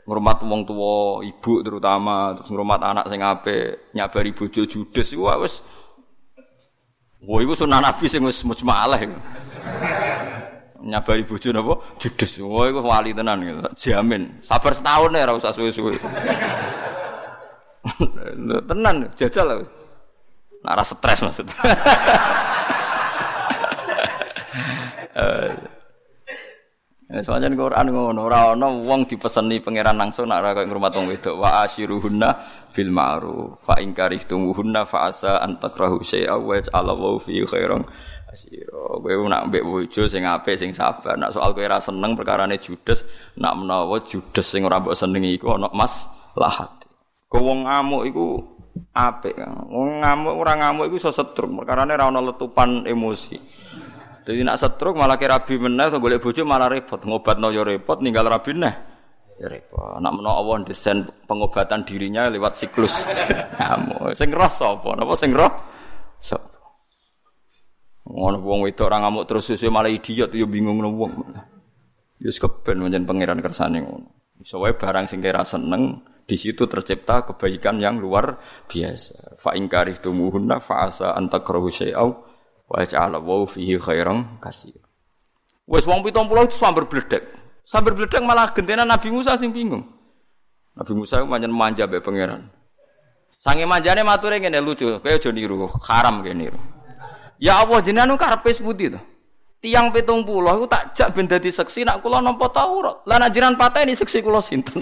ngurmat 0.06 0.40
wong 0.48 0.64
tua, 0.64 1.20
ibu 1.20 1.60
terutama, 1.60 2.32
terus 2.38 2.48
ngurmat 2.48 2.80
anak 2.80 3.04
sing 3.12 3.20
apik, 3.20 3.92
nyabari 3.92 4.32
bojo 4.32 4.64
judes 4.64 5.12
iku 5.12 5.28
wis 5.44 5.60
Wah, 7.24 7.40
iku 7.40 7.52
sunah 7.56 7.80
Nabi 7.80 8.04
sing 8.08 8.24
wis 8.24 8.40
mujmalah 8.44 9.00
nyabari 10.84 11.24
bojo 11.24 11.48
napa 11.50 11.80
judes. 11.96 12.36
Wah 12.44 12.68
iku 12.68 12.84
wali 12.84 13.16
tenan 13.16 13.40
gitu. 13.40 13.60
Jamin. 13.88 14.44
Sabar 14.44 14.76
setahun 14.76 15.16
ya 15.16 15.24
ora 15.24 15.34
usah 15.40 15.52
suwe-suwe. 15.56 15.96
tenan 18.68 19.08
jajal 19.16 19.46
lah. 19.48 19.58
Nara 20.64 20.84
stres 20.84 21.20
maksud. 21.20 21.46
Ya 27.04 27.20
soalnya 27.28 27.52
Quran 27.52 27.92
ngono, 27.92 28.24
ora 28.24 28.56
ana 28.56 28.72
wong 28.72 29.04
dipeseni 29.04 29.60
pangeran 29.60 30.00
langsung 30.00 30.32
nak 30.32 30.40
ora 30.40 30.56
koyo 30.56 30.68
ngrumat 30.72 30.92
wong 30.96 31.06
wedok. 31.12 31.36
Wa 31.36 31.68
asyiruhunna 31.68 32.28
bil 32.72 32.88
ma'ruf. 32.88 33.60
Fa 33.60 33.76
in 33.80 33.92
karihtumuhunna 33.92 34.88
fa 34.88 35.12
asa 35.12 35.40
an 35.44 35.60
takrahu 35.60 36.00
syai'a 36.00 36.40
wa 36.40 36.56
ja'alallahu 36.56 37.20
fi 37.28 37.44
khairan 37.44 37.84
Sira 38.34 38.98
kowe 38.98 39.26
nak 39.30 39.48
mbek 39.48 39.62
bojo 39.62 40.10
sing 40.10 40.26
apik 40.26 40.58
sing 40.58 40.74
sabar. 40.74 41.14
Nak 41.14 41.32
soal 41.32 41.54
kowe 41.54 41.62
ora 41.62 41.78
seneng 41.78 42.18
perkarane 42.18 42.58
judes, 42.58 43.06
nak 43.38 43.54
menawa 43.58 44.02
judes 44.02 44.44
sing 44.44 44.66
ora 44.66 44.82
mbok 44.82 44.98
senengi 44.98 45.38
iku 45.38 45.54
ana 45.54 45.70
mas 45.70 46.10
lahat. 46.34 46.70
Kowe 47.30 47.40
wong 47.40 47.64
ngamuk 47.64 48.02
iku 48.10 48.26
apik. 48.92 49.38
Wong 49.70 50.02
ngamuk 50.02 50.34
ora 50.34 50.52
ngamuk 50.58 50.90
iku 50.90 50.96
iso 50.98 51.10
setruk, 51.14 51.50
perkarane 51.62 51.94
ora 51.94 52.10
ana 52.10 52.20
letupan 52.20 52.84
emosi. 52.90 53.38
Jadi 54.24 54.40
nak 54.40 54.56
setruk 54.56 54.96
malah 54.96 55.20
kira 55.20 55.36
rabi 55.36 55.60
meneh 55.60 55.86
to 55.92 56.00
golek 56.00 56.18
bojo 56.18 56.42
malah 56.42 56.66
repot. 56.72 57.04
Ngobatno 57.04 57.52
ya 57.52 57.62
repot, 57.62 58.00
ninggal 58.00 58.26
rabi 58.26 58.56
neh. 58.56 58.74
Ya 59.36 59.52
repot. 59.52 60.00
Nak 60.00 60.12
menawa 60.16 60.40
Allah 60.40 60.64
desain 60.64 61.04
pengobatan 61.28 61.84
dirinya 61.84 62.32
lewat 62.32 62.56
siklus. 62.56 63.04
Ngamuk. 63.60 64.16
Sing 64.16 64.32
roh 64.32 64.48
sapa? 64.48 64.96
Napa 64.96 65.12
sing 65.12 65.36
roh? 65.36 65.52
Sapa? 66.16 66.53
Ngono 68.04 68.44
wong 68.44 68.68
wedok 68.68 68.92
ora 68.92 69.00
ngamuk 69.00 69.24
terus 69.24 69.48
sesuai 69.48 69.72
malah 69.72 69.88
idiot 69.88 70.28
ya 70.36 70.44
bingung 70.44 70.76
ngono 70.76 70.90
wong. 70.92 71.12
Ya 72.20 72.28
wis 72.28 72.36
keben 72.36 72.84
pancen 72.84 73.08
pangeran 73.08 73.40
kersane 73.40 73.80
ngono. 73.80 74.12
Iso 74.44 74.60
wae 74.60 74.76
barang 74.76 75.08
sing 75.08 75.24
kira 75.24 75.40
seneng 75.46 76.04
di 76.28 76.36
situ 76.36 76.68
tercipta 76.68 77.24
kebaikan 77.24 77.80
yang 77.80 77.96
luar 77.96 78.36
biasa. 78.68 79.40
Fa 79.40 79.56
in 79.56 79.72
karihtumuhunna 79.72 80.60
fa 80.60 80.84
asa 80.84 81.16
an 81.16 81.32
takrahu 81.32 81.72
syai'aw 81.72 82.08
wa 82.68 82.76
ja'ala 82.84 83.24
wa 83.24 83.48
fihi 83.48 83.80
khairan 83.80 84.36
katsir. 84.36 84.76
Wes 85.64 85.88
wong 85.88 86.04
70 86.04 86.28
itu 86.52 86.56
sambar 86.60 86.84
bledek. 86.84 87.24
Sambar 87.64 87.96
bledek 87.96 88.20
malah 88.20 88.52
gentenan 88.52 88.84
Nabi 88.84 89.08
Musa 89.08 89.40
sing 89.40 89.48
bingung. 89.48 89.80
Nabi 90.76 90.92
Musa 90.92 91.24
pancen 91.24 91.52
manja 91.52 91.88
mbek 91.88 92.04
pangeran. 92.04 92.52
Sange 93.40 93.64
manjane 93.64 94.04
mature 94.04 94.40
ngene 94.40 94.60
lucu, 94.60 94.88
kowe 95.00 95.08
aja 95.08 95.28
niru, 95.32 95.68
haram 95.88 96.24
kene 96.24 96.48
niru. 96.48 96.60
Ya 97.44 97.60
Allah 97.60 97.84
jenengan 97.84 98.16
karepe 98.16 98.56
sepundi 98.56 98.88
to? 98.88 98.96
Tiang 99.60 99.92
pitung 99.92 100.24
puluh 100.24 100.48
aku 100.48 100.64
tak 100.64 100.96
jak 100.96 101.12
ben 101.12 101.28
dadi 101.28 101.52
seksi 101.52 101.84
nak 101.84 102.00
kula 102.00 102.24
nampa 102.24 102.48
Taurat. 102.48 103.04
Lah 103.04 103.20
nak 103.20 103.36
jiran 103.36 103.52
pateni 103.60 103.92
seksi 103.92 104.24
kula 104.24 104.40
sinten? 104.40 104.80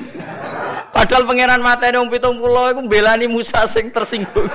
Padahal 0.94 1.26
pangeran 1.26 1.58
mateni 1.58 1.98
wong 1.98 2.06
pitung 2.06 2.38
puluh 2.38 2.70
iku 2.70 2.86
belani 2.86 3.26
Musa 3.26 3.66
sing 3.66 3.90
tersinggung. 3.90 4.46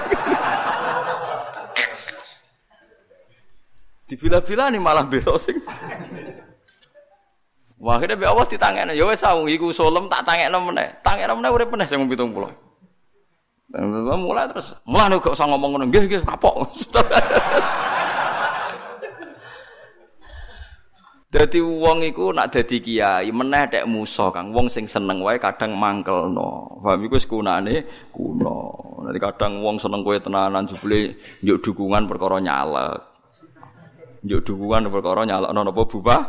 Dibila-bila 4.08 4.72
nih 4.72 4.80
malah 4.80 5.04
bela. 5.04 5.36
Wah, 7.78 8.00
akhirnya 8.00 8.16
be 8.16 8.24
Allah 8.24 8.48
ditangekno, 8.48 8.96
ya 8.96 9.04
wis 9.04 9.20
saung 9.20 9.52
iku 9.52 9.76
solem 9.76 10.08
tak 10.08 10.24
tangekno 10.24 10.64
meneh. 10.64 10.96
Tangekno 11.04 11.36
meneh 11.36 11.52
urip 11.52 11.68
meneh 11.76 11.84
sing 11.84 12.00
70. 12.00 12.16
Mulai 14.16 14.48
terus, 14.48 14.80
mulai 14.88 15.12
gak 15.12 15.36
usah 15.36 15.44
ngomong 15.52 15.76
ngono, 15.76 15.86
nggih 15.92 16.08
nggih 16.08 16.24
kapok. 16.24 16.72
Dadi 21.28 21.60
wong 21.60 22.08
iku 22.08 22.32
nak 22.32 22.56
dadi 22.56 22.80
kiai 22.80 23.28
meneh 23.36 23.68
tek 23.68 23.84
musa 23.84 24.32
Kang. 24.32 24.56
Wong 24.56 24.72
sing 24.72 24.88
seneng 24.88 25.20
wae 25.20 25.36
kadang 25.36 25.76
mangkelno. 25.76 26.80
Paham 26.80 27.04
iku 27.04 27.20
sekunane 27.20 27.84
kuno. 28.16 28.72
Nanti 29.04 29.20
kadang 29.20 29.60
wong 29.60 29.76
seneng 29.76 30.08
kowe 30.08 30.16
tenanan 30.16 30.64
jebule 30.64 31.20
njuk 31.44 31.68
dukungan 31.68 32.08
perkara 32.08 32.40
nyalek. 32.40 33.04
Njuk 34.24 34.42
dukungan 34.48 34.88
perkara 34.88 35.28
nyalekno 35.28 35.60
napa 35.68 35.84
bubah? 35.84 36.22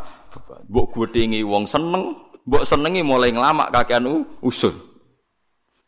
Mbok 0.67 0.87
gwetingi 0.91 1.47
wong 1.47 1.71
seneng, 1.71 2.19
mbok 2.43 2.67
senengi 2.67 3.07
mulai 3.07 3.31
nglamak 3.31 3.71
kakean 3.71 4.27
usul. 4.43 4.75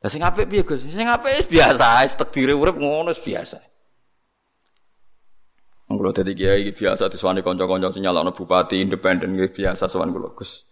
Lah 0.00 0.08
sing 0.08 0.24
apik 0.24 0.48
piye 0.48 0.64
Gus? 0.64 0.80
Sing 0.86 1.04
apik 1.04 1.50
biasa, 1.50 2.06
wis 2.06 2.16
takdire 2.16 2.56
urip 2.56 2.78
ngono 2.78 3.12
biasa. 3.12 3.69
Kalau 5.90 6.14
dadi 6.14 6.38
kiai 6.38 6.70
biasa 6.70 7.10
diswani 7.10 7.42
kanca-kanca 7.42 7.90
sing 7.90 8.06
nyalakno 8.06 8.30
bupati 8.30 8.78
independen 8.78 9.34
nggih 9.34 9.50
biasa 9.50 9.90
sowan 9.90 10.14
kula 10.14 10.30
Gus. 10.38 10.62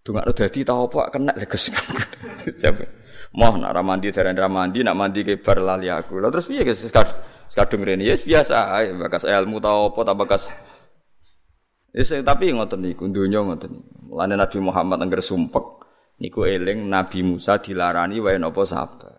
Dongakno 0.00 0.32
dadi 0.32 0.64
ta 0.64 0.72
apa 0.72 1.12
kena 1.12 1.36
Gus. 1.36 1.68
Moh 3.38 3.54
nak 3.60 3.76
ramandi 3.76 4.08
darah 4.08 4.32
ramandi 4.32 4.80
nak 4.80 4.96
mandi 4.96 5.20
ke 5.20 5.36
bar 5.36 5.60
aku. 5.60 6.16
Lah 6.16 6.32
terus 6.32 6.48
piye 6.48 6.64
guys 6.64 6.80
sekadung 6.80 7.84
rene 7.84 8.08
ya 8.08 8.16
biasa 8.16 8.56
ae 8.80 8.96
bakas 8.96 9.28
ilmu 9.28 9.60
tau 9.60 9.92
apa 9.92 10.00
ta 10.00 10.14
bakas 10.16 10.48
Yes, 11.94 12.10
tapi 12.10 12.50
ngoten 12.50 12.82
niku 12.82 13.06
donya 13.06 13.38
ngoten 13.46 13.70
niku. 13.70 13.94
Mulane 14.10 14.34
Nabi 14.34 14.58
Muhammad 14.58 14.98
angger 14.98 15.22
sumpek 15.22 15.62
niku 16.18 16.42
eling 16.42 16.90
Nabi 16.90 17.22
Musa 17.22 17.62
dilarani 17.62 18.18
wae 18.18 18.34
napa 18.34 18.66
sabar. 18.66 19.13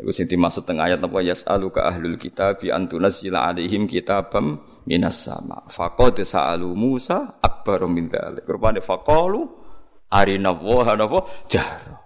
Iku 0.00 0.08
sing 0.08 0.24
dimaksud 0.24 0.64
teng 0.64 0.80
ayat 0.80 1.04
napa 1.04 1.20
yas'aluka 1.20 1.84
ahlul 1.84 2.16
kitab 2.16 2.64
bi 2.64 2.72
antunazzila 2.72 3.52
alaihim 3.52 3.84
kitabam 3.84 4.56
minas 4.88 5.20
sama. 5.28 5.68
Faqad 5.68 6.16
sa'alu 6.24 6.72
Musa 6.72 7.36
akbaru 7.44 7.92
min 7.92 8.08
dzalik. 8.08 8.48
Rupane 8.48 8.80
faqalu 8.80 9.44
arina 10.08 10.56
wa 10.56 10.96
napa 10.96 11.18
jahra. 11.44 12.02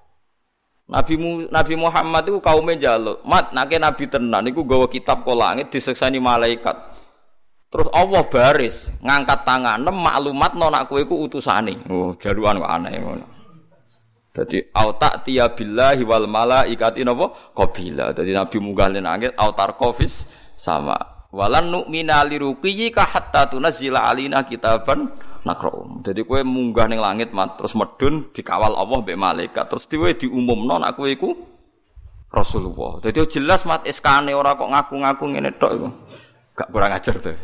Nabi 0.86 1.14
Mu, 1.18 1.50
Nabi 1.50 1.74
Muhammad 1.74 2.30
itu 2.30 2.38
kaum 2.38 2.70
jaluk, 2.78 3.18
mat 3.26 3.50
nake 3.50 3.74
nabi 3.74 4.06
tenan 4.06 4.46
niku 4.46 4.62
gawa 4.62 4.86
kitab 4.86 5.26
ke 5.26 5.34
langit 5.34 5.66
diseksani 5.74 6.22
malaikat. 6.22 6.78
Terus 7.66 7.90
Allah 7.90 8.22
baris 8.30 8.86
ngangkat 9.02 9.42
tangan 9.42 9.82
maklumat 9.82 10.54
nona 10.54 10.86
kowe 10.86 11.02
iku 11.02 11.26
utusane. 11.26 11.90
Oh, 11.90 12.14
jaruan 12.22 12.62
kok 12.62 12.70
aneh. 12.70 13.02
Dadi 14.36 14.60
auta 14.76 15.16
tiya 15.24 15.56
billahi 15.56 16.04
wal 16.04 16.28
malaikati 16.28 17.00
napa 17.08 17.32
qabila. 17.56 18.12
Dadi 18.12 18.36
Nabi 18.36 18.56
munggah 18.60 18.92
ning 18.92 19.08
langit 19.08 19.32
autar 19.40 19.80
kofis 19.80 20.28
sama. 20.52 21.24
Walan 21.32 21.72
nu'mina 21.72 22.20
liruqiyika 22.28 23.00
hatta 23.00 23.48
tunazzila 23.48 24.04
alina 24.04 24.44
kitaban 24.44 25.08
nakrom. 25.48 26.04
Jadi 26.04 26.20
kue 26.28 26.44
munggah 26.44 26.84
ning 26.84 27.00
langit 27.00 27.32
mat 27.32 27.56
terus 27.56 27.72
medun 27.72 28.28
dikawal 28.36 28.76
Allah 28.76 29.00
mbek 29.00 29.16
malaikat. 29.16 29.72
Terus 29.72 29.88
diwe 29.88 30.12
diumumno 30.20 30.84
nek 30.84 30.92
kowe 30.92 31.08
iku 31.08 31.32
Rasulullah. 32.28 33.00
Jadi 33.00 33.40
jelas 33.40 33.64
mat 33.64 33.88
eskane 33.88 34.36
ora 34.36 34.52
kok 34.52 34.68
ngaku-ngaku 34.68 35.24
ngene 35.32 35.50
tok 35.56 35.72
iku. 35.80 35.88
Gak 36.52 36.68
kurang 36.68 36.92
ajar 36.92 37.16
tuh. 37.24 37.36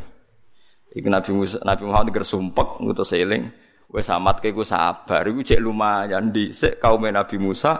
Iku 0.93 1.09
Nabi 1.09 1.31
Musa, 1.33 1.57
Nabi 1.65 1.89
Muhammad 1.89 2.13
ger 2.13 2.27
sumpek 2.29 2.85
ngutus 2.85 3.17
eling. 3.17 3.49
Wes 3.93 4.09
amat 4.09 4.41
ke 4.41 4.51
iku 4.51 4.65
sabar 4.65 5.29
iku 5.29 5.45
cek 5.45 5.61
lumayan 5.61 6.33
dhisik 6.33 6.81
kaum 6.81 7.05
Nabi 7.05 7.37
Musa 7.37 7.77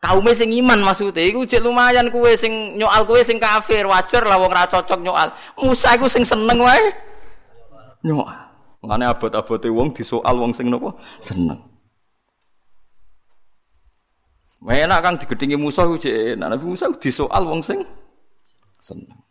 kaum 0.00 0.24
sing 0.32 0.48
iman 0.64 0.80
maksudnya 0.80 1.20
iku 1.20 1.44
cek 1.44 1.60
lumayan 1.60 2.08
kue 2.08 2.32
sing 2.32 2.80
nyoal 2.80 3.04
kue 3.04 3.20
sing 3.20 3.36
kafir 3.36 3.84
wajar 3.84 4.24
lah 4.24 4.40
wong 4.40 4.48
ra 4.50 4.64
cocok 4.64 5.04
nyoal 5.04 5.28
Musa 5.60 5.94
iku 6.00 6.08
sing 6.08 6.24
seneng 6.24 6.58
wae 6.64 6.80
nyoal 8.02 8.42
Ngene 8.82 9.06
abot-abote 9.06 9.70
wong 9.70 9.94
disoal 9.94 10.34
wong 10.42 10.50
sing 10.50 10.66
napa? 10.66 10.90
Seneng. 11.22 11.54
Enak 14.66 14.98
kang 15.02 15.14
digedingi 15.22 15.54
Musa 15.54 15.86
ku 15.86 15.94
jek. 15.94 16.34
Nabi 16.34 16.66
Musa 16.66 16.90
disoal 16.98 17.46
wong 17.46 17.62
sing 17.62 17.86
seneng. 18.82 19.21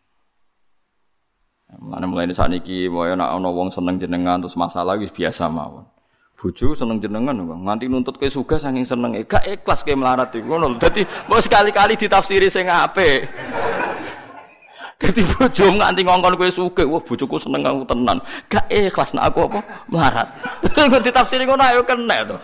Mana 1.82 2.06
mulai 2.06 2.30
saat 2.30 2.54
ini, 2.54 2.86
mau 2.94 3.10
enak 3.10 3.26
ana 3.26 3.50
wong 3.50 3.74
seneng 3.74 3.98
jenengan 3.98 4.38
terus 4.38 4.54
masalah 4.54 5.02
wis 5.02 5.10
biasa 5.10 5.50
mawon. 5.50 5.82
Bojo 6.38 6.78
seneng 6.78 7.02
jenengan 7.02 7.34
nganti 7.34 7.90
nuntut 7.90 8.22
ke 8.22 8.30
suga 8.30 8.62
saking 8.62 8.86
seneng 8.86 9.18
gak 9.26 9.42
ikhlas 9.50 9.82
ke 9.82 9.98
melarat 9.98 10.30
iku 10.30 10.62
ngono. 10.62 10.78
Dadi 10.78 11.02
mau 11.26 11.42
sekali-kali 11.42 11.98
ditafsiri 11.98 12.54
sing 12.54 12.70
apik. 12.70 13.26
Dadi 15.02 15.26
bojo 15.26 15.66
nganti 15.74 16.02
ngongkon 16.06 16.38
kowe 16.38 16.50
sugih, 16.54 16.86
wah 16.86 17.02
bojoku 17.02 17.42
seneng 17.42 17.66
aku 17.66 17.82
tenan. 17.90 18.18
Gak 18.46 18.66
ikhlas 18.70 19.18
nek 19.18 19.34
aku 19.34 19.50
apa 19.50 19.60
melarat. 19.90 20.28
Kok 20.78 21.02
ditafsiri 21.02 21.50
ngono 21.50 21.66
ayo 21.66 21.82
kena 21.82 22.30
to. 22.30 22.38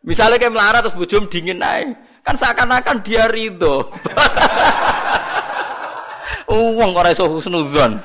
Misalnya 0.00 0.40
kayak 0.40 0.54
melarat 0.56 0.80
terus 0.80 0.96
bojo 0.96 1.28
dingin 1.28 1.60
ae. 1.60 1.92
Kan 2.24 2.40
seakan-akan 2.40 3.04
dia 3.04 3.28
ridho. 3.28 3.84
Wong 6.46 6.90
ora 6.94 7.10
iso 7.10 7.26
husnudzon. 7.26 7.98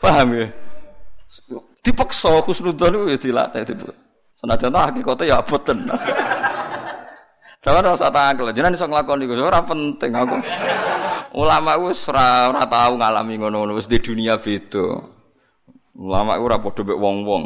Paham 0.00 0.28
ya? 0.36 0.46
Dipaksa 1.80 2.40
husnudzon 2.44 2.92
itu 2.92 3.12
ya 3.12 3.18
dilatih. 3.20 3.88
Senajan 4.36 4.76
hakikate 4.76 5.24
ya 5.24 5.40
abot 5.40 5.60
tenan. 5.64 5.96
Jangan 7.64 7.96
rasa 7.96 8.12
tangkel, 8.12 8.52
jangan 8.52 8.76
iso 8.76 8.84
nglakoni 8.84 9.24
iku 9.24 9.40
ora 9.40 9.64
penting 9.64 10.12
aku. 10.12 10.36
Ulama 11.32 11.80
wis 11.80 12.04
ora 12.12 12.52
ora 12.52 12.68
tau 12.68 13.00
ngalami 13.00 13.40
ngono-ngono 13.40 13.80
di 13.80 13.98
dunia 14.04 14.36
beda. 14.36 14.84
Ulama 15.96 16.36
ora 16.36 16.60
padha 16.60 16.84
mek 16.84 17.00
wong-wong. 17.00 17.44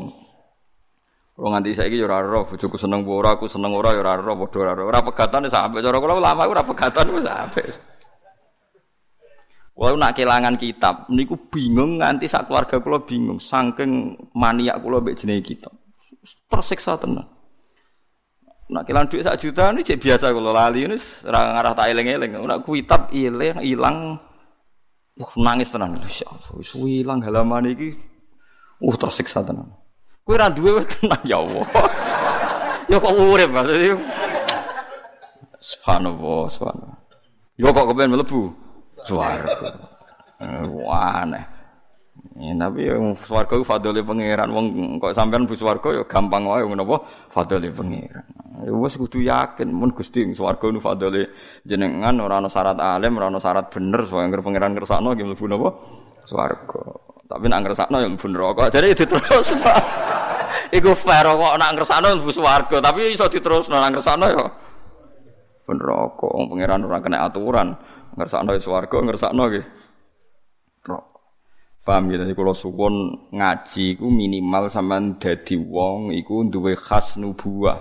Kalau 1.39 1.55
nganti 1.55 1.71
saiki 1.71 2.03
yo 2.03 2.11
ora 2.11 2.19
ora 2.19 2.51
bojoku 2.51 2.75
seneng 2.75 3.07
ora 3.07 3.39
aku 3.39 3.47
seneng 3.47 3.71
ora 3.71 3.95
yo 3.95 4.03
ora 4.03 4.19
ora 4.19 4.35
padha 4.35 4.59
ora 4.59 4.83
ora 4.83 4.99
pegatan 5.07 5.47
wis 5.47 5.55
apik 5.55 5.87
cara 5.87 6.03
kula 6.03 6.19
ulama 6.19 6.51
ora 6.51 6.67
pegatan 6.67 7.07
wis 7.15 7.23
apik. 7.31 7.71
Walau 9.79 9.95
nak 9.95 10.19
kelangan 10.19 10.59
kitab, 10.59 11.07
niku 11.07 11.39
bingung 11.55 12.03
nganti 12.03 12.27
sak 12.27 12.51
keluarga 12.51 12.83
kula 12.83 12.99
bingung 13.07 13.39
saking 13.39 14.19
maniak 14.35 14.83
kula 14.83 14.99
mbek 14.99 15.15
jenenge 15.15 15.55
kitab. 15.55 15.71
Persiksa 16.51 16.99
tenan. 16.99 17.23
Nak 18.75 18.83
kilang 18.91 19.07
duit 19.07 19.23
sak 19.23 19.39
juta 19.39 19.71
ini 19.71 19.87
cek 19.87 20.03
biasa 20.03 20.35
kalau 20.35 20.51
lali 20.51 20.83
ini 20.83 20.99
serang 20.99 21.55
ngarah 21.55 21.79
tak 21.79 21.95
eleng. 21.95 22.11
Nak 22.43 22.67
kuitab 22.67 23.15
hilang 23.15 23.63
hilang, 23.63 23.97
wah 25.15 25.33
nangis 25.39 25.71
tenan. 25.71 25.95
Insya 26.03 26.27
Allah, 26.27 26.51
wis 26.59 26.75
hilang 26.75 27.23
halaman 27.23 27.71
ini, 27.71 27.95
uh 28.83 28.97
tersiksa 28.99 29.47
tenan. 29.47 29.79
Kue 30.27 30.35
ra 30.35 30.51
duwe 30.51 30.83
tenang 30.91 31.23
ya 31.23 31.39
Allah. 31.39 31.65
ya 32.91 32.99
kok 32.99 33.15
urip 33.15 33.51
maksudnya. 33.55 33.95
Subhanallah, 35.63 36.51
subhanallah. 36.51 36.99
Ya 37.55 37.71
kok 37.71 37.87
kepen 37.95 38.11
mlebu 38.11 38.67
suara. 39.09 39.49
Wah. 40.69 41.25
Ya, 42.39 42.55
tapi 42.55 42.87
yang 42.87 43.19
swarga 43.19 43.59
ku 43.59 43.67
fadole 43.67 44.03
pangeran 44.07 44.51
wong 44.55 44.67
kok 45.03 45.11
sampean 45.11 45.47
bu 45.47 45.59
swarga 45.59 45.91
ya 45.91 46.03
gampang 46.07 46.47
wae 46.47 46.63
ngono 46.63 46.87
apa 46.87 46.97
fadole 47.35 47.75
pangeran. 47.75 48.23
Ya 48.63 48.71
wis 48.75 48.95
kudu 48.95 49.23
yakin 49.27 49.75
mun 49.75 49.91
Gusti 49.91 50.23
swarga 50.39 50.71
nu 50.71 50.79
fadole 50.79 51.35
jenengan 51.67 52.15
ora 52.23 52.39
ana 52.39 52.47
syarat 52.47 52.79
alim, 52.79 53.19
ora 53.19 53.27
ana 53.27 53.43
syarat 53.43 53.75
bener 53.75 54.07
so 54.07 54.23
anggere 54.23 54.43
pangeran 54.43 54.75
kersakno 54.79 55.15
nggih 55.15 55.27
mlebu 55.27 55.45
napa 55.51 55.69
swarga. 56.31 56.83
Tapi 57.27 57.45
nek 57.51 57.61
ngersakno 57.67 57.97
ya 57.99 58.07
mlebu 58.07 58.27
neraka. 58.31 58.63
Jadi 58.71 58.87
diterus. 58.95 59.49
Iku 60.79 60.95
fair 60.95 61.27
kok 61.27 61.55
nek 61.59 61.71
ngersakno 61.75 62.07
mlebu 62.23 62.31
swarga, 62.35 62.77
tapi 62.79 63.19
iso 63.19 63.27
diterusno 63.27 63.83
nek 63.83 63.99
ngersakno 63.99 64.27
ya 64.31 64.47
neraka. 65.75 66.27
Wong 66.39 66.47
pangeran 66.55 66.87
ora 66.87 66.99
kena 67.03 67.27
aturan. 67.27 67.75
Ngersakno 68.17 68.57
swarga, 68.63 68.97
ngersakno 69.05 69.43
nggih. 69.49 69.67
Paham 71.89 72.13
ya, 72.13 72.21
jadi 72.21 72.37
kalau 72.37 72.53
suwon 72.53 73.17
ngaji 73.33 73.97
ku 73.97 74.13
minimal 74.13 74.69
sampean 74.69 75.17
dadi 75.17 75.57
wong 75.57 76.13
iku 76.13 76.45
duwe 76.45 76.77
khas 76.77 77.17
nubuah. 77.17 77.81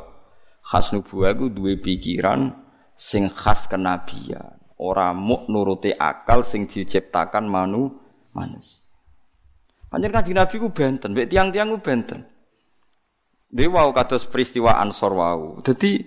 Khas 0.64 0.96
nubuah 0.96 1.36
iku 1.36 1.52
duwe 1.52 1.76
pikiran 1.76 2.56
sing 2.96 3.28
khas 3.28 3.68
kenabian. 3.68 4.64
Ora 4.80 5.12
muk 5.12 5.52
nuruti 5.52 5.92
akal 5.92 6.48
sing 6.48 6.72
diciptakan 6.72 7.52
manu 7.52 8.00
manusia. 8.32 8.80
Panjen 9.92 10.16
kanjeng 10.16 10.40
Nabi 10.40 10.56
ku 10.56 10.72
benten, 10.72 11.12
mbek 11.12 11.28
tiang-tiang 11.28 11.76
ku 11.76 11.80
benten. 11.84 12.24
Dewa 13.52 13.92
kados 13.92 14.24
peristiwa 14.24 14.80
Ansor 14.80 15.20
wau. 15.20 15.60
Dadi 15.60 16.00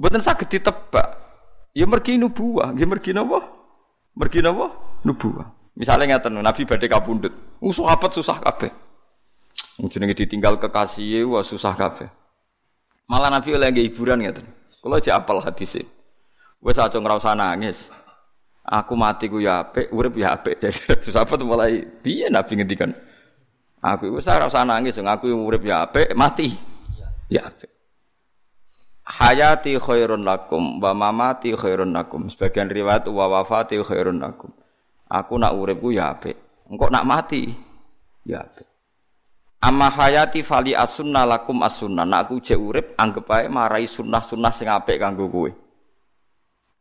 mboten 0.00 0.24
saged 0.24 0.48
ditebak. 0.48 1.23
Ya 1.74 1.90
mergi 1.90 2.14
nubuah, 2.14 2.70
nggih 2.70 2.86
mergi 2.86 3.10
napa? 3.10 3.42
Mergi 4.14 4.38
napa? 4.38 4.70
Nubuah. 5.02 5.74
Misalnya 5.74 6.14
ngeten 6.14 6.38
Nabi 6.38 6.62
badhe 6.62 6.86
kapundhut. 6.86 7.34
Uh 7.58 7.74
sahabat 7.74 8.14
susah 8.14 8.38
kabeh. 8.38 8.70
Jenenge 9.90 10.14
ditinggal 10.14 10.62
kekasih 10.62 11.26
wah 11.26 11.42
susah 11.42 11.74
kabeh. 11.74 12.06
Malah 13.10 13.34
Nabi 13.34 13.58
oleh 13.58 13.74
nggih 13.74 13.90
hiburan 13.90 14.22
ngeten. 14.22 14.46
Kula 14.78 15.02
aja 15.02 15.18
apal 15.18 15.42
hadise. 15.42 15.82
Wis 16.62 16.78
aja 16.78 16.94
ngrasa 16.94 17.34
nangis. 17.34 17.90
Aku 18.64 18.94
mati 18.94 19.26
ku 19.26 19.42
ya 19.42 19.66
apik, 19.66 19.90
urip 19.90 20.14
ya 20.14 20.38
apik. 20.38 20.62
Sahabat 21.12 21.42
mulai 21.42 21.82
piye 21.82 22.30
Nabi 22.30 22.54
ngendikan. 22.54 22.94
Aku 23.82 24.14
wis 24.14 24.30
ora 24.30 24.46
usah 24.46 24.62
nangis, 24.62 24.96
aku 24.96 25.28
urip 25.28 25.66
ya 25.66 25.90
apik, 25.90 26.14
mati 26.14 26.54
ya 27.28 27.50
apik. 27.50 27.73
Hayati 29.14 29.78
khairun 29.78 30.26
lakum 30.26 30.82
wa 30.82 30.90
mamati 30.90 31.54
khairun 31.54 31.94
lakum. 31.94 32.26
Sebagian 32.26 32.66
riwayat 32.66 33.06
wa 33.06 33.30
wafati 33.30 33.78
khairun 33.78 34.18
lakum. 34.18 34.50
Aku 35.06 35.38
nak 35.38 35.54
uripku 35.54 35.94
ya 35.94 36.10
apik. 36.10 36.34
Engkok 36.66 36.90
nak 36.90 37.06
mati 37.06 37.54
ya 38.26 38.42
apik. 38.42 38.66
Amma 39.62 39.88
hayati 39.88 40.42
fali 40.42 40.74
asunna 40.74 41.22
lakum 41.22 41.62
asunna. 41.62 42.02
Nak 42.02 42.26
aku 42.26 42.42
jek 42.42 42.58
urip 42.58 42.86
anggap 42.98 43.30
ae 43.38 43.46
marai 43.46 43.86
sunnah-sunnah 43.86 44.50
sing 44.50 44.66
apik 44.66 44.98
kanggo 44.98 45.30
kowe. 45.30 45.50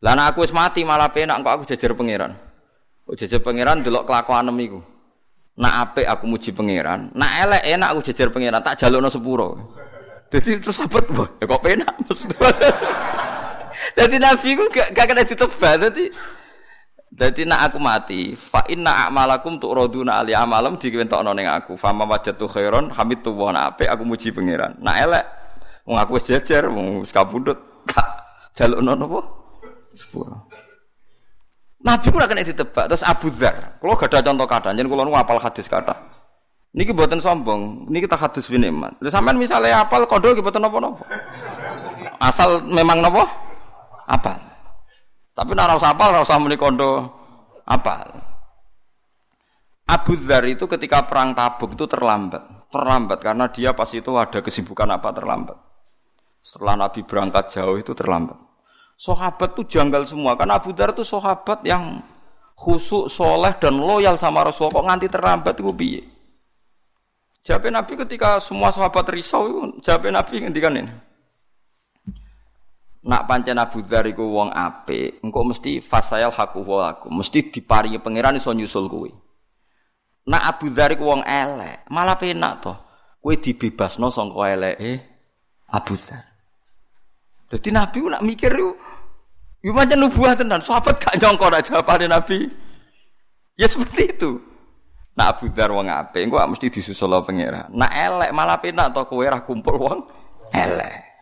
Lah 0.03 0.17
aku 0.27 0.43
wis 0.43 0.51
mati 0.51 0.81
malah 0.83 1.13
penak 1.13 1.39
kok 1.45 1.53
aku 1.53 1.63
jejer 1.69 1.93
pangeran. 1.93 2.33
Kok 3.07 3.15
jejer 3.15 3.39
pangeran 3.39 3.85
delok 3.85 4.09
kelakuanem 4.09 4.57
iku. 4.59 4.81
Nak 5.53 5.73
apik 5.85 6.09
aku 6.09 6.25
muji 6.25 6.49
pangeran, 6.49 7.13
nak 7.13 7.31
elek 7.45 7.61
enak 7.61 7.93
aku 7.93 8.09
jejer 8.09 8.33
pangeran, 8.33 8.65
tak 8.65 8.73
jalukno 8.73 9.05
sepuro. 9.05 9.77
Jadi 10.33 10.57
terus 10.57 10.81
sahabat, 10.81 11.05
wah, 11.13 11.29
ya 11.37 11.45
kok 11.45 11.61
penak 11.61 11.93
Jadi 13.97 14.15
Nabi 14.17 14.49
ku 14.57 14.65
gak, 14.73 14.89
gak 14.89 15.05
kena 15.05 15.21
ditebak. 15.21 15.73
Jadi 15.77 16.09
jadi 17.13 17.45
nak 17.45 17.69
aku 17.69 17.77
mati, 17.77 18.33
fa 18.33 18.65
inna 18.65 19.05
a'malakum 19.05 19.61
tu'raduna 19.61 20.25
ali 20.25 20.33
amalam 20.33 20.81
diwentokno 20.81 21.29
ning 21.37 21.45
aku. 21.45 21.77
Fa 21.77 21.93
ma 21.93 22.09
wajatu 22.09 22.49
khairon 22.49 22.89
hamid 22.89 23.21
tu 23.21 23.29
wa 23.37 23.53
apik 23.53 23.85
aku 23.85 24.01
muji 24.01 24.33
pangeran. 24.33 24.73
Nak 24.81 24.95
elek 24.97 25.25
wong 25.85 26.01
aku 26.01 26.17
wis 26.17 26.25
jejer, 26.25 26.65
wong 26.73 27.05
wis 27.05 27.13
kabundut. 27.13 27.85
Tak 27.85 28.07
jalukno 28.57 28.97
napa? 28.97 29.21
Nabi 31.85 32.05
ku 32.09 32.17
ora 32.17 32.25
kena 32.25 32.41
ditebak. 32.41 32.89
Terus 32.89 33.05
Abu 33.05 33.29
Dzar, 33.29 33.77
kula 33.77 33.93
gak 33.93 34.09
ada 34.09 34.25
contoh 34.25 34.47
kata, 34.49 34.73
jeneng 34.73 34.89
kula 34.89 35.05
nu 35.05 35.13
apal 35.13 35.37
hadis 35.37 35.69
kata. 35.69 35.93
Niki 36.73 36.89
buatan 36.89 37.21
sombong, 37.21 37.85
niki 37.85 38.09
tak 38.09 38.25
hadis 38.25 38.49
bin 38.49 38.65
iman. 38.65 38.97
Lha 38.97 39.13
sampean 39.13 39.37
misalnya 39.37 39.85
apal 39.85 40.09
kondo 40.09 40.33
nggih 40.33 40.41
boten 40.41 40.57
napa-napa. 40.57 41.05
Asal 42.17 42.65
memang 42.65 42.97
napa? 42.97 43.29
Apal. 44.09 44.41
Tapi 45.37 45.53
nak 45.53 45.77
rasa 45.77 45.93
apal, 45.93 46.09
rasa 46.17 46.41
muni 46.41 46.57
kondo 46.57 47.13
apal. 47.69 48.09
Abu 49.85 50.17
Dhar 50.17 50.49
itu 50.49 50.65
ketika 50.65 51.05
perang 51.05 51.37
Tabuk 51.37 51.77
itu 51.77 51.85
terlambat, 51.85 52.41
terlambat 52.73 53.21
karena 53.21 53.45
dia 53.53 53.77
pas 53.77 53.91
itu 53.93 54.09
ada 54.17 54.41
kesibukan 54.41 54.89
apa 54.89 55.13
terlambat. 55.13 55.57
Setelah 56.41 56.87
Nabi 56.87 57.05
berangkat 57.05 57.53
jauh 57.53 57.77
itu 57.77 57.93
terlambat. 57.93 58.35
Sahabat 58.97 59.53
tuh 59.53 59.69
janggal 59.69 60.09
semua 60.09 60.33
karena 60.33 60.57
Abu 60.57 60.73
Dhar 60.73 60.97
itu 60.97 61.05
sahabat 61.05 61.61
yang 61.69 62.01
khusuk, 62.57 63.13
soleh 63.13 63.53
dan 63.61 63.77
loyal 63.77 64.17
sama 64.17 64.41
Rasulullah 64.41 64.81
kok 64.81 64.85
nganti 64.89 65.07
terlambat 65.11 65.53
itu 65.61 65.73
piye? 65.75 66.12
Jawab 67.43 67.75
Nabi 67.75 67.99
ketika 67.99 68.39
semua 68.39 68.71
sahabat 68.71 69.03
risau 69.11 69.67
jawab 69.83 70.07
Nabi 70.15 70.47
ngendikan 70.47 70.79
ini. 70.79 70.95
Nak 73.03 73.27
pancen 73.27 73.59
Abu 73.59 73.83
Dzar 73.83 74.07
iku 74.07 74.23
wong 74.31 74.55
apik, 74.55 75.19
engko 75.19 75.43
mesti 75.43 75.83
fasayal 75.83 76.31
haku 76.31 76.63
aku, 76.63 77.11
mesti 77.11 77.51
diparingi 77.51 77.99
pangeran 77.99 78.39
iso 78.39 78.55
nyusul 78.55 78.87
kuwi. 78.87 79.11
Nak 80.31 80.43
Abu 80.55 80.71
Dzar 80.71 80.95
iku 80.95 81.11
wong 81.11 81.27
elek, 81.27 81.83
malah 81.91 82.15
penak 82.15 82.63
to. 82.63 82.71
Kowe 83.19 83.35
dibebasno 83.35 84.07
sangka 84.07 84.47
eleke 84.47 85.03
Abu 85.67 85.99
Dzar. 85.99 86.23
Dadi 87.51 87.69
Nabi 87.75 88.07
nak 88.07 88.23
mikir 88.23 88.55
yo 88.55 88.71
yo 89.59 89.75
pancen 89.75 89.99
nubuah 89.99 90.39
tenan, 90.39 90.63
sahabat 90.63 90.95
gak 90.95 91.19
nyongko 91.19 91.51
nak 91.51 91.67
jawabane 91.67 92.07
Nabi. 92.07 92.47
Ya 93.59 93.67
seperti 93.67 94.15
itu. 94.15 94.52
Nak 95.13 95.27
Abu 95.37 95.45
Dzar 95.53 95.69
wong 95.69 95.93
apik, 95.93 96.25
engko 96.25 96.41
mesti 96.41 96.73
disusul 96.73 97.13
pangeran. 97.21 97.69
Nak 97.69 97.91
elek 97.93 98.31
malah 98.33 98.57
penak 98.57 98.97
to 98.97 99.05
kowe 99.05 99.21
ra 99.21 99.45
kumpul 99.45 99.77
wong 99.77 99.99
elek. 100.49 101.13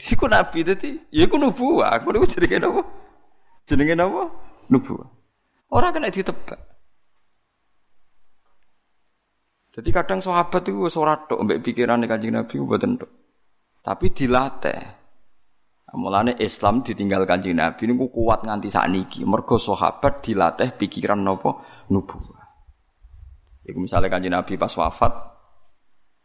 Iku 0.00 0.24
nabi 0.26 0.64
dadi, 0.64 0.90
ya 1.12 1.28
iku 1.28 1.36
nubuah. 1.36 2.00
Aku 2.00 2.10
niku 2.10 2.26
jenenge 2.28 2.58
napa? 2.60 2.82
Jenenge 3.68 3.94
napa? 3.94 4.22
Nubuah. 4.72 5.08
Ora 5.72 5.92
kena 5.92 6.08
ditebak. 6.08 6.60
Jadi 9.74 9.90
kadang 9.90 10.22
sahabat 10.22 10.70
itu 10.70 10.86
ora 10.98 11.18
tok 11.26 11.42
mbek 11.42 11.60
pikirane 11.66 12.06
Kanjeng 12.06 12.38
Nabi 12.38 12.62
mboten 12.62 12.94
tok. 12.94 13.10
Tapi 13.82 14.06
dilatih. 14.14 14.80
Mulane 15.94 16.38
Islam 16.42 16.82
ditinggal 16.82 17.26
Kanjeng 17.26 17.58
Nabi 17.58 17.90
niku 17.90 18.06
kuat 18.10 18.46
nganti 18.46 18.70
sakniki. 18.70 19.20
Mergo 19.26 19.58
sahabat 19.58 20.22
dilatih 20.22 20.78
pikiran 20.78 21.22
napa? 21.22 21.58
Nubuah. 21.90 22.43
Iku 23.64 23.80
misalnya 23.80 24.12
Kanjeng 24.12 24.36
Nabi 24.36 24.60
pas 24.60 24.72
wafat, 24.76 25.34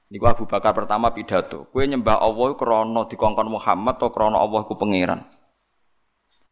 Niku 0.10 0.26
Abu 0.26 0.50
Bakar 0.50 0.74
pertama 0.74 1.14
pidato. 1.14 1.70
Kue 1.70 1.86
nyembah 1.86 2.18
Allah 2.18 2.58
krono 2.58 3.06
dikongkon 3.06 3.46
Muhammad 3.46 4.02
atau 4.02 4.10
krono 4.10 4.42
Allah 4.42 4.66
ku 4.66 4.74
pangeran. 4.74 5.22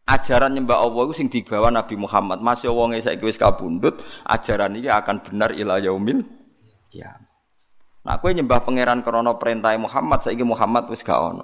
Ajaran 0.07 0.53
nyembah 0.53 0.77
Allah 0.77 1.01
itu 1.09 1.13
sing 1.17 1.27
dibawa 1.27 1.73
Nabi 1.73 1.97
Muhammad. 1.97 2.37
Masih 2.37 2.69
wonge 2.69 3.01
saiki 3.01 3.25
wis 3.25 3.41
kabundut, 3.41 3.97
ajaran 4.29 4.77
ini 4.77 4.87
akan 4.93 5.25
benar 5.25 5.57
ila 5.57 5.81
yaumil 5.81 6.21
kiamat. 6.93 7.25
Nah, 8.05 8.15
kue 8.21 8.31
nyembah 8.31 8.61
pangeran 8.61 9.01
krono 9.01 9.41
perintah 9.41 9.73
Muhammad 9.75 10.21
saiki 10.21 10.45
Muhammad 10.45 10.87
wis 10.93 11.01
gak 11.01 11.17
ono. 11.17 11.43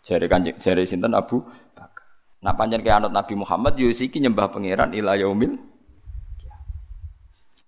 Jare 0.00 0.26
kanjeng 0.32 0.56
jare 0.64 0.88
sinten 0.88 1.12
Abu 1.12 1.44
Bakar. 1.76 2.08
Nah, 2.40 2.56
panjang 2.56 2.80
ke 2.80 2.88
anut 2.88 3.12
Nabi 3.12 3.36
Muhammad 3.36 3.76
yo 3.76 3.92
iki 3.92 4.16
nyembah 4.16 4.48
pangeran 4.48 4.96
ila 4.96 5.12
yaumil 5.12 5.60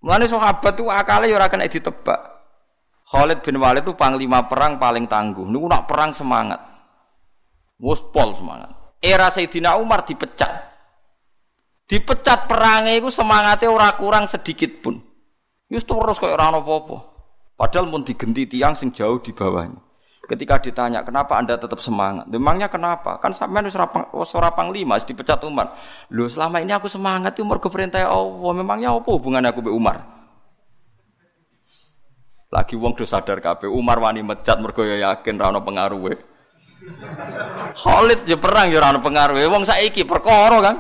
Mulane 0.03 0.27
sahabat 0.27 0.75
tuh 0.75 0.91
akale 0.91 1.31
yo 1.31 1.39
ora 1.39 1.47
kena 1.47 1.71
ditebak. 1.71 2.21
Khalid 3.07 3.45
bin 3.47 3.63
Walid 3.63 3.87
itu 3.87 3.95
panglima 3.95 4.51
perang 4.51 4.77
paling 4.77 5.07
tangguh. 5.07 5.47
Niku 5.47 5.67
nak 5.71 5.87
perang 5.87 6.11
semangat. 6.11 6.59
Wes 7.79 8.03
pol 8.11 8.35
semangat. 8.35 8.75
Era 8.99 9.31
Sayyidina 9.31 9.79
Umar 9.79 10.03
dipecat. 10.03 10.51
Dipecat 11.87 12.49
perangnya 12.49 12.99
itu 12.99 13.13
semangatnya 13.13 13.69
ora 13.69 13.95
kurang 13.95 14.27
sedikit 14.27 14.81
pun. 14.83 14.99
Yus 15.71 15.87
terus 15.87 16.19
kayak 16.19 16.41
orang 16.41 16.63
apa-apa. 16.63 16.99
Padahal 17.55 17.87
pun 17.93 18.03
digenti 18.03 18.49
tiang 18.49 18.75
sing 18.75 18.91
jauh 18.91 19.21
di 19.23 19.31
bawahnya. 19.31 19.92
Ketika 20.23 20.63
ditanya 20.63 21.03
kenapa 21.03 21.35
anda 21.35 21.59
tetap 21.59 21.83
semangat, 21.83 22.31
memangnya 22.31 22.71
kenapa? 22.71 23.19
Kan 23.19 23.35
sampean 23.35 23.67
wis 23.67 23.75
ora 24.39 24.55
panglima, 24.55 24.95
dipecat 25.03 25.43
Umar. 25.43 25.75
Loh 26.15 26.31
selama 26.31 26.63
ini 26.63 26.71
aku 26.71 26.87
semangat 26.87 27.35
Umar 27.43 27.59
ke 27.59 27.67
perintah 27.67 28.07
Allah. 28.07 28.53
Memangnya 28.55 28.95
apa 28.95 29.11
hubungannya 29.11 29.51
aku 29.51 29.67
be 29.67 29.75
Umar? 29.75 29.99
Lagi 32.55 32.79
wong 32.79 32.95
do 32.95 33.03
sadar 33.03 33.43
kabeh 33.43 33.67
Umar 33.67 33.99
wani 33.99 34.23
mecat 34.23 34.63
mergo 34.63 34.87
ya 34.87 35.11
yakin 35.11 35.41
ra 35.43 35.51
ono 35.51 35.65
pengaruhe. 35.65 36.15
Khalid 37.75 38.23
ya 38.23 38.39
perang 38.39 38.71
ya 38.71 38.79
ora 38.79 38.95
ono 38.95 39.01
pengaruhe. 39.03 39.43
Wong 39.51 39.67
saiki 39.67 40.07
perkara 40.07 40.61
kan. 40.63 40.77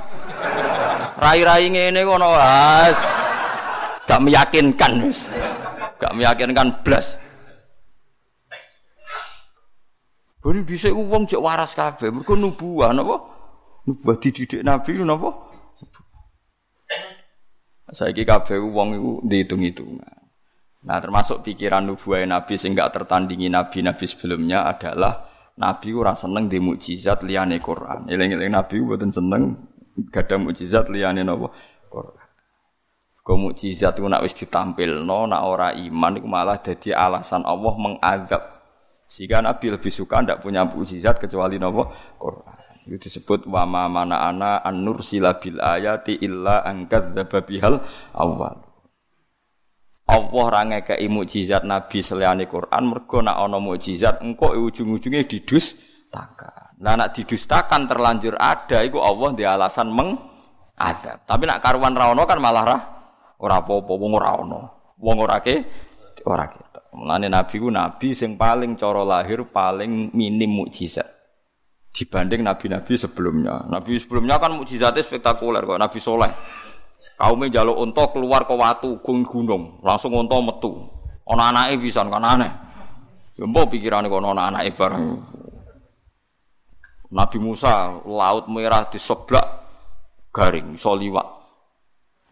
Rai-rai 1.18 1.66
ngene 1.66 2.06
ngono 2.06 2.30
was. 2.30 2.98
Gak 4.06 4.22
meyakinkan. 4.22 5.10
Gak 5.98 6.12
meyakinkan 6.14 6.68
blas. 6.86 7.18
Bari 10.42 10.66
dhisik 10.66 10.90
wong 10.90 11.30
jek 11.30 11.38
waras 11.38 11.78
kabeh 11.78 12.10
mergo 12.10 12.34
nubuah 12.34 12.90
napa? 12.90 13.16
Nubuah 13.86 14.18
dididik 14.18 14.66
Nabi 14.66 14.98
napa? 14.98 15.30
Saiki 17.94 18.26
kabeh 18.26 18.58
wong 18.58 18.98
iku 18.98 19.12
dihitung-hitungan. 19.22 20.18
Nah 20.82 20.98
termasuk 20.98 21.46
pikiran 21.46 21.86
nubuah 21.86 22.26
Nabi 22.26 22.58
sing 22.58 22.74
gak 22.74 22.90
tertandingi 22.90 23.46
Nabi-Nabi 23.46 24.02
sebelumnya 24.02 24.66
adalah 24.66 25.30
Nabi 25.54 25.94
ora 25.94 26.18
seneng 26.18 26.50
di 26.50 26.58
mukjizat 26.58 27.22
liyane 27.22 27.62
Quran. 27.62 28.10
Eling-eling 28.10 28.50
Nabi 28.50 28.82
mboten 28.82 29.14
seneng 29.14 29.70
gadah 30.10 30.42
mukjizat 30.42 30.90
liyane 30.90 31.22
napa? 31.22 31.54
Quran. 31.86 32.18
Kau 33.22 33.38
mukjizat 33.38 34.02
itu 34.02 34.10
nak 34.10 34.26
wis 34.26 34.34
ditampilno, 34.34 35.30
nak 35.30 35.42
ora 35.46 35.70
iman 35.70 36.18
itu 36.18 36.26
malah 36.26 36.58
jadi 36.58 36.98
alasan 36.98 37.46
Allah 37.46 37.74
mengadab. 37.78 38.42
Sehingga 39.12 39.44
Nabi 39.44 39.76
lebih 39.76 39.92
suka 39.92 40.24
ndak 40.24 40.40
punya 40.40 40.64
mukjizat 40.64 41.20
kecuali 41.20 41.60
napa? 41.60 41.84
Quran. 42.16 42.56
Itu 42.88 42.96
disebut 42.96 43.44
wa 43.44 43.68
ma 43.68 43.84
mana 43.86 44.24
ana 44.24 44.64
an 44.64 44.80
nursila 44.80 45.36
bil 45.36 45.60
ayati 45.60 46.16
illa 46.24 46.64
angkat 46.64 47.12
bihal 47.44 47.84
awal. 48.16 48.72
Allah 50.08 50.44
ra 50.48 50.62
ngekeki 50.64 51.06
mukjizat 51.12 51.62
Nabi 51.62 52.00
seliyane 52.00 52.48
Quran 52.48 52.88
mergo 52.88 53.20
nak 53.20 53.36
ana 53.36 53.60
mukjizat 53.60 54.24
engko 54.24 54.56
ujung-ujunge 54.56 55.28
didustakan. 55.28 56.80
Nah 56.80 56.96
nak 56.96 57.12
didustakan 57.12 57.84
terlanjur 57.84 58.34
ada 58.40 58.80
iku 58.80 58.98
Allah 59.04 59.30
di 59.36 59.44
alasan 59.44 59.92
meng 59.92 60.16
ada. 60.74 61.20
Tapi 61.20 61.44
nak 61.44 61.60
karuan 61.60 61.92
ra 61.92 62.10
ono 62.16 62.24
kan 62.24 62.40
malah 62.40 62.64
ra 62.64 62.78
ora 63.44 63.60
apa-apa 63.60 63.92
wong 63.92 64.12
ora 64.16 64.30
ono. 64.40 64.60
Wong 64.96 65.16
ora 65.20 65.36
ke 65.44 65.54
ora 66.24 66.48
kita. 66.48 66.71
Mulane 66.92 67.32
Nabi 67.32 67.56
ku 67.56 67.72
nabi 67.72 68.12
sing 68.12 68.36
paling 68.36 68.76
cara 68.76 69.00
lahir 69.00 69.48
paling 69.48 70.12
minim 70.12 70.52
mukjizat 70.52 71.08
dibanding 71.92 72.40
nabi-nabi 72.40 72.96
sebelumnya. 72.96 73.68
Nabi 73.68 74.00
sebelumnya 74.00 74.40
kan 74.40 74.56
mukjizatnya 74.56 75.04
spektakuler 75.04 75.62
kok 75.62 75.80
Nabi 75.80 75.98
Soleh. 76.00 76.32
Kaumnya 77.20 77.62
jaluk 77.62 77.78
unta 77.78 78.08
keluar 78.10 78.48
ke 78.48 78.54
watu 78.56 78.98
gung 79.04 79.22
gunung, 79.22 79.78
langsung 79.84 80.16
unta 80.16 80.34
metu. 80.40 80.88
Ana 81.28 81.54
anake 81.54 81.78
pisan 81.86 82.10
kan 82.10 82.24
aneh. 82.24 82.50
Ya 83.38 83.44
mbok 83.46 83.70
pikirane 83.76 84.08
kok 84.08 84.24
ana 84.24 84.50
anake 84.50 84.74
bareng. 84.74 85.04
Nabi 87.12 87.38
Musa 87.38 88.00
laut 88.08 88.48
merah 88.48 88.88
di 88.88 88.96
sebelah 88.96 89.44
garing 90.32 90.80
iso 90.80 90.96
liwat. 90.96 91.28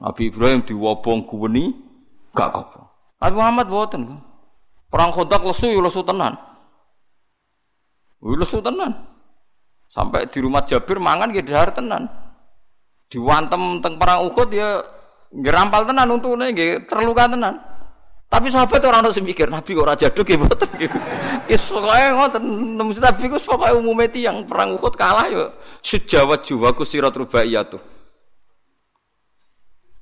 Nabi 0.00 0.32
Ibrahim 0.32 0.64
diwobong 0.64 1.28
kuweni 1.28 1.76
gak 2.32 2.48
apa. 2.48 2.80
Nabi 3.20 3.34
Muhammad 3.36 3.66
boten. 3.68 4.02
Perang 4.90 5.14
Khandaq 5.14 5.42
lesu 5.46 5.70
ya 5.70 5.78
lesu 5.78 6.02
tenan. 6.02 6.34
Lesu 8.20 8.58
tenan. 8.58 8.90
Sampai 9.90 10.26
di 10.26 10.38
rumah 10.42 10.66
Jabir 10.66 10.98
mangan 10.98 11.30
ge 11.30 11.46
dahar 11.46 11.70
tenan. 11.70 12.10
Diwantem 13.10 13.82
teng 13.82 13.98
perang 13.98 14.26
Uhud 14.30 14.50
ya 14.54 14.82
ngerampal 15.34 15.86
tenan 15.86 16.10
untune 16.14 16.50
nggih 16.50 16.90
terluka 16.90 17.30
tenan. 17.30 17.58
Tapi 18.30 18.46
sahabat 18.46 18.78
orang 18.86 19.02
harus 19.02 19.18
mikir, 19.18 19.50
Nabi 19.50 19.74
kok 19.74 19.82
raja 19.90 20.06
duk 20.06 20.30
ya 20.30 20.38
boten 20.38 20.70
gitu. 20.78 20.94
Is 21.50 21.66
pokoke 21.74 22.06
ngoten, 22.14 22.44
Nabi 22.78 23.24
ku 23.26 23.42
pokoke 23.42 23.74
umume 23.74 24.06
yang 24.14 24.46
perang 24.46 24.78
Uhud 24.78 24.94
kalah 24.94 25.26
yo 25.26 25.50
sejawat 25.82 26.46
jiwa 26.46 26.70
ku 26.70 26.86
sirat 26.86 27.10
rubaiyatu. 27.10 27.82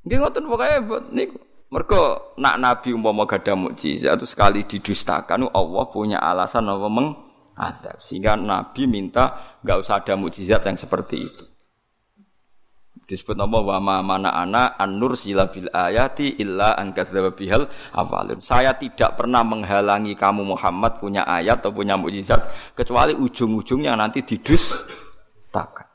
Nggih 0.05 0.16
ngoten 0.20 0.45
pokoke 0.45 0.76
niku. 1.09 1.47
Mergo 1.69 2.33
nak 2.41 2.57
Nabi 2.57 2.97
umpama 2.97 3.29
gadah 3.29 3.53
mukjizat 3.53 4.16
itu 4.16 4.25
sekali 4.25 4.64
didustakan 4.64 5.53
Allah 5.53 5.85
punya 5.93 6.16
alasan 6.16 6.64
apa 6.64 6.89
mengadab. 6.89 8.01
Sehingga 8.01 8.41
Nabi 8.41 8.89
minta 8.89 9.57
enggak 9.61 9.85
usah 9.85 10.01
ada 10.01 10.16
mukjizat 10.16 10.64
yang 10.64 10.81
seperti 10.81 11.16
itu 11.21 11.45
disebut 13.09 13.41
nama 13.41 13.59
wa 13.64 13.81
ma 13.81 13.97
mana 14.05 14.37
ana 14.37 14.77
an-nur 14.77 15.16
sila 15.16 15.49
bil 15.49 15.73
ayati 15.73 16.37
illa 16.45 16.77
an 16.77 16.93
bihal 17.33 17.64
awalun. 17.97 18.45
Saya 18.45 18.77
tidak 18.77 19.16
pernah 19.16 19.41
menghalangi 19.41 20.12
kamu 20.12 20.45
Muhammad 20.45 21.01
punya 21.01 21.25
ayat 21.25 21.64
atau 21.64 21.73
punya 21.73 21.97
mukjizat 21.97 22.53
kecuali 22.77 23.16
ujung-ujungnya 23.16 23.97
nanti 23.97 24.21
didustakan. 24.21 25.89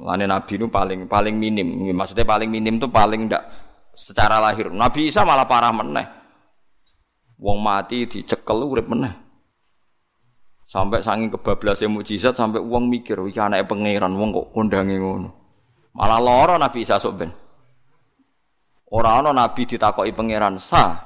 Mulane 0.00 0.24
Nabi 0.24 0.52
itu 0.56 0.66
paling 0.72 1.04
paling 1.04 1.36
minim. 1.36 1.92
Maksudnya 1.92 2.24
paling 2.24 2.48
minim 2.48 2.80
itu 2.80 2.88
paling 2.88 3.28
ndak 3.28 3.67
secara 3.98 4.38
lahir. 4.38 4.70
Nabi 4.70 5.10
Isa 5.10 5.26
malah 5.26 5.50
parah 5.50 5.74
meneh. 5.74 6.06
Wong 7.42 7.58
mati 7.58 8.06
dicekel 8.06 8.62
urip 8.62 8.86
meneh. 8.86 9.10
Sampai 10.68 11.02
saking 11.02 11.34
kebablasnya 11.34 11.90
mujizat 11.90 12.36
sampai 12.36 12.60
uang 12.60 12.92
mikir, 12.92 13.16
iki 13.24 13.40
anaknya 13.40 13.66
pangeran, 13.66 14.12
uang 14.14 14.30
kok 14.36 14.46
kondangi 14.52 15.00
ngono. 15.00 15.30
Malah 15.96 16.20
loro 16.20 16.54
Nabi 16.60 16.84
Isa 16.84 17.00
sok 17.00 17.14
ben. 17.18 17.30
Ora 18.88 19.20
nabi 19.20 19.68
ditakoki 19.68 20.16
pangeran, 20.16 20.56
"Sa, 20.56 20.96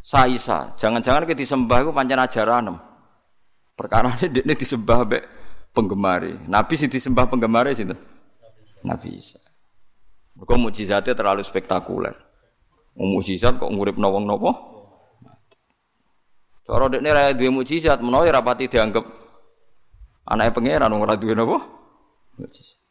sa 0.00 0.24
Isa, 0.24 0.72
jangan-jangan 0.80 1.28
kita 1.28 1.44
disembah 1.44 1.84
iku 1.84 1.92
pancen 1.92 2.16
ajaran." 2.16 2.72
Perkara 3.76 4.16
ini 4.24 4.56
disembah 4.56 5.04
mbek 5.04 5.24
penggemari. 5.76 6.40
Nabi 6.48 6.72
sing 6.76 6.88
disembah 6.88 7.28
penggemari 7.28 7.76
sinten? 7.76 8.00
Nabi 8.84 9.20
Isa. 9.20 9.40
Mergo 10.42 10.58
mujizatnya 10.58 11.14
terlalu 11.14 11.46
spektakuler. 11.46 12.18
Mujizat 12.98 13.62
kok 13.62 13.70
ngurip 13.70 13.94
wong 13.94 14.26
nopo? 14.26 14.50
Cara 16.66 16.90
dekne 16.90 17.14
ra 17.14 17.30
duwe 17.30 17.62
mukjizat, 17.62 18.02
menawa 18.02 18.26
ya 18.26 18.34
rapati 18.34 18.66
dianggap 18.66 19.06
anake 20.26 20.50
pangeran 20.50 20.90
ora 20.98 21.14
duwe 21.14 21.38
napa? 21.38 21.62
Mukjizat. 22.42 22.82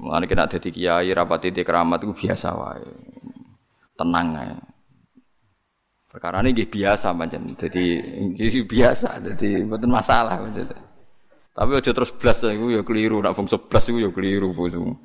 Mulane 0.00 0.24
kena 0.24 0.48
dadi 0.48 0.72
kiai 0.72 1.12
rapati 1.12 1.52
di 1.52 1.60
keramat 1.60 2.08
itu 2.08 2.16
biasa 2.16 2.48
wae. 2.56 2.88
Tenang 4.00 4.28
ae. 4.40 4.56
Perkara 6.08 6.40
ini 6.40 6.64
biasa 6.64 7.12
pancen. 7.12 7.52
Jadi 7.52 7.84
ini 8.32 8.64
biasa, 8.64 9.20
jadi 9.20 9.60
mboten 9.68 9.92
masalah. 9.92 10.40
Tapi 11.52 11.70
aja 11.76 11.92
terus 11.92 12.16
blas 12.16 12.40
iku 12.40 12.72
ya 12.72 12.80
keliru, 12.80 13.20
nak 13.20 13.36
fungsi 13.36 13.60
blas 13.60 13.84
iku 13.92 14.00
ya 14.00 14.08
keliru 14.08 14.56
bosu. 14.56 14.96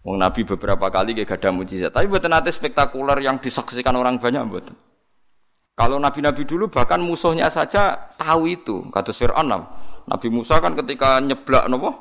Wong 0.00 0.16
Nabi 0.16 0.48
beberapa 0.48 0.88
kali 0.88 1.12
gak 1.12 1.44
ada 1.44 1.52
mujizat, 1.52 1.92
tapi 1.92 2.08
buatan 2.08 2.32
nanti 2.32 2.48
spektakuler 2.48 3.20
yang 3.20 3.36
disaksikan 3.36 3.92
orang 4.00 4.16
banyak 4.16 4.40
buatan. 4.48 4.76
Kalau 5.80 5.96
nabi-nabi 5.96 6.44
dulu 6.44 6.68
bahkan 6.68 7.00
musuhnya 7.00 7.48
saja 7.48 8.12
tahu 8.20 8.52
itu. 8.52 8.84
Kata 8.92 9.16
Fir'aun 9.16 9.48
Nabi 10.04 10.28
Musa 10.28 10.60
kan 10.60 10.76
ketika 10.76 11.24
nyeblak 11.24 11.72
nopo 11.72 11.96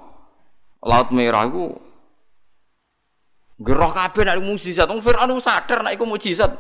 laut 0.84 1.16
merah 1.16 1.48
itu 1.48 1.80
gerah 3.64 3.96
kabeh 3.96 4.28
nek 4.28 4.44
mukjizat. 4.44 4.84
Wong 4.84 5.00
Fir'aun 5.00 5.32
sadar 5.40 5.80
nek 5.80 5.96
iku 5.96 6.04
mukjizat. 6.04 6.60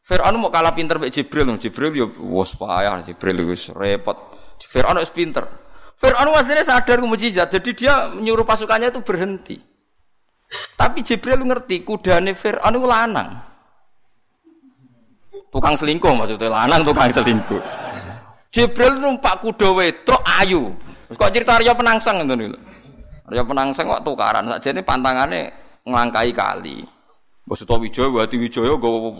Fir'aun 0.00 0.40
mau 0.40 0.48
kalah 0.48 0.72
pinter 0.72 0.96
mbek 0.96 1.12
Jibril. 1.12 1.52
Jibril 1.60 1.92
yo 1.92 2.06
wis 2.32 2.56
payah 2.56 3.04
Jibril 3.04 3.52
wis 3.52 3.68
repot. 3.68 4.16
Fir'aun 4.72 4.96
wis 5.04 5.12
pinter. 5.12 5.44
Fir'aun 6.00 6.32
aslinya 6.32 6.64
sadar 6.64 6.96
ku 6.96 7.12
mukjizat. 7.12 7.52
Jadi 7.52 7.76
dia 7.76 8.08
menyuruh 8.08 8.48
pasukannya 8.48 8.88
itu 8.88 9.04
berhenti. 9.04 9.60
Tapi 10.74 11.06
Jibril 11.06 11.46
ngerti 11.46 11.86
kudane 11.86 12.34
Fir'aun 12.34 12.74
itu 12.74 12.88
lanang 12.88 13.50
tukang 15.50 15.74
selingkuh 15.74 16.14
maksudnya 16.14 16.48
lanang 16.48 16.80
tukang 16.86 17.10
selingkuh. 17.10 17.62
Jibril 18.50 18.98
numpak 18.98 19.42
kuda 19.42 19.68
wedok 19.74 20.22
ayu. 20.42 20.74
Kok 21.10 21.30
cerita 21.30 21.58
Arya 21.58 21.74
Penangsang 21.74 22.22
ngono 22.22 22.34
niku. 22.34 22.58
Arya 23.30 23.42
Penangsang 23.46 23.86
kok 23.86 24.02
tukaran 24.06 24.46
sakjane 24.46 24.82
pantangane 24.82 25.40
nglangkai 25.86 26.30
kali. 26.34 26.82
Bos 27.46 27.66
Wijaya, 27.66 28.06
Wati 28.06 28.38
Wijaya 28.38 28.78
nggawa 28.78 29.10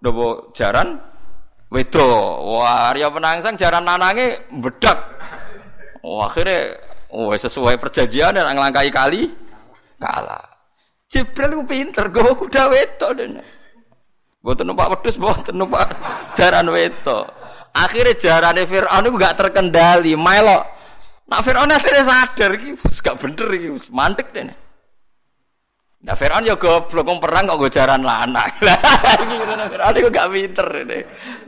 nggawa 0.00 0.30
jaran 0.56 1.00
wedok. 1.68 2.32
Wah, 2.48 2.92
Arya 2.92 3.12
Penangsang 3.12 3.60
jaran 3.60 3.84
nanange 3.84 4.40
bedak. 4.56 4.96
Wah, 6.00 6.28
akhirnya 6.28 6.80
oh, 7.12 7.32
sesuai 7.36 7.76
perjanjian 7.76 8.36
dan 8.36 8.48
nglangkai 8.56 8.88
kali 8.88 9.28
kalah. 10.00 10.47
Jibril 11.08 11.50
ku 11.56 11.64
pinter, 11.64 12.12
gawa 12.12 12.36
kuda 12.36 12.68
wedok 12.68 13.10
dene. 13.16 13.42
Buat 14.44 14.60
numpak 14.60 14.92
wedhus, 14.92 15.16
buat 15.16 15.48
numpak 15.56 15.96
jaran 16.36 16.68
weto. 16.68 17.24
Akhirnya 17.72 18.12
jarane 18.16 18.68
Fir'aun 18.68 19.08
itu 19.08 19.16
gak 19.16 19.36
terkendali, 19.40 20.12
melo. 20.14 20.68
Nah 21.28 21.40
Fir'aun 21.40 21.72
akhirnya 21.72 22.04
sadar, 22.04 22.56
ini 22.56 22.76
gak 22.76 23.16
bener, 23.20 23.48
ini 23.56 23.68
mantek 23.88 24.28
deh. 24.36 24.44
Nah 25.98 26.14
Fir'aun 26.14 26.46
ya 26.46 26.60
goblok, 26.60 27.08
perang 27.18 27.48
kok 27.48 27.58
gue 27.58 27.70
jaran 27.72 28.04
lanang. 28.04 28.52
Fir'aun 29.72 29.96
itu 29.96 30.08
gak 30.12 30.30
pinter. 30.30 30.68
Ini. 30.84 30.98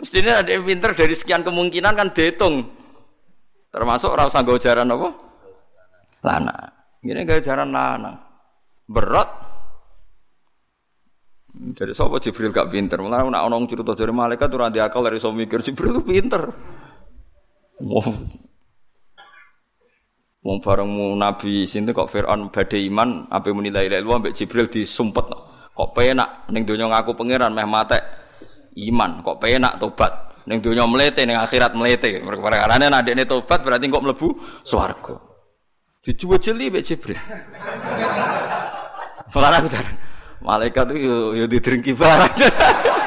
Mestinya 0.00 0.32
ada 0.40 0.50
yang 0.50 0.64
pinter 0.66 0.90
dari 0.96 1.14
sekian 1.14 1.44
kemungkinan 1.44 1.94
kan 1.94 2.08
dihitung. 2.10 2.64
Termasuk 3.70 4.10
usah 4.10 4.42
gue 4.42 4.58
jaran 4.58 4.90
apa? 4.90 5.08
Lana. 6.26 6.56
Gini 6.98 7.22
gak 7.22 7.44
jaran 7.46 7.70
lana. 7.70 8.12
Berat. 8.90 9.49
Jadi 11.50 11.90
sapa 11.90 12.22
Jibril 12.22 12.54
gak 12.54 12.70
pinter. 12.70 13.02
Mulane 13.02 13.26
nek 13.26 13.42
ana 13.42 13.58
cerita 13.66 13.98
dari 13.98 14.14
malaikat 14.14 14.54
ora 14.54 14.70
akal 14.70 15.02
dari 15.02 15.18
iso 15.18 15.34
mikir 15.34 15.66
Jibril 15.66 15.98
itu 15.98 16.02
pinter. 16.06 16.46
Wong 17.80 18.06
Wong 20.40 20.56
bareng 20.64 21.20
Nabi 21.20 21.68
sinten 21.68 21.92
kok 21.92 22.08
Firaun 22.08 22.48
badhe 22.48 22.80
iman 22.88 23.28
ape 23.28 23.52
muni 23.52 23.68
la 23.68 23.84
ilaha 23.84 24.00
illallah 24.00 24.32
Jibril 24.32 24.72
disumpet. 24.72 25.28
Kok 25.76 25.92
penak 25.92 26.48
ning 26.48 26.64
donya 26.64 26.88
ngaku 26.88 27.12
pangeran 27.12 27.52
meh 27.52 27.68
mate 27.68 28.00
iman, 28.88 29.20
kok 29.20 29.36
penak 29.36 29.76
tobat. 29.76 30.32
Ning 30.48 30.64
donya 30.64 30.88
mlete 30.88 31.28
ning 31.28 31.36
akhirat 31.36 31.76
mlete. 31.76 32.24
Perkarane 32.24 32.88
nek 32.88 33.04
ndekne 33.04 33.28
tobat 33.28 33.60
berarti 33.60 33.92
kok 33.92 34.00
mlebu 34.00 34.28
swarga. 34.64 35.20
Dijuwejeli 36.00 36.72
mbek 36.72 36.88
Jibril. 36.88 37.20
Malah 39.36 39.60
aku 39.60 39.68
Malaikat 40.40 40.88
itu 40.92 41.04
yo 41.04 41.16
yo 41.36 41.44
didrengki 41.44 41.92
barang. 41.92 42.34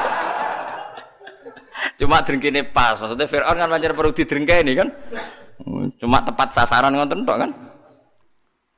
Cuma 1.98 2.22
drengkine 2.22 2.74
pas. 2.74 2.98
Maksudnya 2.98 3.30
Firaun 3.30 3.58
kan 3.58 3.70
pancen 3.70 3.94
perlu 3.94 4.12
didrengkeni 4.14 4.72
kan. 4.74 4.88
Cuma 5.98 6.26
tepat 6.26 6.54
sasaran 6.54 6.94
ngoten 6.94 7.22
tok 7.22 7.38
kan. 7.38 7.50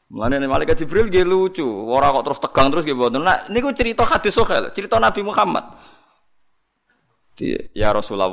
Mulane 0.07 0.47
malaikat 0.47 0.79
Jibril 0.79 1.11
nggih 1.11 1.27
lucu, 1.27 1.67
ora 1.67 2.15
kok 2.15 2.31
terus 2.31 2.39
tegang 2.39 2.71
terus 2.71 2.87
nggih 2.87 2.95
mboten. 2.95 3.27
Nah 3.27 3.43
niku 3.51 3.75
cerita 3.75 4.07
hadis 4.07 4.39
sahih, 4.39 4.71
cerita 4.71 5.03
Nabi 5.03 5.19
Muhammad. 5.27 5.67
Di, 7.35 7.75
ya 7.75 7.91
Rasulullah, 7.91 8.31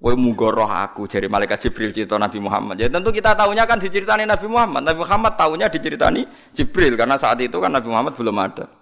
Kowe 0.00 0.16
muga 0.16 0.48
roh 0.48 0.64
aku 0.64 1.04
dari 1.04 1.28
malaikat 1.28 1.68
Jibril 1.68 1.92
cerita 1.92 2.16
Nabi 2.16 2.40
Muhammad. 2.40 2.80
Ya 2.80 2.88
tentu 2.88 3.12
kita 3.12 3.36
tahunya 3.36 3.68
kan 3.68 3.76
diceritani 3.76 4.24
Nabi 4.24 4.48
Muhammad. 4.48 4.88
Nabi 4.88 5.04
Muhammad 5.04 5.36
tahunya 5.36 5.68
diceritani 5.68 6.24
Jibril 6.56 6.96
karena 6.96 7.20
saat 7.20 7.36
itu 7.44 7.60
kan 7.60 7.68
Nabi 7.68 7.92
Muhammad 7.92 8.16
belum 8.16 8.32
ada. 8.40 8.79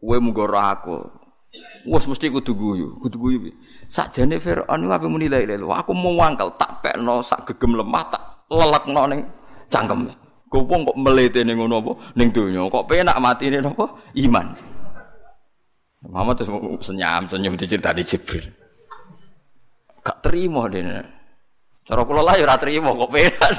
Kowe 0.00 0.16
muga 0.20 0.44
aku. 0.76 0.96
Wes 1.88 2.04
mesti 2.04 2.28
kudu 2.28 2.52
guyu, 2.52 2.88
kudu 3.00 3.16
guyu. 3.16 3.38
Sakjane 3.86 4.42
Firaun 4.42 4.90
apa 4.90 5.06
muni 5.06 5.30
la 5.30 5.38
ilaha 5.38 5.86
Aku 5.86 5.94
mau 5.94 6.18
wangkel 6.18 6.50
tak 6.58 6.82
pekno 6.82 7.22
sak 7.22 7.46
gegem 7.46 7.78
lemah 7.78 8.04
tak 8.10 8.22
lelekno 8.50 9.02
ning 9.06 9.20
cangkeme. 9.70 10.12
Gopong 10.46 10.86
kok 10.86 10.98
melete 10.98 11.42
ning 11.42 11.58
ngono 11.58 11.80
apa 11.82 11.92
ning 12.18 12.28
donya. 12.34 12.66
Kok 12.66 12.86
penak 12.86 13.16
matine 13.22 13.58
napa? 13.62 13.86
Iman. 14.18 14.54
Muhammad 16.06 16.38
terus 16.38 16.50
senyum 16.86 17.24
senyum 17.26 17.54
diceritani 17.58 18.02
Jibril. 18.06 18.46
Gak 20.06 20.22
terima 20.22 20.70
dene. 20.70 21.02
Cara 21.86 22.02
kula 22.06 22.22
lah 22.22 22.34
ya 22.38 22.46
ora 22.46 22.58
terima 22.58 22.94
kok 22.94 23.10
penak. 23.10 23.54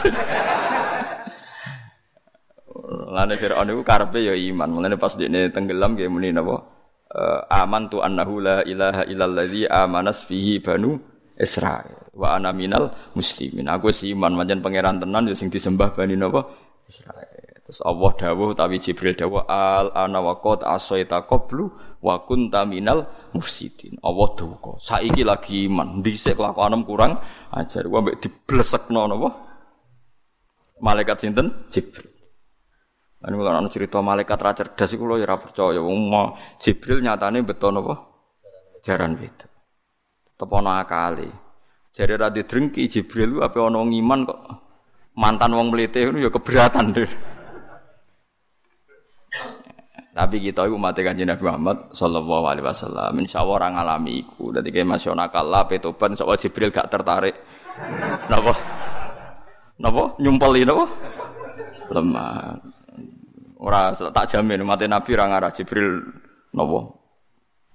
Lane 3.18 3.34
Firaun 3.42 3.74
iku 3.74 3.82
karepe 3.82 4.22
ya 4.22 4.38
iman. 4.38 4.70
Mulane 4.70 5.02
pas 5.02 5.18
dekne 5.18 5.50
tenggelam 5.50 5.98
nggih 5.98 6.06
muni 6.06 6.30
napa? 6.30 6.62
Uh, 7.10 7.42
aman 7.50 7.90
tu 7.90 7.98
annahu 7.98 8.38
la 8.38 8.62
ilaha 8.62 9.02
illalladzi 9.10 9.66
amanas 9.66 10.22
fihi 10.28 10.62
banu 10.62 11.02
Israil 11.34 12.14
wa 12.14 12.38
ana 12.38 12.54
minal 12.54 12.94
muslimin. 13.18 13.66
Aku 13.74 13.90
si 13.90 14.14
iman 14.14 14.38
pancen 14.38 14.62
pangeran 14.62 15.02
tenan 15.02 15.26
ya 15.26 15.34
sing 15.34 15.50
disembah 15.50 15.98
bani 15.98 16.14
napa? 16.14 16.46
Israil. 16.86 17.66
Terus 17.66 17.82
Allah 17.84 18.12
dawuh 18.16 18.54
tapi 18.54 18.78
Jibril 18.80 19.18
dawuh 19.18 19.44
al 19.50 19.92
ana 19.98 20.22
wa 20.22 20.38
qad 20.38 20.62
asaita 20.62 21.26
qablu 21.26 21.68
wa 22.06 22.22
kunta 22.22 22.70
minal 22.70 23.10
mufsidin. 23.34 23.98
Allah 24.06 24.28
duka. 24.38 24.78
Saiki 24.78 25.26
lagi 25.26 25.66
iman, 25.66 26.06
dhisik 26.06 26.38
kelakuanem 26.38 26.86
kurang 26.86 27.18
ajar. 27.50 27.84
Wa 27.90 28.00
mbek 28.06 28.22
diblesekno 28.22 29.10
napa? 29.10 29.30
Malaikat 30.80 31.18
sinten? 31.26 31.66
Jibril. 31.74 32.07
Lan 33.18 33.34
kula 33.34 33.50
ana 33.50 33.70
cerita 33.74 33.98
malaikat 33.98 34.38
ra 34.38 34.54
cerdas 34.54 34.94
iku 34.94 35.10
lho 35.10 35.18
ya 35.18 35.26
ora 35.26 35.42
percaya. 35.42 35.82
Wong 35.82 36.14
Jibril 36.62 37.02
nyatane 37.02 37.42
beto 37.42 37.74
napa? 37.74 37.96
Jaran 38.86 39.18
beda. 39.18 39.46
Tepono 40.38 40.70
akali. 40.78 41.26
Jare 41.98 42.14
ra 42.14 42.30
didrengki 42.30 42.86
Jibril 42.86 43.42
apa 43.42 43.58
ana 43.58 43.82
iman 43.82 44.20
kok 44.22 44.40
mantan 45.18 45.58
wong 45.58 45.74
mlete 45.74 46.06
ngono 46.06 46.22
ya 46.22 46.30
keberatan 46.30 46.94
deh. 46.94 47.10
Tapi 50.18 50.42
kita 50.42 50.66
itu 50.66 50.74
umat 50.74 50.98
kanjeng 50.98 51.30
Nabi 51.30 51.46
Muhammad 51.46 51.78
sallallahu 51.94 52.46
alaihi 52.50 52.66
wasallam. 52.66 53.14
Insyaallah 53.22 53.54
orang 53.54 53.74
ngalami 53.78 54.14
iku. 54.26 54.50
Dadi 54.50 54.74
kayak 54.74 54.90
masih 54.90 55.14
ana 55.14 55.30
kala 55.30 55.70
petoban 55.70 56.18
sok 56.18 56.38
Jibril 56.42 56.74
gak 56.74 56.90
tertarik. 56.90 57.38
Napa? 58.26 58.54
Napa? 59.78 60.18
Nyumpeli 60.18 60.66
napa? 60.66 60.86
Lemah. 61.94 62.77
Ora 63.58 63.90
tak 63.94 64.30
jamin 64.30 64.62
umat 64.62 64.86
Nabi 64.86 65.10
ora 65.18 65.26
ngarah 65.34 65.52
Jibril 65.54 65.98
napa? 66.54 66.80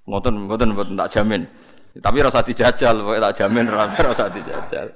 Ngoten 0.06 0.34
ngoten 0.46 0.68
mboten 0.74 0.94
tak 0.98 1.10
jamin. 1.10 1.42
Tapi 1.92 2.18
rasa 2.24 2.40
dijajal, 2.40 3.04
tak 3.04 3.34
jamin 3.36 3.68
rasa 4.08 4.30
dijajal. 4.32 4.88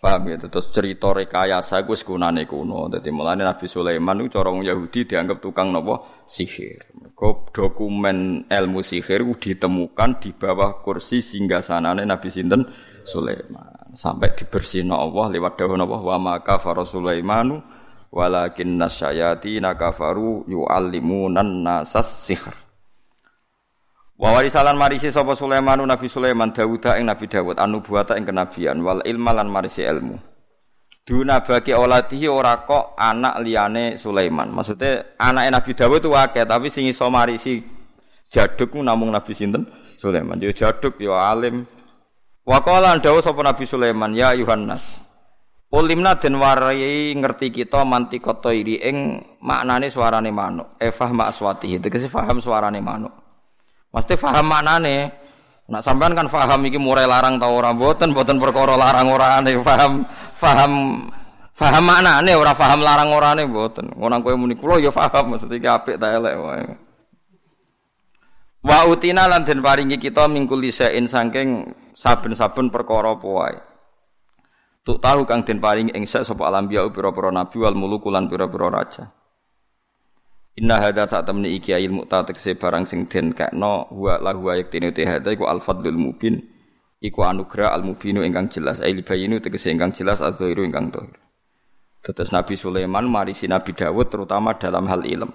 Paham 0.00 0.32
ya, 0.32 0.40
terus 0.40 0.72
cerita 0.72 1.12
rekayasa 1.12 1.84
gue 1.84 1.92
sekunane 1.92 2.48
kuno. 2.48 2.88
Jadi 2.88 3.12
mulanya 3.12 3.52
Nabi 3.52 3.68
Sulaiman 3.68 4.24
itu 4.24 4.32
corong 4.32 4.64
Yahudi 4.64 5.04
dianggap 5.04 5.44
tukang 5.44 5.68
nopo 5.76 6.24
sihir. 6.24 6.88
Kok 7.12 7.52
dokumen 7.52 8.48
ilmu 8.48 8.80
sihir 8.80 9.28
ditemukan 9.36 10.10
di 10.24 10.32
bawah 10.32 10.80
kursi 10.80 11.20
singgah 11.20 11.60
sanane 11.60 12.08
Nabi 12.08 12.32
Sinten 12.32 12.64
Sulaiman. 13.04 13.92
Sampai 13.92 14.32
dibersihno 14.32 14.96
Allah 14.96 15.36
lewat 15.36 15.60
dawuh 15.60 15.76
napa 15.76 16.00
wa 16.00 16.16
maka 16.16 16.56
Sulaimanu 16.80 17.60
walakin 18.10 18.76
nasyayati 18.76 19.62
nakafaru 19.62 20.44
yu'allimunan 20.50 21.62
nasas 21.62 22.26
sihir. 22.26 22.54
Wa 24.20 24.36
warisalan 24.36 24.76
marisi 24.76 25.08
sapa 25.08 25.32
Sulaiman 25.32 25.80
Nabi 25.80 26.04
Sulaiman 26.04 26.52
Dawud 26.52 26.84
ing 26.92 27.08
Nabi 27.08 27.24
Dawud 27.24 27.56
anu 27.56 27.80
buata 27.80 28.20
ing 28.20 28.28
kenabian 28.28 28.84
wal 28.84 29.00
ilma 29.08 29.32
lan 29.32 29.48
marisi 29.48 29.80
ilmu. 29.80 30.20
Duna 31.00 31.40
bagi 31.40 31.72
olatihi 31.72 32.28
ora 32.28 32.60
kok 32.68 33.00
anak 33.00 33.40
liyane 33.40 33.96
Sulaiman. 33.96 34.52
Maksudnya 34.52 35.16
anak 35.16 35.48
Nabi 35.48 35.72
Dawud 35.72 36.04
itu 36.04 36.12
akeh 36.12 36.44
tapi 36.44 36.68
sing 36.68 36.84
iso 36.84 37.08
marisi 37.08 37.64
jaduk 38.28 38.76
namung 38.76 39.08
Nabi 39.08 39.32
sinten 39.32 39.64
Sulaiman. 39.96 40.36
Dia 40.36 40.52
jaduk 40.52 41.00
ya 41.00 41.32
alim. 41.32 41.64
Wa 42.44 42.60
qala 42.60 43.00
dawuh 43.00 43.24
sapa 43.24 43.40
Nabi 43.40 43.64
Sulaiman 43.64 44.12
ya 44.12 44.36
Yohanes. 44.36 45.00
Ulimna 45.70 46.18
den 46.18 46.34
warai 46.34 47.14
ngerti 47.14 47.54
kita 47.54 47.86
mantikoto 47.86 48.50
iri 48.50 48.82
ing 48.82 49.22
maknane 49.38 49.86
suarane 49.86 50.34
manuk. 50.34 50.74
Efah 50.82 51.14
ma 51.14 51.30
aswatihi 51.30 51.78
tegese 51.78 52.10
paham 52.10 52.42
suarane 52.42 52.82
manuk. 52.82 53.14
Mesti 53.94 54.18
faham 54.18 54.50
maknane. 54.50 55.14
Nak 55.70 55.86
sampean 55.86 56.18
kan 56.18 56.26
faham 56.26 56.66
iki 56.66 56.74
murai 56.74 57.06
larang 57.06 57.38
tau 57.38 57.54
ora 57.54 57.70
mboten, 57.70 58.10
mboten 58.10 58.42
perkara 58.42 58.74
larang 58.74 59.14
ora 59.14 59.38
ane 59.38 59.54
faham 59.62 60.02
faham 60.34 60.72
faham 61.54 61.84
maknane 61.86 62.34
ora 62.34 62.50
faham 62.58 62.82
larang 62.82 63.14
ora 63.14 63.38
ane 63.38 63.46
mboten. 63.46 63.94
Ngono 63.94 64.26
kowe 64.26 64.34
muni 64.34 64.58
kula 64.58 64.82
ya 64.82 64.90
faham 64.90 65.38
maksud 65.38 65.54
iki 65.54 65.70
apik 65.70 66.02
ta 66.02 66.10
elek 66.10 66.34
wae. 66.34 66.66
Wa 68.66 68.90
utina 68.90 69.30
lan 69.30 69.46
den 69.46 69.62
paringi 69.62 70.02
kita 70.02 70.26
mingkul 70.26 70.58
lisein 70.58 71.06
saking 71.06 71.70
saben-saben 71.94 72.74
perkara 72.74 73.14
wae. 73.14 73.69
Tuk 74.80 74.96
tahu 74.96 75.28
kang 75.28 75.44
den 75.44 75.60
paringi 75.60 75.92
ing 75.92 76.08
sapa 76.08 76.48
alam 76.48 76.64
biya 76.64 76.88
pira-pira 76.88 77.28
nabi 77.28 77.60
wal 77.60 77.76
muluku 77.76 78.08
lan 78.08 78.32
pira-pira 78.32 78.72
raja. 78.72 79.12
Inna 80.56 80.80
hadza 80.80 81.04
saat 81.06 81.28
temni 81.28 81.52
iki 81.56 81.76
ilmu 81.76 82.08
ta 82.08 82.24
tekse 82.24 82.56
barang 82.56 82.88
sing 82.88 83.06
den 83.06 83.36
kekno 83.36 83.92
wa 83.92 84.16
lahu 84.18 84.50
ayat 84.50 84.72
tene 84.72 84.90
te 84.90 85.04
hadza 85.04 85.36
iku 85.36 85.46
al 85.46 85.60
fadlul 85.60 85.94
mubin 85.94 86.40
iku 87.00 87.24
anugerah 87.24 87.76
al 87.76 87.84
mubinu 87.84 88.20
ingkang 88.24 88.48
jelas 88.52 88.80
ai 88.80 88.92
libayinu 88.92 89.40
tegese 89.40 89.72
ingkang 89.72 89.92
jelas 89.92 90.24
adzairu 90.24 90.64
ingkang 90.64 90.92
dohir. 90.92 91.16
Tetes 92.00 92.32
Nabi 92.32 92.56
Sulaiman 92.56 93.04
marisi 93.04 93.44
Nabi 93.44 93.76
Dawud 93.76 94.08
terutama 94.08 94.56
dalam 94.56 94.88
hal 94.88 95.04
ilm. 95.04 95.28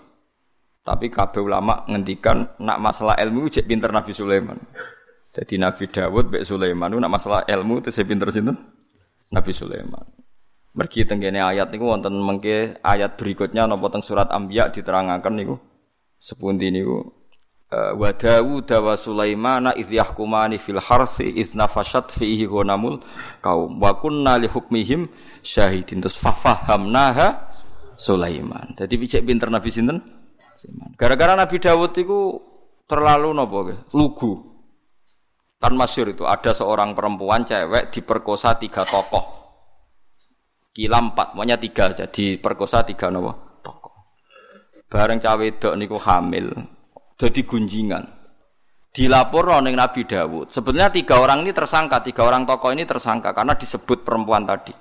Tapi 0.86 1.10
kabeh 1.10 1.42
ulama 1.42 1.86
ngendikan 1.86 2.58
nak 2.62 2.78
masalah 2.78 3.18
ilmu 3.18 3.50
cek 3.50 3.66
pinter 3.66 3.90
Nabi 3.94 4.14
Sulaiman. 4.14 4.58
Jadi 5.34 5.58
Nabi 5.62 5.86
Dawud 5.90 6.34
bek 6.34 6.46
Sulaiman 6.46 6.94
nak 6.98 7.12
masalah 7.14 7.42
ilmu 7.46 7.82
itu 7.82 7.94
pinter 8.06 8.30
sinten? 8.34 8.58
Nabi 9.36 9.52
Sulaiman. 9.52 10.08
Mergi 10.76 11.04
tenggene 11.04 11.44
ayat 11.44 11.72
niku 11.72 11.92
wonten 11.92 12.16
mengke 12.20 12.80
ayat 12.80 13.20
berikutnya 13.20 13.68
napa 13.68 13.92
teng 13.92 14.04
surat 14.04 14.32
Anbiya 14.32 14.72
diterangaken 14.72 15.34
niku 15.36 15.56
sepundi 16.20 16.72
niku 16.72 17.04
eh, 17.72 17.92
wa 17.96 18.12
Dawud 18.12 18.68
wa 18.68 18.96
Sulaimana 18.96 19.72
idh 19.76 19.92
yahkumani 19.92 20.60
fil 20.60 20.80
harsi 20.80 21.32
idh 21.32 21.56
nafashat 21.56 22.12
fihi 22.12 22.48
ghanamul 22.48 23.04
kaum 23.40 23.80
wa 23.80 23.96
kunna 24.00 24.36
li 24.40 24.52
hukmihim 24.52 25.08
syahidin 25.44 26.04
terus 26.04 26.20
fafahamnaha 26.20 27.56
Sulaiman. 27.96 28.76
Jadi 28.76 28.94
picek 29.00 29.22
pinter 29.24 29.48
Nabi 29.48 29.72
sinten? 29.72 30.04
Gara-gara 31.00 31.40
Nabi 31.40 31.56
Dawud 31.60 31.96
itu 31.96 32.20
terlalu 32.88 33.32
nopo 33.32 33.60
lugu. 33.96 34.55
Kan 35.66 35.74
masyur 35.74 36.14
itu 36.14 36.30
ada 36.30 36.54
seorang 36.54 36.94
perempuan 36.94 37.42
cewek 37.42 37.90
diperkosa 37.90 38.54
tiga 38.62 38.86
tokoh 38.86 39.36
kila 40.76 41.00
empat, 41.00 41.32
pokoknya 41.32 41.56
tiga 41.56 41.90
jadi 41.96 42.36
perkosa 42.38 42.84
tiga 42.84 43.08
nopo 43.08 43.64
toko. 43.64 43.90
Bareng 44.92 45.24
cawe 45.24 45.48
dok 45.56 45.74
niku 45.80 45.96
hamil, 45.96 46.52
jadi 47.16 47.42
gunjingan. 47.48 48.04
Dilapor 48.92 49.60
ning 49.64 49.76
Nabi 49.76 50.04
Dawud. 50.08 50.52
Sebetulnya 50.52 50.92
tiga 50.92 51.20
orang 51.20 51.44
ini 51.48 51.52
tersangka, 51.56 52.04
tiga 52.04 52.28
orang 52.28 52.44
tokoh 52.44 52.76
ini 52.76 52.84
tersangka 52.84 53.32
karena 53.32 53.56
disebut 53.56 54.04
perempuan 54.04 54.44
tadi. 54.44 54.72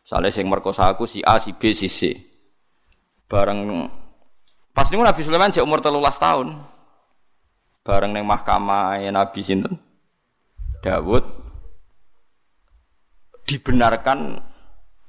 Misalnya 0.00 0.32
sing 0.32 0.48
merkosa 0.48 0.88
aku 0.90 1.04
si 1.04 1.20
A, 1.20 1.36
si 1.36 1.52
B, 1.52 1.76
si 1.76 1.88
C. 1.88 2.12
Bareng 3.28 3.86
pas 4.72 4.88
niku 4.88 5.04
Nabi 5.04 5.20
Sulaiman 5.20 5.52
cek 5.52 5.64
umur 5.64 5.84
telulas 5.84 6.16
tahun. 6.16 6.56
Bareng 7.80 8.12
neng 8.12 8.28
mahkamah 8.28 9.00
Nabi 9.08 9.40
sinten 9.40 9.80
Dawud 10.80 11.24
dibenarkan 13.44 14.40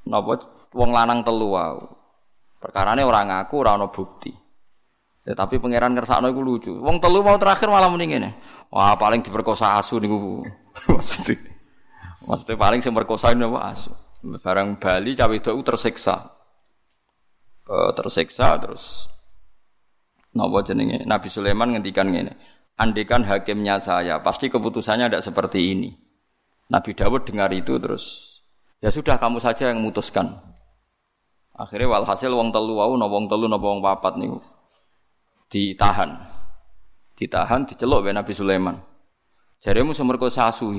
napa 0.08 0.34
wong 0.76 0.90
lanang 0.92 1.22
telu 1.24 1.56
wae. 1.56 1.84
Perkarane 2.62 3.02
ora 3.02 3.26
ngaku, 3.26 3.54
ora 3.58 3.74
ana 3.74 3.90
bukti. 3.90 4.30
Ya, 5.26 5.34
tapi 5.38 5.58
pangeran 5.58 5.94
kersakno 5.98 6.30
iku 6.30 6.42
lucu. 6.42 6.72
Wong 6.82 7.02
telu 7.02 7.22
mau 7.26 7.38
terakhir 7.38 7.70
malah 7.70 7.90
muni 7.90 8.10
ngene. 8.10 8.30
Wah, 8.74 8.98
paling 8.98 9.22
diperkosa 9.26 9.78
asu 9.78 10.02
niku. 10.02 10.46
Maksudnya, 10.88 11.36
maksudnya 12.24 12.56
paling 12.56 12.80
sing 12.80 12.96
perkosa 12.96 13.36
niku 13.36 13.60
asu. 13.60 13.92
Barang 14.22 14.80
Bali 14.80 15.18
cawe 15.18 15.34
itu 15.34 15.52
tersiksa. 15.66 16.32
Uh, 17.68 17.92
tersiksa 17.94 18.58
terus 18.58 19.08
napa 20.32 20.64
jenenge 20.66 21.04
Nabi 21.08 21.28
Sulaiman 21.28 21.76
ngendikan 21.76 22.08
ngene. 22.10 22.34
Andikan 22.82 23.22
hakimnya 23.22 23.78
saya, 23.78 24.18
pasti 24.26 24.50
keputusannya 24.50 25.14
tidak 25.14 25.22
seperti 25.22 25.78
ini. 25.78 25.94
Nabi 26.74 26.98
Dawud 26.98 27.30
dengar 27.30 27.54
itu 27.54 27.78
terus 27.78 28.32
Ya 28.82 28.90
sudah 28.90 29.22
kamu 29.22 29.38
saja 29.38 29.70
yang 29.70 29.86
memutuskan. 29.86 30.42
Akhirnya 31.54 31.94
walhasil 31.94 32.34
wong 32.34 32.50
telu 32.50 32.82
wau 32.82 32.98
napa 32.98 33.14
wong 33.14 33.30
telu 33.30 33.46
napa 33.46 33.66
wong 33.70 33.86
papat 33.86 34.18
niku 34.18 34.42
ditahan. 35.52 36.16
Ditahan 37.14 37.68
diceluk 37.70 38.08
oleh 38.08 38.16
Nabi 38.16 38.34
Sulaiman. 38.34 38.80
Jaremu 39.62 39.94
semerkosa 39.94 40.50
asu. 40.50 40.74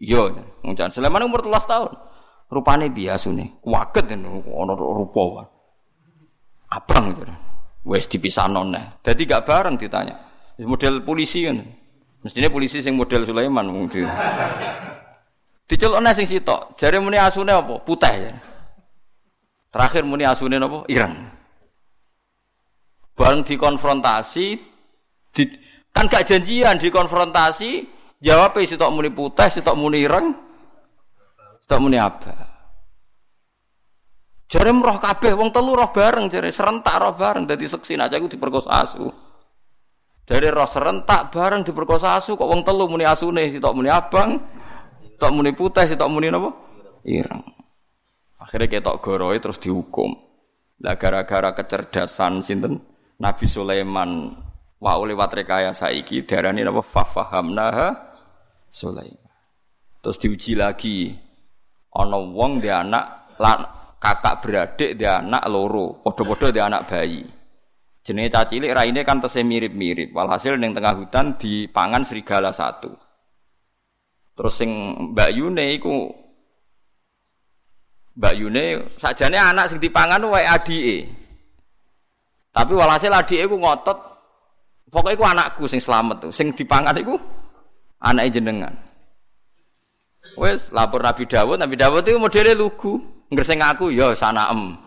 Iya, 0.00 0.32
ngucan 0.64 0.94
Sulaiman 0.94 1.28
umur 1.28 1.44
13 1.44 1.68
tahun. 1.68 1.92
Rupane 2.46 2.88
biasa 2.88 3.28
nih, 3.34 3.60
waget 3.66 4.14
ono 4.16 4.72
rupa. 4.72 5.44
Abang 6.72 7.12
itu. 7.12 7.26
Wes 7.84 8.08
dipisah 8.08 8.48
nonnya. 8.48 8.96
Jadi 9.02 9.28
gak 9.28 9.44
bareng 9.44 9.76
ditanya. 9.76 10.16
Model 10.64 11.04
polisi 11.04 11.44
kan. 11.44 11.60
Mestinya 12.24 12.48
polisi 12.48 12.80
sing 12.80 12.96
model 12.96 13.28
Sulaiman 13.28 13.68
mungkin. 13.68 14.08
Dicelokne 15.68 16.10
sing 16.16 16.24
sitok. 16.24 16.80
Jare 16.80 16.96
muni 16.96 17.20
asune 17.20 17.52
apa? 17.52 17.76
Putih. 17.84 18.14
Ya. 18.16 18.32
Terakhir 19.68 20.02
muni 20.08 20.24
asune 20.24 20.56
apa? 20.56 20.88
Ireng. 20.88 21.14
Bareng 23.16 23.40
dikonfrontasi 23.44 24.46
di, 25.32 25.42
kan 25.92 26.04
gak 26.08 26.28
janjian 26.28 26.76
dikonfrontasi 26.76 27.88
jawab 28.20 28.56
sitok 28.60 28.92
muni 28.92 29.08
putih, 29.08 29.48
sitok 29.48 29.76
muni 29.76 30.04
ireng, 30.04 30.36
sitok 31.64 31.80
muni 31.80 31.96
apa? 31.96 32.32
Jare 34.46 34.70
roh 34.70 34.98
kabeh 35.02 35.32
wong 35.34 35.50
telu 35.50 35.74
roh 35.74 35.90
bareng 35.90 36.30
jare 36.30 36.54
serentak 36.54 37.02
roh 37.02 37.18
bareng 37.18 37.50
dadi 37.50 37.66
seksi 37.66 37.98
aja 37.98 38.14
iku 38.14 38.30
diperkosa 38.30 38.70
asu. 38.70 39.10
Dari 40.26 40.50
roh 40.50 40.66
serentak 40.66 41.30
bareng 41.30 41.62
diperkosa 41.62 42.18
asu 42.18 42.34
kok 42.34 42.50
wong 42.50 42.66
telu 42.66 42.90
muni 42.90 43.06
asune 43.06 43.46
sitok 43.46 43.78
muni 43.78 43.86
abang, 43.86 44.34
sitok 45.14 45.30
muni 45.30 45.54
putih, 45.54 45.86
sitok 45.86 46.10
muni 46.10 46.34
napa? 46.34 46.50
Ireng. 47.06 47.46
Akhirnya 48.42 48.66
ketok 48.66 48.98
goroe 48.98 49.38
terus 49.38 49.62
dihukum. 49.62 50.10
Lah 50.82 50.98
gara-gara 50.98 51.54
kecerdasan 51.54 52.42
sinten 52.42 52.82
Nabi 53.22 53.46
Sulaiman 53.46 54.34
wa 54.82 54.98
lewat 54.98 55.30
rekayasa 55.30 55.94
iki 55.94 56.26
darani 56.26 56.66
napa 56.66 56.82
fafahamnaha 56.82 57.94
Sulaiman. 58.66 59.30
Terus 60.02 60.18
diuji 60.18 60.58
lagi 60.58 61.14
ana 61.94 62.18
wong 62.18 62.58
dia 62.58 62.82
anak 62.82 63.38
kakak 64.02 64.42
beradik 64.42 64.98
dia 64.98 65.22
anak 65.22 65.46
loro, 65.46 66.02
padha-padha 66.02 66.50
dia 66.50 66.66
anak 66.66 66.90
bayi. 66.90 67.35
Jenenge 68.06 68.30
cacilik 68.30 68.70
raine 68.70 69.02
kan 69.02 69.18
tese 69.18 69.42
mirip-mirip. 69.42 70.14
Walhasil 70.14 70.54
ning 70.54 70.78
tengah 70.78 70.94
hutan 70.94 71.34
dipangan 71.34 72.06
serigala 72.06 72.54
satu. 72.54 72.94
Terus 74.38 74.54
sing 74.54 74.70
Mbak 75.10 75.30
Yune 75.34 75.74
iku 75.74 76.06
Mbak 78.14 78.34
Yune 78.38 78.64
sajane 78.94 79.34
anak 79.34 79.74
sing 79.74 79.82
dipangan 79.82 80.22
wae 80.30 80.46
adike. 80.46 81.10
Tapi 82.54 82.72
walhasil 82.78 83.10
adike 83.10 83.42
iku 83.42 83.58
ngotot 83.58 83.98
pokoknya 84.86 85.16
iku 85.18 85.24
anakku 85.26 85.64
sing 85.66 85.82
selamat 85.82 86.30
tuh. 86.30 86.32
Sing 86.32 86.54
dipangan 86.54 86.94
iku 86.94 87.18
anake 88.06 88.38
jenengan. 88.38 88.70
Wes 90.38 90.70
lapor 90.70 91.02
Nabi 91.02 91.26
Dawud, 91.26 91.58
Nabi 91.58 91.74
Dawud 91.74 92.06
itu 92.06 92.14
modelnya 92.22 92.54
lugu. 92.54 93.02
Ngerseng 93.34 93.58
aku 93.58 93.90
ya 93.90 94.14
sanaem. 94.14 94.85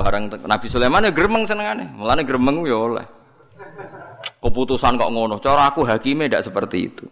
Barang 0.00 0.32
Nabi 0.32 0.66
Sulaiman 0.72 1.04
ya 1.04 1.12
gremeng 1.12 1.44
senengane. 1.44 1.92
Mulane 1.92 2.24
gremeng 2.24 2.64
ya 2.64 2.72
oleh. 2.72 3.04
Keputusan 4.40 4.96
kok 4.96 5.12
ngono. 5.12 5.36
Cara 5.44 5.68
aku 5.68 5.84
hakime 5.84 6.24
tidak 6.24 6.48
seperti 6.48 6.88
itu. 6.88 7.04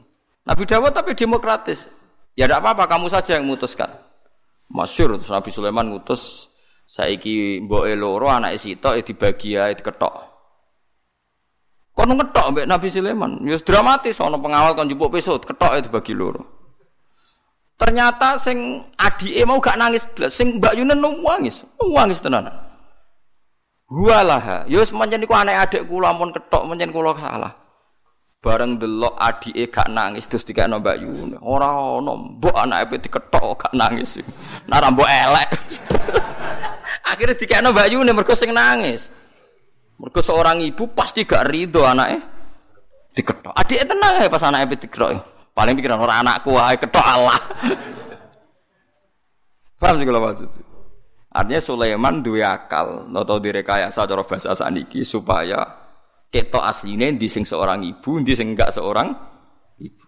Nabi 0.48 0.64
Dawud 0.64 0.96
tapi 0.96 1.12
demokratis. 1.12 1.84
Ya 2.32 2.48
tidak 2.48 2.64
apa-apa, 2.64 2.88
kamu 2.88 3.12
saja 3.12 3.36
yang 3.36 3.44
memutuskan. 3.44 3.92
Masyur 4.72 5.20
terus 5.20 5.28
Nabi 5.28 5.52
Sulaiman 5.52 5.92
ngutus 5.92 6.48
saiki 6.88 7.60
mbok 7.68 7.84
loro 7.92 8.32
anak 8.32 8.56
sitok 8.56 8.96
ya 8.96 9.02
dibagi 9.04 9.50
ae 9.60 9.76
diketok. 9.76 10.12
Kono 11.92 12.16
ngetok 12.16 12.56
mbek 12.56 12.68
Nabi 12.72 12.88
Sulaiman. 12.88 13.44
Ya 13.44 13.60
dramatis 13.60 14.16
ana 14.16 14.40
pengawal 14.40 14.72
kon 14.72 14.88
njupuk 14.88 15.12
pesut, 15.12 15.44
ketok 15.44 15.76
ya 15.76 15.80
dibagi 15.84 16.16
loro. 16.16 16.40
Ternyata 17.76 18.40
sing 18.40 18.80
adike 18.96 19.44
mau 19.44 19.60
gak 19.60 19.76
nangis 19.76 20.02
sing 20.32 20.56
Mbak 20.56 20.74
Yunen 20.80 20.98
nangis, 20.98 21.62
nangis 21.78 22.18
tenan. 22.24 22.67
Hualaha, 23.88 24.68
yo 24.68 24.84
ya 24.84 24.92
pancen 24.92 25.24
iku 25.24 25.32
anak 25.32 25.64
adik 25.64 25.88
kula 25.88 26.12
ampun 26.12 26.28
ketok 26.28 26.68
pancen 26.68 26.92
kula 26.92 27.16
salah. 27.16 27.56
Bareng 28.44 28.76
delok 28.76 29.16
adike 29.16 29.72
gak 29.72 29.88
nangis 29.88 30.28
terus 30.28 30.44
dikekno 30.44 30.76
Mbak 30.78 30.96
Yun. 31.00 31.40
Ora 31.40 31.72
ono 31.72 32.36
mbok 32.36 32.52
anake 32.52 33.00
diketok 33.00 33.64
gak 33.64 33.72
nangis. 33.72 34.20
Nara 34.68 34.92
mbok 34.92 35.08
elek. 35.08 35.48
Akhirnya 37.10 37.40
dikekno 37.40 37.72
Mbak 37.72 37.88
Yun 37.96 38.12
mergo 38.12 38.36
sing 38.36 38.52
nangis. 38.52 39.08
Mergo 39.96 40.20
seorang 40.20 40.60
ibu 40.60 40.92
pasti 40.92 41.24
gak 41.24 41.48
rido 41.48 41.88
anake 41.88 42.20
diketok. 43.16 43.56
Adike 43.56 43.88
tenang 43.88 44.20
ya 44.20 44.28
pas 44.28 44.44
anake 44.44 44.84
diketok. 44.84 45.16
Paling 45.56 45.74
pikiran 45.80 45.96
ora 45.96 46.20
anakku 46.20 46.52
wae 46.52 46.76
ketok 46.76 47.06
Allah. 47.08 47.40
Paham 49.80 49.96
sih 49.96 50.04
kalau 50.04 50.28
maksud 50.28 50.67
Artinya 51.38 51.62
Sulaiman 51.62 52.18
dua 52.18 52.58
akal, 52.58 53.06
atau 53.14 53.38
direkayasa 53.38 54.10
cara 54.10 54.26
bahasa 54.26 54.58
saniki 54.58 55.06
supaya 55.06 55.62
ketok 56.34 56.66
aslinya 56.66 57.14
di 57.14 57.30
sing 57.30 57.46
seorang 57.46 57.86
ibu, 57.86 58.18
di 58.26 58.34
sing 58.34 58.58
enggak 58.58 58.74
seorang 58.74 59.14
ibu. 59.78 60.06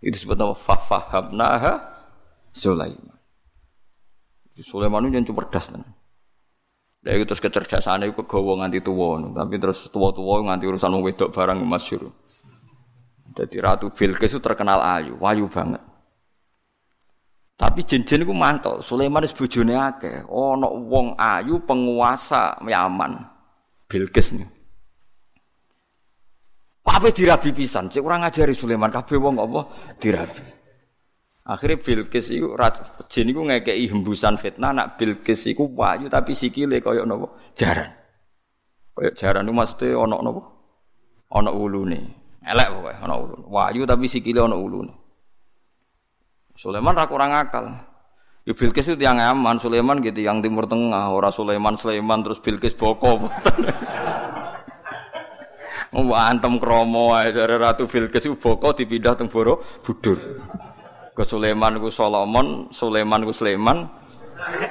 Itu 0.00 0.16
disebut 0.16 0.36
nama 0.40 0.56
fafahabnaha 0.56 1.72
Sulaiman. 2.56 3.20
Sulaiman 4.64 5.12
itu 5.12 5.20
yang 5.20 5.28
cerdas 5.28 5.68
kan. 5.68 5.84
Dari 7.04 7.28
terus 7.28 7.44
kecerdasan 7.44 8.08
itu 8.08 8.16
kegawa 8.24 8.64
nganti 8.64 8.80
tua, 8.80 9.20
tapi 9.20 9.60
terus 9.60 9.84
tua-tua 9.92 10.40
nganti 10.48 10.64
urusan 10.64 10.96
wedok 11.04 11.36
barang 11.36 11.60
masyur. 11.68 12.08
Jadi 13.36 13.60
Ratu 13.60 13.92
Bilqis 13.92 14.32
itu 14.32 14.40
terkenal 14.40 14.80
ayu, 14.80 15.20
wayu 15.20 15.52
banget. 15.52 15.84
Tapi 17.56 17.80
jin-jin 17.88 18.20
iku 18.20 18.36
mantel. 18.36 18.84
Sulaiman 18.84 19.24
wis 19.24 19.32
bojone 19.32 19.72
akeh. 19.72 20.28
Ana 20.28 20.68
wong 20.68 21.16
ayu 21.16 21.64
penguasa 21.64 22.60
Yaman. 22.60 23.16
Bilqis 23.88 24.36
nih. 24.36 24.48
Kabeh 26.86 27.12
dirabi 27.12 27.52
pisan, 27.52 27.92
cek 27.92 28.00
ora 28.00 28.16
ngajari 28.24 28.56
Sulaiman 28.56 28.88
kabeh 28.88 29.20
wong 29.20 29.36
apa 29.36 29.60
dirabi. 30.00 30.40
Akhirnya 31.46 31.78
Bilqis 31.78 32.32
iku 32.34 32.58
jin 33.06 33.30
iku 33.30 33.46
ngekeki 33.46 33.86
hembusan 33.90 34.34
fitnah 34.40 34.74
nak 34.74 34.98
Bilqis 34.98 35.46
iku 35.46 35.70
wayu 35.76 36.10
tapi 36.10 36.34
sikile 36.34 36.82
kaya 36.82 37.06
napa? 37.06 37.36
Jaran. 37.54 37.92
Kaya 38.96 39.10
jaran 39.14 39.46
iku 39.46 39.54
maksude 39.54 39.86
ana 39.92 40.16
napa? 40.24 40.42
Ana 41.30 41.50
ulune. 41.52 42.00
Elek 42.42 42.68
pokoke 42.70 42.92
ana 42.98 43.14
ulune. 43.20 43.44
Wayu 43.46 43.82
tapi 43.86 44.06
sikile 44.10 44.40
ana 44.42 44.56
ulune. 44.58 45.05
Sulaiman 46.56 46.96
ra 46.96 47.04
kurang 47.04 47.36
akal. 47.36 47.68
Ya 48.48 48.56
Bilqis 48.56 48.88
itu 48.88 49.02
yang 49.02 49.20
aman, 49.20 49.60
Sulaiman 49.60 50.00
gitu 50.00 50.24
yang 50.24 50.40
timur 50.40 50.64
tengah, 50.64 51.12
ora 51.12 51.28
Sulaiman 51.28 51.76
Sulaiman 51.76 52.24
terus 52.24 52.40
Bilqis 52.40 52.72
boko. 52.78 53.28
Mau 55.92 56.14
antem 56.30 56.56
kromo 56.56 57.12
ae 57.12 57.34
dari 57.34 57.58
Ratu 57.58 57.84
Bilqis 57.90 58.24
itu 58.24 58.38
boko 58.38 58.72
dipindah 58.72 59.18
teng 59.18 59.28
Borobudur. 59.28 60.16
Ke 61.12 61.24
Sulaiman 61.26 61.76
ku 61.82 61.90
Solomon, 61.92 62.70
Sulaiman 62.72 63.26
ku 63.26 63.34
Sulaiman. 63.34 63.90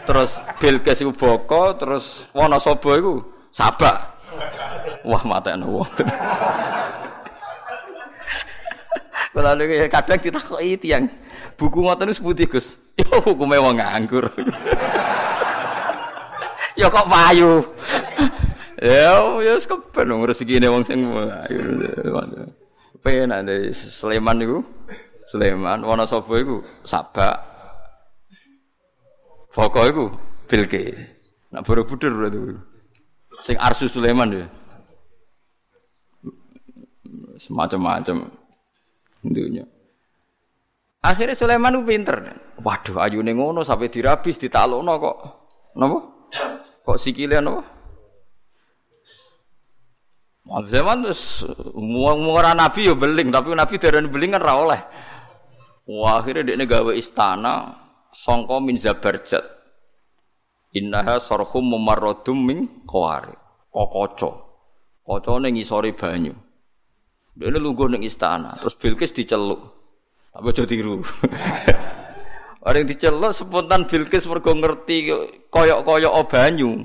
Terus 0.07 0.39
Bilqis 0.57 1.03
itu 1.03 1.11
boko, 1.11 1.75
terus 1.75 2.25
Wonosobo 2.31 2.95
iku 2.95 3.13
Sabak. 3.51 4.15
Wah 5.05 5.23
matene 5.27 5.67
wong. 5.67 5.85
Kalau 9.35 9.51
kadang 9.91 10.19
ditakoki 10.23 10.79
tiyang 10.79 11.11
buku 11.55 11.83
ngoten 11.83 12.11
niku 12.11 12.19
seputi 12.19 12.45
Gus. 12.47 12.67
Ya 12.95 13.11
hukume 13.19 13.59
wong 13.59 13.75
nganggur. 13.75 14.31
ya 16.79 16.87
kok 16.87 17.11
payu. 17.11 17.59
ya 18.79 19.35
wis 19.35 19.67
keben 19.67 20.15
rezekine 20.23 20.71
wong 20.71 20.87
sing 20.87 21.03
ayo. 21.03 21.59
Penak 23.03 23.43
dari 23.43 23.75
Sleman 23.75 24.39
niku. 24.39 24.63
Sleman, 25.27 25.83
Wonosobo 25.83 26.39
iku 26.39 26.57
Sabak. 26.87 27.35
Foko 29.51 29.83
iku 29.83 30.05
Bilke. 30.47 30.95
Nak 31.51 31.67
Borobudur 31.67 32.15
berarti. 32.15 32.55
Sing 33.43 33.59
Arsu 33.59 33.91
Sulaiman 33.91 34.31
ya. 34.31 34.47
Semacam-macam 37.35 38.31
dunia. 39.19 39.67
Akhirnya 41.05 41.37
Sulaiman 41.37 41.77
itu 41.77 41.85
pinter. 41.85 42.17
Waduh, 42.65 42.97
ayu 42.97 43.21
ngono 43.21 43.61
sampai 43.61 43.93
dirabis, 43.93 44.41
ditalukno 44.41 44.97
kok. 44.97 45.17
Napa? 45.77 45.99
Kok 46.81 46.97
sikile 46.97 47.37
napa? 47.37 47.61
Sulaiman 50.65 51.05
terus 51.05 51.45
ora 52.09 52.57
nabi 52.57 52.89
yo 52.89 52.97
beling, 52.97 53.29
tapi 53.29 53.53
nabi 53.53 53.77
darani 53.77 54.09
beling 54.09 54.33
kan. 54.33 54.41
Wah, 55.85 56.17
akhirnya 56.17 56.57
dia 56.57 56.65
gawe 56.65 56.89
istana 56.97 57.77
songko 58.09 58.57
min 58.65 58.81
zabarjat. 58.81 59.45
Innaha 60.73 61.21
sorhum 61.21 61.69
mumarradum 61.69 62.41
min 62.41 62.59
qawari. 62.89 63.37
Kokoco. 63.69 64.41
Kocone 65.05 65.53
ngisori 65.53 65.93
banyu. 65.93 66.33
Dia 67.37 67.53
ini 67.53 67.61
lungguh 67.61 67.93
ning 67.93 68.01
istana, 68.01 68.57
terus 68.57 68.73
Bilqis 68.73 69.13
diceluk. 69.13 69.61
Tapi 70.35 70.51
aja 70.51 70.63
tiru. 70.67 70.99
Orang 72.59 72.83
dicelok 72.91 73.31
spontan 73.31 73.87
Bilqis 73.87 74.27
mergo 74.27 74.51
ngerti 74.51 75.07
koyok-koyok 75.47 76.13
banyu. 76.27 76.83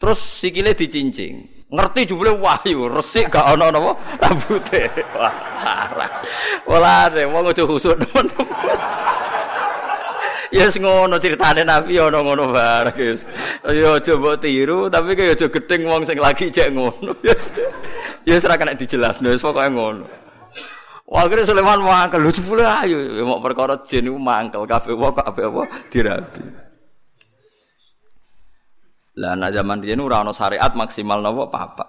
Terus 0.00 0.20
sikile 0.24 0.72
dicincing. 0.72 1.44
Ngerti 1.68 2.08
jumlah 2.08 2.40
wahyu, 2.40 2.88
resik 2.88 3.28
gak 3.28 3.52
ana 3.52 3.68
napa 3.68 3.92
rambute. 4.22 4.88
Wah. 5.12 5.34
Walane 6.64 7.22
wong 7.28 7.52
aja 7.52 7.68
husuk 7.68 8.00
temen. 8.00 8.32
Ya 10.54 10.70
yes, 10.70 10.78
ngono 10.78 11.18
ceritane 11.18 11.66
Nabi 11.66 11.98
ana 11.98 12.22
ngono 12.22 12.54
bareng 12.54 12.96
guys. 12.96 13.28
Ya 13.66 13.98
aja 13.98 14.14
mbok 14.14 14.40
tiru 14.40 14.86
tapi 14.88 15.18
kaya 15.18 15.34
aja 15.34 15.50
gedeng 15.50 15.84
wong 15.84 16.06
sing 16.06 16.16
lagi 16.16 16.48
cek 16.48 16.70
ngono. 16.72 17.18
Yes. 17.20 17.52
Ya 18.24 18.40
ora 18.40 18.56
kena 18.56 18.78
dijelasno, 18.78 19.34
wis 19.34 19.42
pokoke 19.42 19.68
ngono. 19.68 20.25
Wah, 21.06 21.22
akhirnya 21.22 21.46
Sulaiman 21.46 21.86
mangkel, 21.86 22.18
lucu 22.18 22.42
pula 22.42 22.82
ayo, 22.82 22.98
mau 23.22 23.38
perkara 23.38 23.78
jin 23.86 24.10
itu 24.10 24.18
mangkel, 24.18 24.66
kafe 24.66 24.90
apa, 24.90 25.22
kafe 25.22 25.42
apa, 25.46 25.62
dirabi. 25.86 26.42
Lah, 29.16 29.32
nah 29.38 29.48
zaman 29.48 29.80
dia 29.80 29.96
ora 29.96 30.20
ono 30.20 30.34
syariat 30.34 30.74
maksimal 30.74 31.22
nopo 31.22 31.48
papat. 31.48 31.88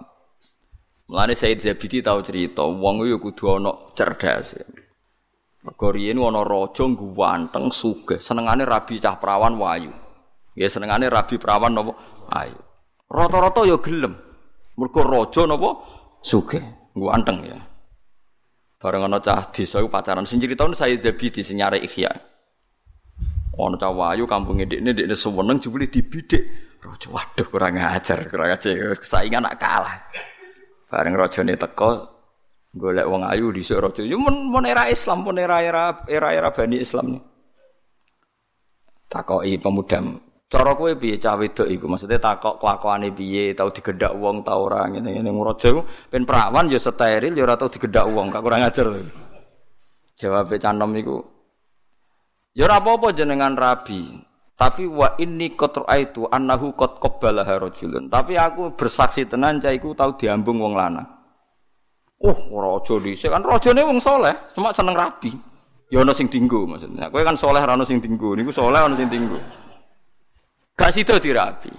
Mulane 1.10 1.34
Said 1.36 1.60
Zabidi 1.60 1.98
tahu 2.00 2.24
cerita, 2.24 2.62
wong 2.62 3.04
yo 3.04 3.18
kudu 3.20 3.58
ono 3.60 3.92
cerdas. 3.98 4.54
Mergo 5.66 5.92
riyen 5.92 6.16
ana 6.22 6.46
raja 6.46 6.86
ganteng 6.88 7.74
sugih, 7.74 8.16
senengane 8.22 8.64
rabi 8.64 8.96
cah 9.02 9.20
perawan 9.20 9.58
wayu. 9.60 9.92
Ya 10.56 10.70
senengane 10.72 11.10
rabi 11.12 11.36
perawan 11.36 11.76
napa 11.76 11.92
ayu. 12.32 12.56
Rata-rata 13.10 13.66
ya 13.66 13.76
gelem. 13.82 14.16
Mergo 14.80 15.02
raja 15.04 15.44
napa 15.44 15.84
sugih, 16.24 16.64
ganteng 16.96 17.44
ya. 17.44 17.67
Bareng 18.78 19.10
ana 19.10 19.18
cah 19.18 19.50
desa 19.50 19.82
pacaran 19.90 20.22
sing 20.22 20.38
crita 20.38 20.62
saya 20.70 20.94
Zabidi 21.02 21.42
sing 21.42 21.58
nyare 21.58 21.82
Ihya. 21.82 22.14
Ana 23.58 23.74
cah 23.74 23.90
wayu 23.90 24.30
kampunge 24.30 24.70
ndekne 24.70 24.94
ndekne 24.94 25.18
seneng 25.18 25.58
jebule 25.58 25.90
dibidik. 25.90 26.46
Raja 26.78 27.10
waduh 27.10 27.46
kurang 27.50 27.74
ajar, 27.74 28.22
kurang 28.30 28.54
ajar. 28.54 28.94
Saingan 29.02 29.50
nak 29.50 29.58
kalah. 29.58 29.98
Bareng 30.86 31.18
rajane 31.18 31.58
teko 31.58 32.06
golek 32.70 33.10
wong 33.10 33.26
ayu 33.26 33.50
dhisik 33.50 33.82
raja. 33.82 34.06
Yo 34.06 34.14
mun, 34.14 34.46
mun 34.46 34.62
era 34.62 34.86
Islam, 34.86 35.26
pun 35.26 35.42
era-era 35.42 36.06
era-era 36.06 36.54
Bani 36.54 36.78
Islam. 36.78 37.18
Takoki 39.10 39.58
pemuda 39.58 39.98
Cara 40.48 40.72
kowe 40.72 40.88
piye 40.96 41.20
cah 41.20 41.36
wedok 41.36 41.68
iku? 41.68 41.84
Maksudnya 41.92 42.16
takok 42.16 42.56
kelakuane 42.56 43.12
piye, 43.12 43.52
tau 43.52 43.68
digedak 43.68 44.16
wong 44.16 44.40
ta 44.40 44.56
ora 44.56 44.88
ngene-ngene 44.88 45.28
raja 45.28 45.68
iku 45.68 45.84
ben 46.08 46.24
perawan 46.24 46.72
ya 46.72 46.80
steril 46.80 47.36
ya 47.36 47.44
ora 47.44 47.60
tau 47.60 47.68
digedak 47.68 48.08
wong, 48.08 48.32
gak 48.32 48.40
kurang 48.40 48.64
ajar. 48.64 48.88
Jawab 50.16 50.48
canom 50.56 50.96
iku 50.96 51.20
Ya 52.56 52.64
ora 52.64 52.80
apa-apa 52.80 53.12
jenengan 53.12 53.54
rabi. 53.54 54.24
Tapi 54.58 54.88
wa 54.88 55.14
inni 55.22 55.54
qad 55.54 55.78
itu 56.00 56.26
annahu 56.26 56.74
qad 56.74 56.96
qabbala 56.98 57.46
rajulun. 57.46 58.08
Tapi 58.10 58.34
aku 58.34 58.74
bersaksi 58.74 59.28
tenan 59.28 59.60
cah 59.60 59.70
iku 59.70 59.92
tau 59.94 60.16
diambung 60.16 60.58
wong 60.64 60.74
lanang. 60.74 61.06
Oh, 62.18 62.34
raja 62.56 62.98
dhisik 62.98 63.30
kan 63.30 63.44
rajane 63.46 63.84
wong 63.84 64.02
soleh, 64.02 64.34
cuma 64.56 64.74
seneng 64.74 64.96
rabi. 64.96 65.30
Ya 65.92 66.02
ana 66.02 66.10
sing 66.10 66.26
maksudnya. 66.32 67.12
Kowe 67.12 67.22
kan 67.22 67.36
soleh 67.36 67.60
ora 67.62 67.76
ana 67.78 67.84
sing 67.84 68.00
dinggo, 68.02 68.32
niku 68.34 68.50
soleh 68.50 68.80
ana 68.80 68.96
sing. 68.96 69.12
Gak 70.78 70.94
sido 70.94 71.18
dirabi. 71.18 71.74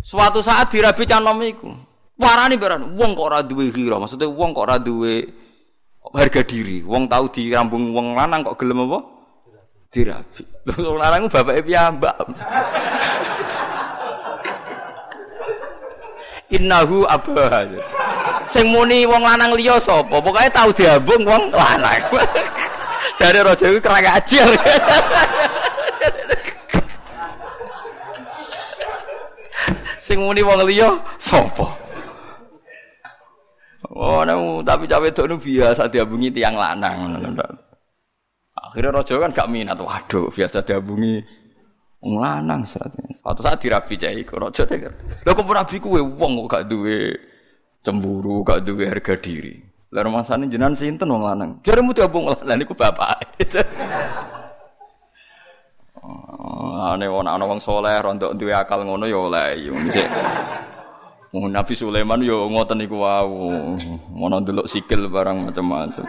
Suatu 0.00 0.40
saat 0.40 0.72
dirabi 0.72 1.04
canom 1.04 1.36
iku. 1.44 1.68
Warani 2.16 2.56
beran, 2.56 2.94
wong 2.94 3.18
kok 3.18 3.26
ora 3.26 3.42
duwe 3.42 3.74
ghira, 3.74 3.98
maksudnya 3.98 4.30
wong 4.30 4.54
kok 4.54 4.64
ora 4.70 4.78
duwe 4.78 5.26
harga 6.14 6.46
diri. 6.46 6.80
Wong 6.86 7.10
tahu 7.10 7.28
dirambung 7.28 7.92
wong 7.92 8.14
lanang 8.16 8.46
kok 8.46 8.56
gelem 8.56 8.86
apa? 8.88 9.02
Dirabi. 9.94 10.42
Wong 10.74 10.98
lanang 10.98 11.30
bapake 11.30 11.62
piyambak. 11.62 12.18
Innahu 16.56 17.06
abah. 17.06 17.62
Sing 18.50 18.74
muni 18.74 19.06
wong 19.06 19.22
lanang 19.22 19.54
liya 19.54 19.78
sapa? 19.78 20.18
Pokoke 20.18 20.50
tau 20.50 20.74
diambung 20.74 21.22
wong 21.22 21.46
lanang. 21.54 22.02
Jare 23.18 23.46
raja 23.46 23.70
iku 23.70 23.78
kerang 23.78 24.18
ajar. 24.18 24.50
Sing 30.04 30.20
muni 30.20 30.44
wong 30.44 30.68
liya 30.68 31.00
sapa? 31.16 31.64
Oh, 33.88 34.20
nemu 34.20 34.60
tapi 34.60 34.84
cawe 34.84 35.08
itu 35.08 35.24
nu 35.24 35.40
biasa 35.40 35.88
diabungi 35.88 36.28
tiang 36.28 36.60
lanang. 36.60 37.24
Akhirnya 38.52 39.00
rojo 39.00 39.16
kan 39.16 39.32
gak 39.32 39.48
minat. 39.48 39.80
Waduh, 39.80 40.28
biasa 40.28 40.60
diabungi 40.60 41.24
wong 42.04 42.20
lanang 42.20 42.68
seratnya. 42.68 43.16
Suatu 43.16 43.40
saat 43.40 43.64
dirabi 43.64 43.96
cah 43.96 44.12
iku 44.12 44.36
rojo 44.36 44.68
deh. 44.68 44.76
Lha 45.24 45.32
kok 45.32 45.48
rabi 45.48 45.76
kuwe 45.80 46.04
wong 46.04 46.44
kok 46.44 46.48
gak 46.52 46.64
duwe 46.68 47.16
cemburu, 47.80 48.44
gak 48.44 48.60
duwe 48.60 48.84
harga 48.84 49.16
diri. 49.16 49.56
Lah 49.88 50.04
rumasane 50.04 50.52
jenengan 50.52 50.76
sinten 50.76 51.08
wong 51.08 51.24
lanang? 51.24 51.64
Jaremu 51.64 51.96
diabung 51.96 52.28
lanang 52.28 52.60
niku 52.60 52.76
bapak. 52.76 53.40
Ane 56.94 57.08
wong 57.08 57.24
ana 57.24 57.44
wong 57.48 57.64
saleh 57.64 57.96
rontok 58.00 58.36
duwe 58.36 58.52
akal 58.52 58.84
ngono 58.84 59.08
ya 59.08 59.18
oleh. 59.18 59.56
Nabi 61.34 61.74
Sulaiman 61.74 62.22
yo 62.22 62.46
ngoten 62.46 62.78
niku 62.78 63.00
wau. 63.00 63.50
Ngono 64.12 64.34
ndelok 64.44 64.70
sikil 64.70 65.08
barang 65.08 65.50
macam-macam. 65.50 66.06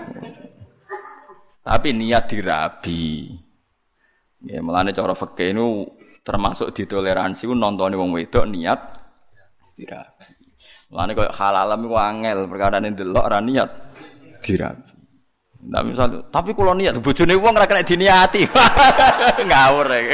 Tapi 1.65 1.89
niat 1.97 2.29
dirabi. 2.29 3.33
Ya 4.45 4.61
melane 4.61 4.93
cara 4.93 5.17
fikih 5.17 5.57
itu 5.57 5.67
termasuk 6.21 6.69
ditoleransi 6.75 7.49
nontone 7.49 7.97
wong 7.97 8.13
wedok 8.13 8.45
niat 8.45 8.79
dirabi. 9.73 10.25
Mulane 10.93 11.11
koyo 11.17 11.31
halalam 11.33 11.79
iku 11.81 11.97
angel 11.97 12.39
perkara 12.45 12.77
ndelok 12.77 13.23
ora 13.25 13.41
niat 13.41 13.69
dirabi. 14.45 14.94
Nah, 15.65 15.81
misal, 15.81 16.29
tapi 16.29 16.53
kalau 16.53 16.77
niat 16.77 17.01
bojone 17.01 17.33
wong 17.33 17.57
ora 17.57 17.65
kena 17.65 17.81
diniati. 17.81 18.45
Ngawur 19.49 19.89
ya. 19.89 20.13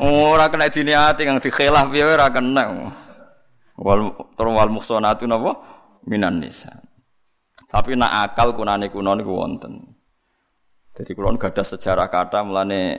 Ora 0.00 0.48
kena 0.48 0.72
diniati 0.72 1.28
kang 1.28 1.36
dikhilaf 1.40 1.92
piye 1.92 2.04
ora 2.04 2.32
kena. 2.32 2.64
Wal 3.76 4.16
wal 4.40 4.70
muhsanatu 4.72 5.28
napa 5.28 5.52
minan 6.08 6.40
nisa. 6.40 6.72
Tapi 7.68 7.92
nak 7.98 8.32
akal 8.32 8.56
kunane 8.56 8.88
kuno 8.88 9.12
niku 9.12 9.36
wonten. 9.36 9.96
Jadi 10.96 11.12
kalau 11.12 11.36
nggak 11.36 11.52
ada 11.52 11.64
sejarah 11.66 12.08
kata 12.08 12.40
mulane 12.40 12.96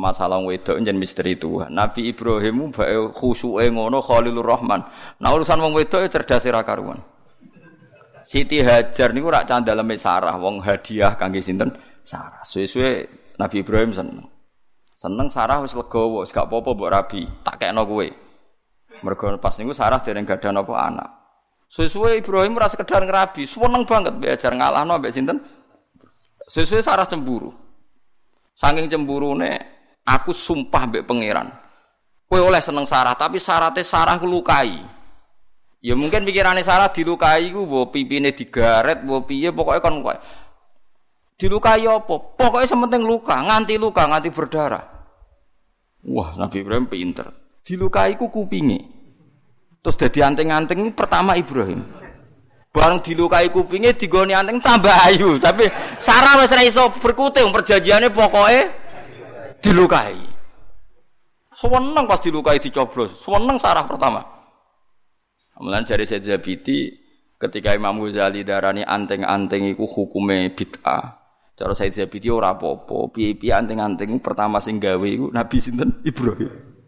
masalah 0.00 0.40
wedok 0.40 0.80
jen 0.80 0.96
misteri 0.96 1.36
Tuhan. 1.36 1.74
Nabi 1.74 2.08
Ibrahim 2.08 2.72
bae 2.72 2.96
khusuke 3.12 3.68
ngono 3.68 4.00
Khalilur 4.00 4.46
Rahman. 4.46 4.80
Nah 5.20 5.30
urusan 5.36 5.60
wong 5.60 5.76
wedok 5.76 6.08
cerdas 6.08 6.48
ra 6.48 6.64
karuan. 6.64 7.04
Siti 8.28 8.60
Hajar 8.60 9.16
niku 9.16 9.32
rak 9.32 9.48
candaleme 9.48 9.96
Sarah, 9.96 10.36
wong 10.36 10.60
hadiah 10.60 11.16
kangge 11.16 11.40
sinten? 11.40 11.72
Sarah. 12.04 12.44
Suwe-suwe 12.44 13.08
Nabi 13.40 13.64
Ibrahim 13.64 13.96
seneng. 13.96 14.28
Seneng 15.00 15.32
Sarah 15.32 15.64
wis 15.64 15.72
legowo, 15.72 16.20
wis 16.20 16.28
gak 16.28 16.44
apa-apa 16.44 16.76
mbok 16.76 16.92
rabi, 16.92 17.24
tak 17.40 17.56
kekno 17.56 17.88
kowe. 17.88 18.04
Mergo 19.00 19.32
pas 19.40 19.56
niku 19.56 19.72
Sarah 19.72 20.04
dereng 20.04 20.28
gadah 20.28 20.52
napa 20.52 20.76
anak. 20.76 21.08
Suwe-suwe 21.72 22.20
Ibrahim 22.20 22.60
ora 22.60 22.68
sekedar 22.68 23.00
ngerabi, 23.00 23.48
seneng 23.48 23.88
banget 23.88 24.12
mbek 24.20 24.36
ajar 24.36 24.52
ngalahno 24.52 25.00
mbek 25.00 25.12
sinten? 25.16 25.40
Suwe-suwe 26.44 26.84
Sarah 26.84 27.08
cemburu. 27.08 27.48
Saking 28.52 28.92
cemburune 28.92 29.56
aku 30.04 30.36
sumpah 30.36 30.84
mbek 30.84 31.08
pangeran. 31.08 31.48
Kowe 32.28 32.44
oleh 32.44 32.60
seneng 32.60 32.84
Sarah, 32.84 33.16
tapi 33.16 33.40
syaratnya 33.40 33.80
Sarah 33.80 34.20
lukai. 34.20 34.97
Ya 35.78 35.94
mungkin 35.94 36.26
pikirannya 36.26 36.66
Sarah 36.66 36.90
dilukai 36.90 37.54
ku 37.54 37.62
mbok 37.62 37.94
pipine 37.94 38.34
digaret, 38.34 39.06
mbok 39.06 39.30
piye 39.30 39.54
pokoke 39.54 39.78
kon 39.78 40.02
kowe. 40.02 40.16
Dilukai 41.38 41.86
apa? 41.86 42.14
Pokoknya 42.34 42.66
sementing 42.66 43.06
luka, 43.06 43.38
nganti 43.38 43.78
luka, 43.78 44.10
nganti 44.10 44.34
berdarah. 44.34 44.82
Wah, 46.02 46.34
Nabi 46.34 46.66
Ibrahim 46.66 46.90
pinter. 46.90 47.30
Dilukai 47.62 48.18
ku 48.18 48.26
kupinge. 48.26 48.90
Terus 49.78 49.94
dadi 49.94 50.18
anting-anting 50.18 50.90
pertama 50.98 51.38
Ibrahim. 51.38 51.86
Bareng 52.74 52.98
dilukai 52.98 53.54
kupinge 53.54 53.94
digoni 53.94 54.34
anting 54.34 54.58
tambah 54.58 54.92
ayu, 55.06 55.38
tapi 55.38 55.70
Sarah 56.02 56.42
wis 56.42 56.50
ra 56.50 56.62
iso 56.66 56.90
perjanjiannya 56.90 58.10
pokoknya 58.10 58.62
dilukai. 59.62 60.18
Seneng 61.54 62.06
pas 62.06 62.18
dilukai 62.18 62.58
dicoblos, 62.58 63.18
seneng 63.22 63.62
Sarah 63.62 63.86
pertama. 63.86 64.37
Mulan 65.58 65.82
dari 65.82 66.06
Said 66.06 66.22
Zabidi 66.22 66.94
ketika 67.38 67.74
Imam 67.74 67.98
Ghazali 67.98 68.46
darani 68.46 68.86
anteng-anteng 68.86 69.66
iku 69.74 69.86
hukume 69.90 70.54
bid'ah. 70.54 71.18
Cara 71.58 71.74
Said 71.74 71.98
Zabidi 71.98 72.30
ora 72.30 72.54
apa-apa. 72.54 73.10
Piye-piye 73.10 73.50
anteng-anteng 73.50 74.22
pertama 74.22 74.62
sing 74.62 74.78
gawe 74.78 75.02
iku 75.02 75.34
Nabi 75.34 75.56
sinten 75.58 75.98
Ibrahim. 76.06 76.78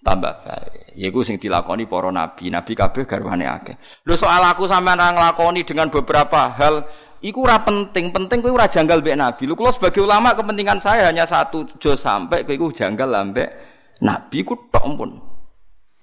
tambah 0.02 0.34
baik. 0.48 0.96
Yaiku 0.96 1.22
sing 1.28 1.36
dilakoni 1.38 1.92
para 1.92 2.10
nabi, 2.10 2.48
nabi 2.48 2.72
kabeh 2.74 3.04
garwane 3.04 3.44
akeh. 3.44 3.76
Lho 4.08 4.16
soal 4.16 4.42
aku 4.48 4.66
sampean 4.66 4.98
ra 4.98 5.12
nglakoni 5.12 5.68
dengan 5.68 5.92
beberapa 5.92 6.56
hal 6.56 6.88
iku 7.20 7.44
ora 7.44 7.60
penting, 7.62 8.16
penting 8.16 8.40
kowe 8.40 8.56
ora 8.56 8.72
janggal 8.72 9.04
mbek 9.04 9.20
nabi. 9.20 9.44
Lho 9.44 9.60
kula 9.60 9.76
sebagai 9.76 10.02
ulama 10.02 10.32
kepentingan 10.34 10.80
saya 10.80 11.12
hanya 11.12 11.28
satu, 11.28 11.68
jo 11.78 12.00
sampai 12.00 12.48
kowe 12.48 12.56
iku 12.56 12.72
janggal 12.72 13.12
ambek 13.12 13.73
nabi 14.04 14.44
ku 14.44 14.60
tok 14.68 14.84
pun. 15.00 15.12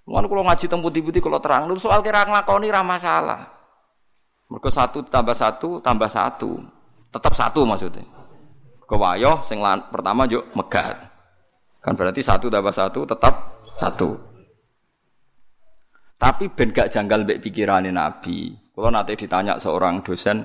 Mulane 0.08 0.26
kula 0.26 0.42
ngaji 0.48 0.66
teng 0.66 0.80
putih-putih 0.80 1.20
kula 1.22 1.38
terang, 1.38 1.68
lho 1.68 1.78
soal 1.78 2.00
kira 2.00 2.26
nglakoni 2.26 2.72
ra 2.72 2.82
masalah. 2.82 3.46
Mergo 4.50 4.66
satu 4.66 5.06
tambah 5.06 5.36
satu 5.36 5.78
tambah 5.78 6.10
satu. 6.10 6.58
Tetap 7.14 7.32
satu 7.36 7.62
maksudnya. 7.62 8.02
Kewayoh 8.88 9.46
sing 9.46 9.62
pertama 9.94 10.26
yuk 10.26 10.50
megat. 10.58 10.98
Kan 11.78 11.94
berarti 11.94 12.18
satu 12.24 12.50
tambah 12.50 12.74
satu 12.74 13.06
tetap 13.06 13.34
satu. 13.78 14.18
Tapi 16.20 16.52
ben 16.52 16.74
gak 16.74 16.90
janggal 16.92 17.24
mbek 17.24 17.40
pikirane 17.40 17.94
Nabi. 17.94 18.52
Kalau 18.74 18.90
nanti 18.92 19.16
ditanya 19.16 19.56
seorang 19.56 20.04
dosen, 20.04 20.44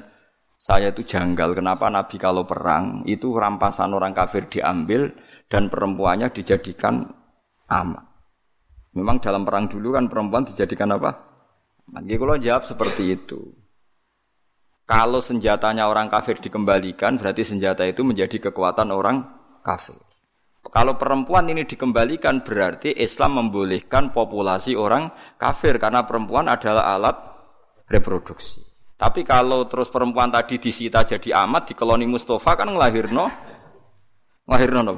saya 0.56 0.96
itu 0.96 1.04
janggal 1.04 1.52
kenapa 1.52 1.92
Nabi 1.92 2.16
kalau 2.16 2.48
perang 2.48 3.04
itu 3.04 3.36
rampasan 3.36 3.92
orang 3.92 4.16
kafir 4.16 4.48
diambil 4.48 5.12
dan 5.52 5.68
perempuannya 5.68 6.32
dijadikan 6.32 7.12
amat. 7.70 8.06
Memang 8.96 9.20
dalam 9.20 9.44
perang 9.44 9.68
dulu 9.68 9.96
kan 9.96 10.08
perempuan 10.08 10.48
dijadikan 10.48 10.96
apa? 10.96 11.12
Lagi 11.92 12.16
kalau 12.16 12.38
jawab 12.40 12.64
seperti 12.64 13.04
itu. 13.14 13.40
Kalau 14.86 15.18
senjatanya 15.18 15.90
orang 15.90 16.14
kafir 16.14 16.38
dikembalikan, 16.38 17.18
berarti 17.18 17.42
senjata 17.42 17.90
itu 17.90 18.06
menjadi 18.06 18.38
kekuatan 18.50 18.94
orang 18.94 19.26
kafir. 19.66 19.98
Kalau 20.70 20.98
perempuan 20.98 21.46
ini 21.50 21.66
dikembalikan 21.66 22.42
berarti 22.42 22.94
Islam 22.94 23.38
membolehkan 23.38 24.14
populasi 24.14 24.74
orang 24.74 25.14
kafir 25.38 25.78
karena 25.78 26.06
perempuan 26.06 26.50
adalah 26.50 26.98
alat 26.98 27.18
reproduksi. 27.90 28.62
Tapi 28.96 29.28
kalau 29.28 29.68
terus 29.68 29.92
perempuan 29.92 30.32
tadi 30.32 30.58
disita 30.58 31.04
jadi 31.06 31.44
amat 31.46 31.70
di 31.70 31.74
koloni 31.76 32.08
Mustafa 32.08 32.56
kan 32.56 32.72
ngelahirno 32.72 33.26
ngelahirno 34.48 34.82
no? 34.82 34.96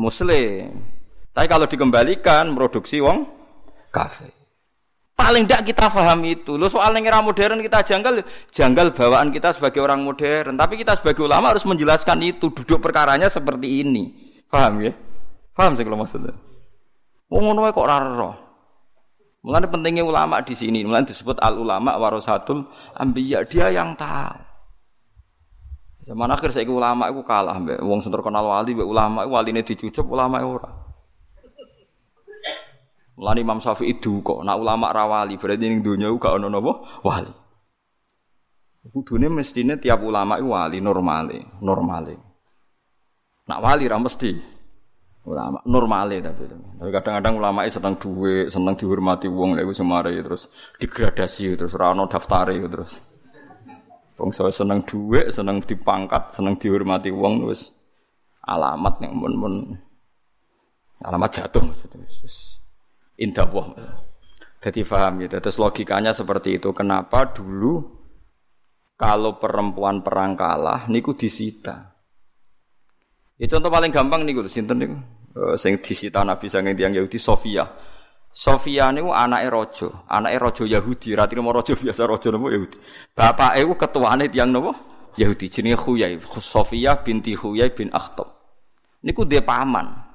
Muslim. 0.00 0.80
Tapi 1.36 1.46
kalau 1.46 1.68
dikembalikan 1.68 2.48
produksi 2.56 3.04
wong 3.04 3.28
kafir. 3.92 4.32
Paling 5.20 5.44
tidak 5.44 5.76
kita 5.76 5.92
paham 5.92 6.24
itu. 6.24 6.56
Lo 6.56 6.72
soal 6.72 6.96
yang 6.96 7.04
era 7.04 7.20
modern 7.20 7.60
kita 7.60 7.84
janggal, 7.84 8.24
janggal 8.56 8.96
bawaan 8.96 9.28
kita 9.28 9.52
sebagai 9.52 9.84
orang 9.84 10.00
modern. 10.00 10.56
Tapi 10.56 10.80
kita 10.80 10.96
sebagai 10.96 11.28
ulama 11.28 11.52
harus 11.52 11.68
menjelaskan 11.68 12.24
itu. 12.24 12.48
Duduk 12.48 12.80
perkaranya 12.80 13.28
seperti 13.28 13.84
ini. 13.84 14.16
Paham 14.48 14.80
ya? 14.80 14.96
Paham 15.52 15.76
sih 15.76 15.84
kalau 15.84 16.00
maksudnya? 16.00 16.32
Wong 17.28 17.52
ngono 17.52 17.68
kok 17.68 17.84
raro. 17.84 18.32
Mulane 19.44 19.68
pentingnya 19.68 20.08
ulama 20.08 20.40
di 20.40 20.56
sini. 20.56 20.80
Mulane 20.88 21.04
disebut 21.04 21.36
al 21.44 21.60
ulama 21.60 22.00
warasatul 22.00 22.64
ambiya. 22.96 23.44
Dia 23.44 23.68
yang 23.68 23.94
tahu. 24.00 24.49
Zaman 26.10 26.26
akhir 26.34 26.50
saya 26.50 26.66
ulama 26.66 27.06
itu 27.06 27.22
kalah 27.22 27.54
mbak. 27.54 27.78
Wong 27.86 28.02
sentur 28.02 28.26
kenal 28.26 28.42
wali, 28.42 28.74
mbak 28.74 28.82
ulama 28.82 29.30
wali 29.30 29.54
ini 29.54 29.62
dicucup, 29.62 30.10
ulama 30.10 30.42
ora. 30.42 30.70
Mulane 33.14 33.46
Imam 33.46 33.62
Syafi'i 33.62 34.00
kok 34.00 34.42
nak 34.42 34.58
ulama 34.58 34.90
rawali 34.90 35.38
berarti 35.38 35.60
ning 35.60 35.84
donya 35.86 36.10
gak 36.10 36.40
ono 36.40 36.50
napa 36.50 36.72
wali. 37.06 37.30
Kudune 38.90 39.28
mestine 39.28 39.78
tiap 39.78 40.02
ulama 40.02 40.40
itu 40.40 40.50
wali 40.50 40.80
normale, 40.82 41.60
normale. 41.62 42.16
Nak 43.46 43.60
wali 43.60 43.84
ra 43.86 44.00
mesti 44.00 44.32
ulama 45.28 45.60
normale 45.68 46.24
tapi 46.24 46.48
tapi 46.48 46.90
kadang-kadang 46.90 47.38
ulama 47.38 47.68
itu 47.68 47.76
seneng 47.76 48.00
duwe, 48.00 48.48
seneng 48.48 48.74
dihormati 48.74 49.28
wong 49.28 49.52
lek 49.52 49.68
semare 49.76 50.16
terus 50.16 50.48
digradasi 50.80 51.54
terus 51.54 51.76
ora 51.76 51.92
ono 51.94 52.08
terus. 52.08 53.09
Wong 54.20 54.36
seneng 54.36 54.84
duwe, 54.84 55.32
seneng 55.32 55.64
dipangkat, 55.64 56.36
seneng 56.36 56.60
dihormati 56.60 57.08
wong 57.08 57.48
terus 57.48 57.72
alamat 58.44 59.00
yang 59.00 59.16
mun-mun 59.16 59.80
alamat 61.00 61.30
jatuh 61.32 61.64
maksudnya 61.64 62.04
indah 63.20 63.48
wah. 63.52 63.72
Jadi 64.60 64.84
paham 64.84 65.24
gitu. 65.24 65.40
Terus 65.40 65.56
logikanya 65.56 66.12
seperti 66.12 66.60
itu. 66.60 66.72
Kenapa 66.76 67.32
dulu 67.32 67.80
kalau 69.00 69.40
perempuan 69.40 70.04
perang 70.04 70.36
kalah 70.36 70.84
niku 70.92 71.16
disita. 71.16 71.96
Itu 73.40 73.56
contoh 73.56 73.72
paling 73.72 73.88
gampang 73.88 74.28
niku 74.28 74.44
sinten 74.48 74.76
niku. 74.76 74.96
Uh, 75.30 75.54
sing 75.56 75.80
disita 75.80 76.20
Nabi 76.26 76.52
sange 76.52 76.76
tiyang 76.76 76.92
Yahudi 76.92 77.16
Sofia. 77.16 77.64
Sofia 78.30 78.94
niku 78.94 79.10
anake 79.10 79.50
raja, 79.50 79.88
anake 80.06 80.38
raja 80.38 80.64
Yahudi, 80.78 81.18
ra 81.18 81.26
trimo 81.26 81.50
raja 81.50 81.74
biasa 81.74 82.06
raja 82.06 82.30
napa 82.30 82.46
Yahudi. 82.54 82.78
Bapake 83.10 83.60
ku 83.66 83.74
ketuane 83.74 84.30
tiyang 84.30 84.54
napa? 84.54 84.72
Yahudi 85.18 85.50
jenenge 85.50 85.74
Khuyai, 85.82 86.22
Sofia 86.38 86.94
binti 87.02 87.34
Khuyai 87.34 87.74
bin 87.74 87.90
Akhtab. 87.90 88.30
Niku 89.02 89.26
dia 89.26 89.42
paman. 89.42 90.06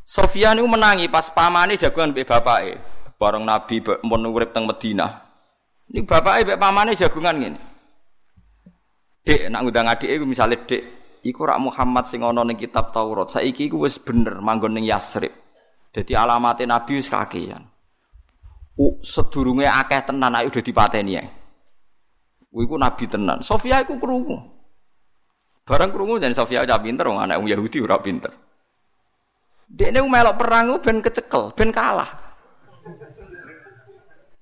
Sofia 0.00 0.56
niku 0.56 0.64
menangi 0.64 1.12
pas 1.12 1.28
pamane 1.28 1.76
jagoan 1.76 2.16
mbek 2.16 2.24
bapake. 2.24 2.80
Bareng 3.20 3.44
Nabi 3.44 3.84
mun 4.00 4.24
urip 4.24 4.56
teng 4.56 4.64
Madinah. 4.64 5.12
Niku 5.92 6.08
bapake 6.08 6.48
mbek 6.48 6.56
pamane 6.56 6.96
jagungan 6.96 7.36
ngene. 7.36 7.60
Dek 9.24 9.52
nak 9.52 9.60
ngundang 9.60 9.92
adike 9.92 10.24
misale 10.24 10.64
Dek 10.64 10.82
iku 11.20 11.44
rak 11.44 11.60
Muhammad 11.60 12.08
sing 12.08 12.24
ana 12.24 12.40
ning 12.40 12.56
kitab 12.56 12.96
Taurat. 12.96 13.28
Saiki 13.28 13.68
iku 13.68 13.84
wis 13.84 14.00
bener 14.00 14.40
manggon 14.40 14.72
ning 14.72 14.88
Yasrib. 14.88 15.43
Dadi 15.94 16.12
alamate 16.18 16.66
Nabi 16.66 16.98
wis 16.98 17.06
kakean. 17.06 17.62
Sedurunge 19.06 19.70
akeh 19.70 20.02
tenan 20.10 20.34
ayo 20.34 20.50
udah 20.50 20.64
dipateni 20.66 21.14
ya. 21.14 21.22
Iku 22.50 22.74
nabi 22.74 23.06
tenan. 23.06 23.38
Sofia 23.42 23.86
iku 23.86 23.98
krungu. 24.02 24.34
Barang 25.62 25.94
krungu 25.94 26.18
dan 26.18 26.34
Sofia 26.34 26.66
aja 26.66 26.82
pinter 26.82 27.06
wong 27.06 27.22
anak 27.22 27.38
Yahudi 27.42 27.78
ora 27.78 28.02
pinter. 28.02 28.34
Ini 29.74 30.02
melok 30.02 30.38
perang 30.38 30.76
ben 30.82 30.98
kecekel, 31.02 31.54
ben 31.54 31.70
kalah. 31.70 32.10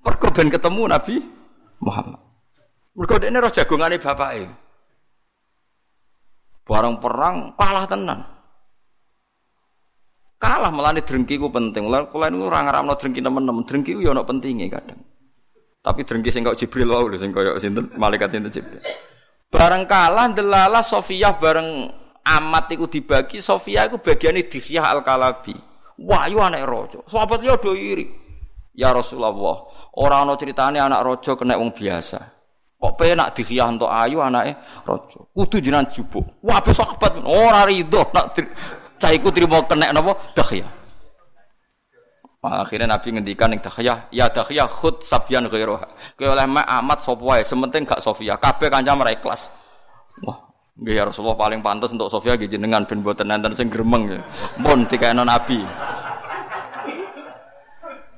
Mergo 0.02 0.28
ben 0.34 0.48
ketemu 0.50 0.82
Nabi 0.88 1.14
Muhammad. 1.78 2.20
Mergo 2.96 3.16
ini 3.22 3.38
roh 3.38 3.52
jagongane 3.52 3.96
bapake. 4.00 4.44
Barang 6.64 7.00
perang 7.00 7.36
kalah 7.56 7.86
tenan. 7.86 8.20
Kalah 10.42 10.74
melani 10.74 11.06
drengki 11.06 11.38
ku 11.38 11.54
penting. 11.54 11.86
Mulane 11.86 12.10
kula 12.10 12.26
niku 12.26 12.50
ora 12.50 12.66
ngaramno 12.66 12.98
drengki 12.98 13.22
temen-temen. 13.22 13.62
Drengki 13.62 13.94
ku 13.94 14.02
ya 14.02 14.10
ono 14.10 14.26
kadang. 14.26 14.98
Tapi 15.82 16.00
drengki 16.02 16.34
sing 16.34 16.42
kok 16.42 16.58
Jibril 16.58 16.90
wae 16.90 17.06
lho 17.06 17.18
sing 17.18 17.30
koyo 17.30 17.54
malaikat 17.94 18.34
sinten 18.34 18.50
Jibril. 18.50 18.82
Bareng 19.46 19.86
kalah 19.86 20.34
delala 20.34 20.82
Sofiyah 20.82 21.38
bareng 21.38 21.86
amat 22.26 22.74
iku 22.74 22.90
dibagi 22.90 23.38
Sofia 23.38 23.86
iku 23.86 24.02
bagiane 24.02 24.50
Dihyah 24.50 24.90
Al-Kalabi. 24.98 25.54
Wahyu 26.02 26.42
anak 26.42 26.66
raja. 26.66 26.98
Sahabat 27.06 27.46
liya 27.46 27.54
iri. 27.78 28.06
Ya 28.72 28.90
Rasulullah, 28.90 29.68
ora 29.94 30.24
ana 30.24 30.34
critane 30.40 30.80
anak 30.80 31.04
raja 31.04 31.38
kena 31.38 31.60
wong 31.60 31.70
biasa. 31.76 32.18
Kok 32.82 32.98
penak 32.98 33.38
Dihyah 33.38 33.70
entuk 33.70 33.86
ayu 33.86 34.18
anake 34.18 34.58
raja. 34.82 35.20
Kudu 35.30 35.62
jenengan 35.62 35.86
jubuk. 35.86 36.42
Wah, 36.42 36.58
sahabat 36.58 37.22
ora 37.22 37.62
rido 37.68 38.02
nak 38.10 38.34
cah 39.02 39.10
iku 39.10 39.34
trimo 39.34 39.66
kena 39.66 39.90
napa 39.90 40.14
Dihyah. 40.38 40.82
Akhirnya 42.42 42.90
Nabi 42.90 43.14
ngendikan 43.14 43.54
ning 43.54 43.62
Dakhiyah, 43.62 44.10
ya 44.10 44.26
Dakhiyah 44.26 44.66
khud 44.66 45.06
sabyan 45.06 45.46
ghairuha. 45.46 45.86
Kowe 46.18 46.26
oleh 46.26 46.42
mak 46.50 46.66
amat 46.66 46.98
sapa 47.06 47.22
wae, 47.22 47.46
sementing 47.46 47.86
gak 47.86 48.02
Sofia. 48.02 48.34
Kabeh 48.34 48.66
kanca 48.66 48.98
mereka 48.98 49.22
ikhlas. 49.22 49.46
Wah, 50.26 50.50
nggih 50.74 50.98
ya 50.98 51.06
Rasulullah 51.06 51.38
paling 51.38 51.62
pantas 51.62 51.94
untuk 51.94 52.10
Sofia 52.10 52.34
nggih 52.34 52.50
jenengan 52.50 52.82
ben 52.82 52.98
boten 52.98 53.30
enten 53.30 53.54
sing 53.54 53.70
gremeng. 53.70 54.18
Mun 54.58 54.90
dikene 54.90 55.22
Nabi. 55.22 55.62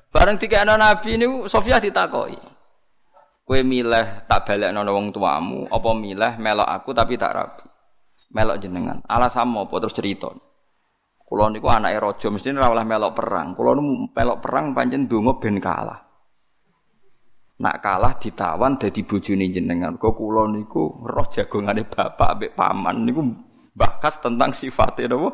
Bareng 0.09 0.41
dikene 0.41 0.73
Nabi 0.73 1.21
niku 1.21 1.45
Sofia 1.45 1.77
ditakoki. 1.77 2.41
Kowe 3.45 3.61
milih 3.61 4.25
tak 4.25 4.49
balekno 4.49 4.89
wong 4.89 5.13
tuamu 5.13 5.69
apa 5.69 5.91
milih 5.93 6.41
melok 6.41 6.65
aku 6.65 6.97
tapi 6.97 7.21
tak 7.21 7.37
rabi. 7.37 7.65
Melok 8.33 8.57
jenengan. 8.57 9.05
Alasanmu 9.05 9.69
apa 9.69 9.75
terus 9.85 9.93
cerita. 9.93 10.33
Kulo 11.25 11.49
niku 11.49 11.73
anake 11.73 11.97
raja 11.97 12.29
mesti 12.29 12.53
ora 12.53 12.69
oleh 12.69 12.85
melok 12.85 13.13
perang. 13.17 13.57
Kulo 13.57 13.81
melok 14.13 14.39
perang 14.45 14.77
pancen 14.77 15.09
donga 15.09 15.41
ben 15.41 15.57
kalah. 15.57 16.01
Nak 17.65 17.77
kalah 17.81 18.21
ditawan 18.21 18.77
dadi 18.77 19.01
bojone 19.09 19.49
jenengan. 19.49 19.97
Kok 19.97 20.15
kulo 20.15 20.45
niku 20.53 21.01
roh 21.01 21.27
jagongane 21.33 21.89
bapak 21.89 22.29
ambek 22.37 22.53
paman 22.53 23.09
niku 23.09 23.25
bakas 23.73 24.21
tentang 24.21 24.53
sifatnya 24.53 25.17
napa 25.17 25.33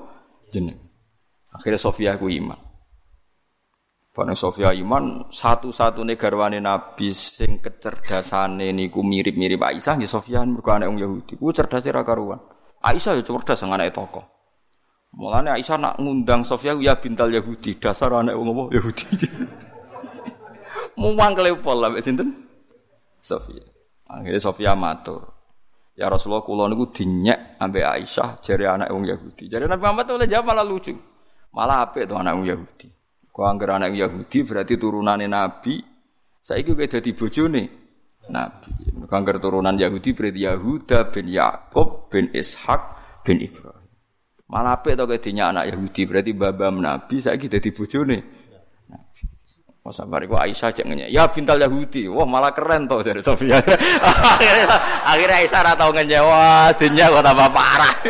jeneng. 0.54 0.78
Akhirnya 1.50 1.82
Sofia 1.82 2.14
ku 2.14 2.30
iman. 2.30 2.70
Barang 4.10 4.38
Sofia 4.38 4.70
iman 4.74 5.30
satu-satunya 5.30 6.14
garwane 6.14 6.62
Nabi 6.62 7.10
sing 7.10 7.58
kecerdasane 7.58 8.70
niku 8.70 9.02
mirip-mirip 9.02 9.58
Aisyah 9.58 9.98
nggih 9.98 10.10
Sofia 10.10 10.46
mergo 10.46 10.70
anak 10.70 10.86
wong 10.86 10.98
Yahudi. 11.02 11.34
Ku 11.34 11.50
cerdas 11.50 11.82
karuan. 11.82 12.38
Aisyah 12.78 13.18
ya 13.18 13.22
cerdas 13.26 13.58
sing 13.58 13.74
anake 13.74 13.90
tokoh. 13.90 14.39
Mulane 15.10 15.50
Aisyah 15.58 15.76
nak 15.76 15.94
ngundang 15.98 16.46
Sofia 16.46 16.78
ya 16.78 16.94
bintal 16.94 17.34
Yahudi, 17.34 17.82
dasar 17.82 18.14
anak 18.14 18.38
wong 18.38 18.54
apa 18.54 18.62
Yahudi. 18.78 19.06
Muang 21.00 21.32
kelepol 21.34 21.76
lah 21.82 21.90
sinten? 21.98 22.46
Sofia. 23.18 23.66
Akhirnya 24.06 24.38
Sofia 24.38 24.72
matur. 24.78 25.34
Ya 25.98 26.08
Rasulullah 26.08 26.46
kula 26.46 26.70
niku 26.70 26.94
dinyek 26.94 27.60
ambek 27.60 27.84
Aisyah 27.84 28.40
jare 28.40 28.64
anak 28.70 28.88
wong 28.94 29.04
Yahudi. 29.04 29.50
Jare 29.50 29.66
Nabi 29.66 29.82
Muhammad 29.82 30.06
oleh 30.14 30.26
jawab 30.30 30.54
malah 30.54 30.64
lucu. 30.64 30.94
Malah 31.50 31.90
apik 31.90 32.06
to 32.06 32.14
anak 32.14 32.38
wong 32.38 32.46
Yahudi. 32.46 32.88
Kok 33.30 33.46
anggere 33.46 33.72
anak 33.76 33.92
Yahudi 33.92 34.38
berarti 34.46 34.74
turunane 34.78 35.26
Nabi. 35.26 35.82
Saiki 36.40 36.72
kowe 36.72 36.86
dadi 36.88 37.10
bojone 37.12 37.62
Nabi. 38.30 38.72
Kangger 39.10 39.42
turunan 39.42 39.74
Yahudi 39.74 40.14
berarti 40.14 40.40
Yahuda 40.46 41.10
bin 41.10 41.26
Yakub 41.28 42.08
bin 42.08 42.30
Ishak 42.32 42.80
bin 43.26 43.42
Ibrahim. 43.42 43.79
Malah 44.50 44.82
apik 44.82 44.98
to 44.98 45.06
kedinya 45.06 45.54
anak 45.54 45.70
Yahudi 45.70 46.02
berarti 46.10 46.34
baba 46.34 46.74
Nabi 46.74 47.22
saiki 47.22 47.46
dadi 47.46 47.70
bojone. 47.70 48.18
Nabi. 48.90 49.22
Masa 49.86 50.02
Aisyah 50.10 50.74
cek 50.74 50.86
ngenyek. 50.90 51.14
Ya 51.14 51.30
bintal 51.30 51.62
Yahudi. 51.62 52.10
Wah 52.10 52.26
malah 52.26 52.50
keren 52.50 52.90
to 52.90 52.98
dari 53.06 53.22
Sofia. 53.22 53.62
akhirnya, 55.14 55.38
Aisyah 55.38 55.60
ora 55.62 55.72
tau 55.78 55.94
ngenyek. 55.94 56.22
Wah, 56.26 56.66
dinya 56.74 57.14
kok 57.14 57.22
tambah 57.22 57.48
parah. 57.54 57.94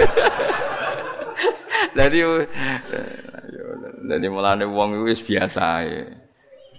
Jadi 1.91 2.23
jadi 4.11 4.27
mulane 4.31 4.65
wong 4.67 5.05
wis 5.07 5.23
biasa 5.23 5.61
ae. 5.83 6.07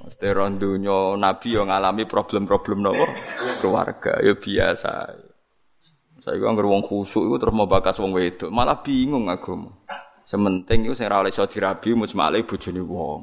Mesti 0.01 0.27
Nabi 1.19 1.47
yang 1.53 1.69
ngalami 1.69 2.09
problem-problem 2.09 2.81
nopo 2.81 3.05
keluarga 3.61 4.17
ya 4.23 4.33
biasa. 4.33 5.13
Saya 6.21 6.37
kira 6.37 6.53
anggere 6.53 6.69
wong 6.69 6.85
khusuk 6.85 7.25
iku 7.25 7.35
terus 7.41 7.57
mau 7.57 7.65
bakas 7.65 7.97
wong 7.97 8.13
wedok, 8.13 8.53
malah 8.53 8.85
bingung 8.85 9.25
aku. 9.25 9.57
Sementing 10.29 10.85
iku 10.85 10.93
sing 10.93 11.09
ora 11.09 11.25
oleh 11.25 11.33
iso 11.33 11.49
dirabi 11.49 11.97
musmale 11.97 12.45
bojone 12.45 12.81
wong. 12.85 13.21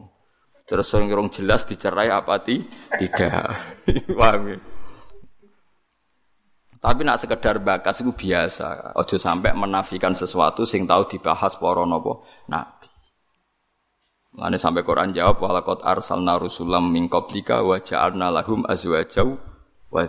Terus 0.66 0.90
sing 0.90 1.06
rong 1.06 1.30
jelas 1.30 1.62
dicerai 1.62 2.10
apa 2.10 2.42
ti? 2.42 2.58
Tidak. 2.90 3.30
Paham 4.18 4.42
ya? 4.50 4.58
Tapi 6.78 7.00
nak 7.02 7.18
sekedar 7.18 7.58
bakas 7.62 8.02
itu 8.02 8.14
biasa. 8.14 8.94
Ojo 8.98 9.16
sampai 9.18 9.54
menafikan 9.54 10.14
sesuatu 10.14 10.62
sing 10.62 10.86
tahu 10.86 11.10
dibahas 11.10 11.58
para 11.58 11.82
napa 11.86 12.22
nabi. 12.46 12.86
Mulane 14.38 14.58
sampai 14.58 14.86
Quran 14.86 15.10
jawab 15.10 15.42
walaqad 15.42 15.82
arsalna 15.82 16.38
rusulam 16.38 16.90
min 16.94 17.10
qablika 17.10 17.62
wa 17.66 17.82
ja'alna 17.82 18.30
lahum 18.30 18.62
azwajaw 18.62 19.26
wa 19.90 20.02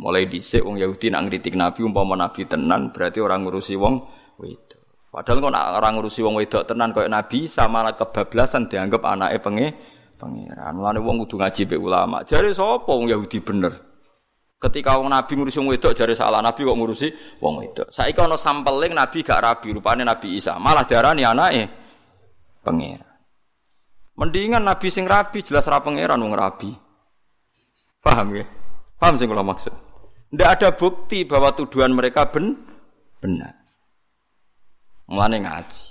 Mulai 0.00 0.32
dhisik 0.32 0.64
wong 0.64 0.80
Yahudi 0.80 1.12
nak 1.12 1.28
ngritik 1.28 1.52
Nabi 1.52 1.84
umpama 1.84 2.16
Nabi 2.16 2.48
tenan 2.48 2.88
berarti 2.88 3.20
orang 3.20 3.44
ngurusi 3.44 3.76
wong 3.76 4.00
wedok. 4.40 4.80
Padahal 5.12 5.44
kok 5.44 5.52
orang 5.52 5.92
ngurusi 6.00 6.24
wong 6.24 6.40
wedok 6.40 6.64
tenan 6.64 6.96
koyo 6.96 7.04
Nabi 7.04 7.44
sama 7.44 7.84
malah 7.84 8.00
kebablasan 8.00 8.72
dianggap 8.72 9.04
anake 9.04 9.44
penge 9.44 9.66
pangeran. 10.16 10.72
Mulane 10.72 11.04
wong 11.04 11.28
kudu 11.28 11.36
ngaji 11.36 11.62
be 11.68 11.76
ulama. 11.76 12.24
Jare 12.24 12.48
sapa 12.56 12.88
wong 12.88 13.12
Yahudi 13.12 13.44
bener? 13.44 13.76
Ketika 14.56 14.96
wong 14.96 15.12
Nabi 15.12 15.36
ngurusi 15.36 15.60
wong 15.60 15.68
wedok 15.76 15.92
jare 15.92 16.16
salah 16.16 16.40
Nabi 16.40 16.64
kok 16.64 16.76
ngurusi 16.80 17.08
wong 17.36 17.54
wedok. 17.60 17.92
Saiki 17.92 18.24
ana 18.24 18.40
sampeling 18.40 18.96
Nabi 18.96 19.20
gak 19.20 19.44
rabi 19.44 19.76
rupane 19.76 20.00
Nabi 20.00 20.40
Isa. 20.40 20.56
Malah 20.56 20.88
darani 20.88 21.28
anake 21.28 21.68
pangeran. 22.64 23.04
Mendingan 24.16 24.64
Nabi 24.64 24.88
sing 24.88 25.04
rabi 25.04 25.44
jelas 25.44 25.68
ra 25.68 25.84
pangeran 25.84 26.16
wong 26.24 26.32
rabi. 26.32 26.72
Paham 28.00 28.32
ya? 28.32 28.48
Paham 28.96 29.20
sing 29.20 29.28
kula 29.28 29.44
maksud? 29.44 29.89
Tidak 30.30 30.48
ada 30.48 30.70
bukti 30.70 31.26
bahwa 31.26 31.50
tuduhan 31.50 31.90
mereka 31.90 32.30
ben 32.30 32.54
benar. 33.18 33.58
Mulane 35.10 35.42
ngaji. 35.42 35.84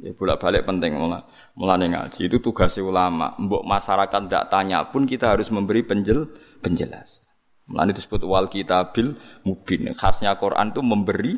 Ya 0.00 0.16
bolak 0.16 0.40
balik 0.40 0.64
penting 0.64 0.96
mulane. 0.96 1.28
Mulane 1.52 1.92
ngaji 1.92 2.32
itu 2.32 2.40
tugas 2.40 2.72
ulama. 2.80 3.36
Mbok 3.36 3.68
masyarakat 3.68 4.20
tidak 4.28 4.48
tanya 4.48 4.88
pun 4.88 5.04
kita 5.04 5.36
harus 5.36 5.52
memberi 5.52 5.84
penjel 5.84 6.24
penjelasan. 6.64 7.28
Mulane 7.68 7.92
disebut 7.92 8.24
wal 8.24 8.48
kitabil 8.48 9.12
mubin. 9.44 9.92
Khasnya 9.92 10.40
Quran 10.40 10.72
itu 10.72 10.80
memberi 10.80 11.36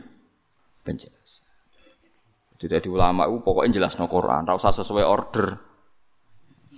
penjelasan. 0.86 1.42
Jadi 2.54 2.86
ulama 2.86 3.26
itu 3.26 3.42
pokoknya 3.42 3.82
jelas 3.82 3.98
no 3.98 4.06
Quran. 4.06 4.46
Rasa 4.46 4.70
sesuai 4.70 5.02
order. 5.02 5.73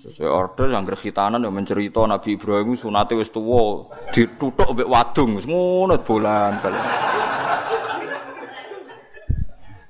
Sesuai 0.07 0.31
order 0.31 0.71
yang 0.71 0.87
gerhitanan 0.87 1.43
yang 1.43 1.51
mencerita 1.51 2.07
Nabi 2.07 2.39
Ibrahim 2.39 2.79
sunate 2.79 3.19
wis 3.19 3.27
tuwa, 3.27 3.91
ditutuk 4.15 4.71
mbek 4.71 4.87
wadung 4.87 5.35
wis 5.35 5.51
ngono 5.51 5.99
bolan. 5.99 6.63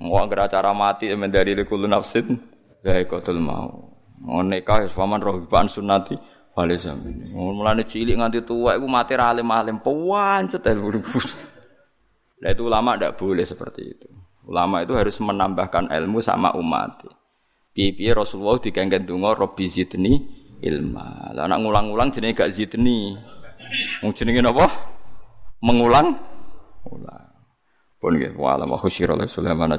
Mau 0.00 0.16
agar 0.24 0.48
acara 0.48 0.72
mati 0.72 1.12
dari 1.12 1.52
likul 1.52 1.84
nafsin 1.84 2.32
zaikatul 2.80 3.44
mau. 3.44 3.92
Mau 4.24 4.40
nikah 4.40 4.88
wis 4.88 4.96
paman 4.96 5.20
rohiban 5.20 5.68
sunati 5.68 6.16
wale 6.56 6.80
sampeyan. 6.80 7.36
Mulane 7.36 7.84
cilik 7.84 8.16
nganti 8.16 8.40
tua 8.48 8.80
iku 8.80 8.88
mati 8.88 9.12
ra 9.12 9.36
alim-alim 9.36 9.84
pawancet 9.84 10.64
Lah 12.40 12.52
itu 12.52 12.62
ulama 12.64 12.96
tidak 12.96 13.20
boleh 13.20 13.44
seperti 13.44 13.82
itu. 13.84 14.08
Ulama 14.48 14.80
itu 14.80 14.96
harus 14.96 15.20
menambahkan 15.20 15.92
ilmu 15.92 16.24
sama 16.24 16.56
umat. 16.56 17.04
Piye-piye 17.76 18.16
Rasulullah 18.16 18.56
dikengken 18.56 19.04
donga 19.04 19.36
Rabbi 19.36 19.68
zidni 19.68 20.16
ilma. 20.64 21.36
Lah 21.36 21.44
anak 21.44 21.60
ngulang-ulang 21.60 22.08
jenenge 22.08 22.40
gak 22.40 22.56
zidni. 22.56 23.12
Wong 24.00 24.16
jenenge 24.16 24.40
napa? 24.40 24.64
Mengulang 25.60 26.16
ulang. 26.88 27.24
Pun 28.00 28.16
nggih 28.16 28.32
wa 28.32 28.56
alam 28.56 28.72
khusyira 28.80 29.12
Sulaiman 29.28 29.76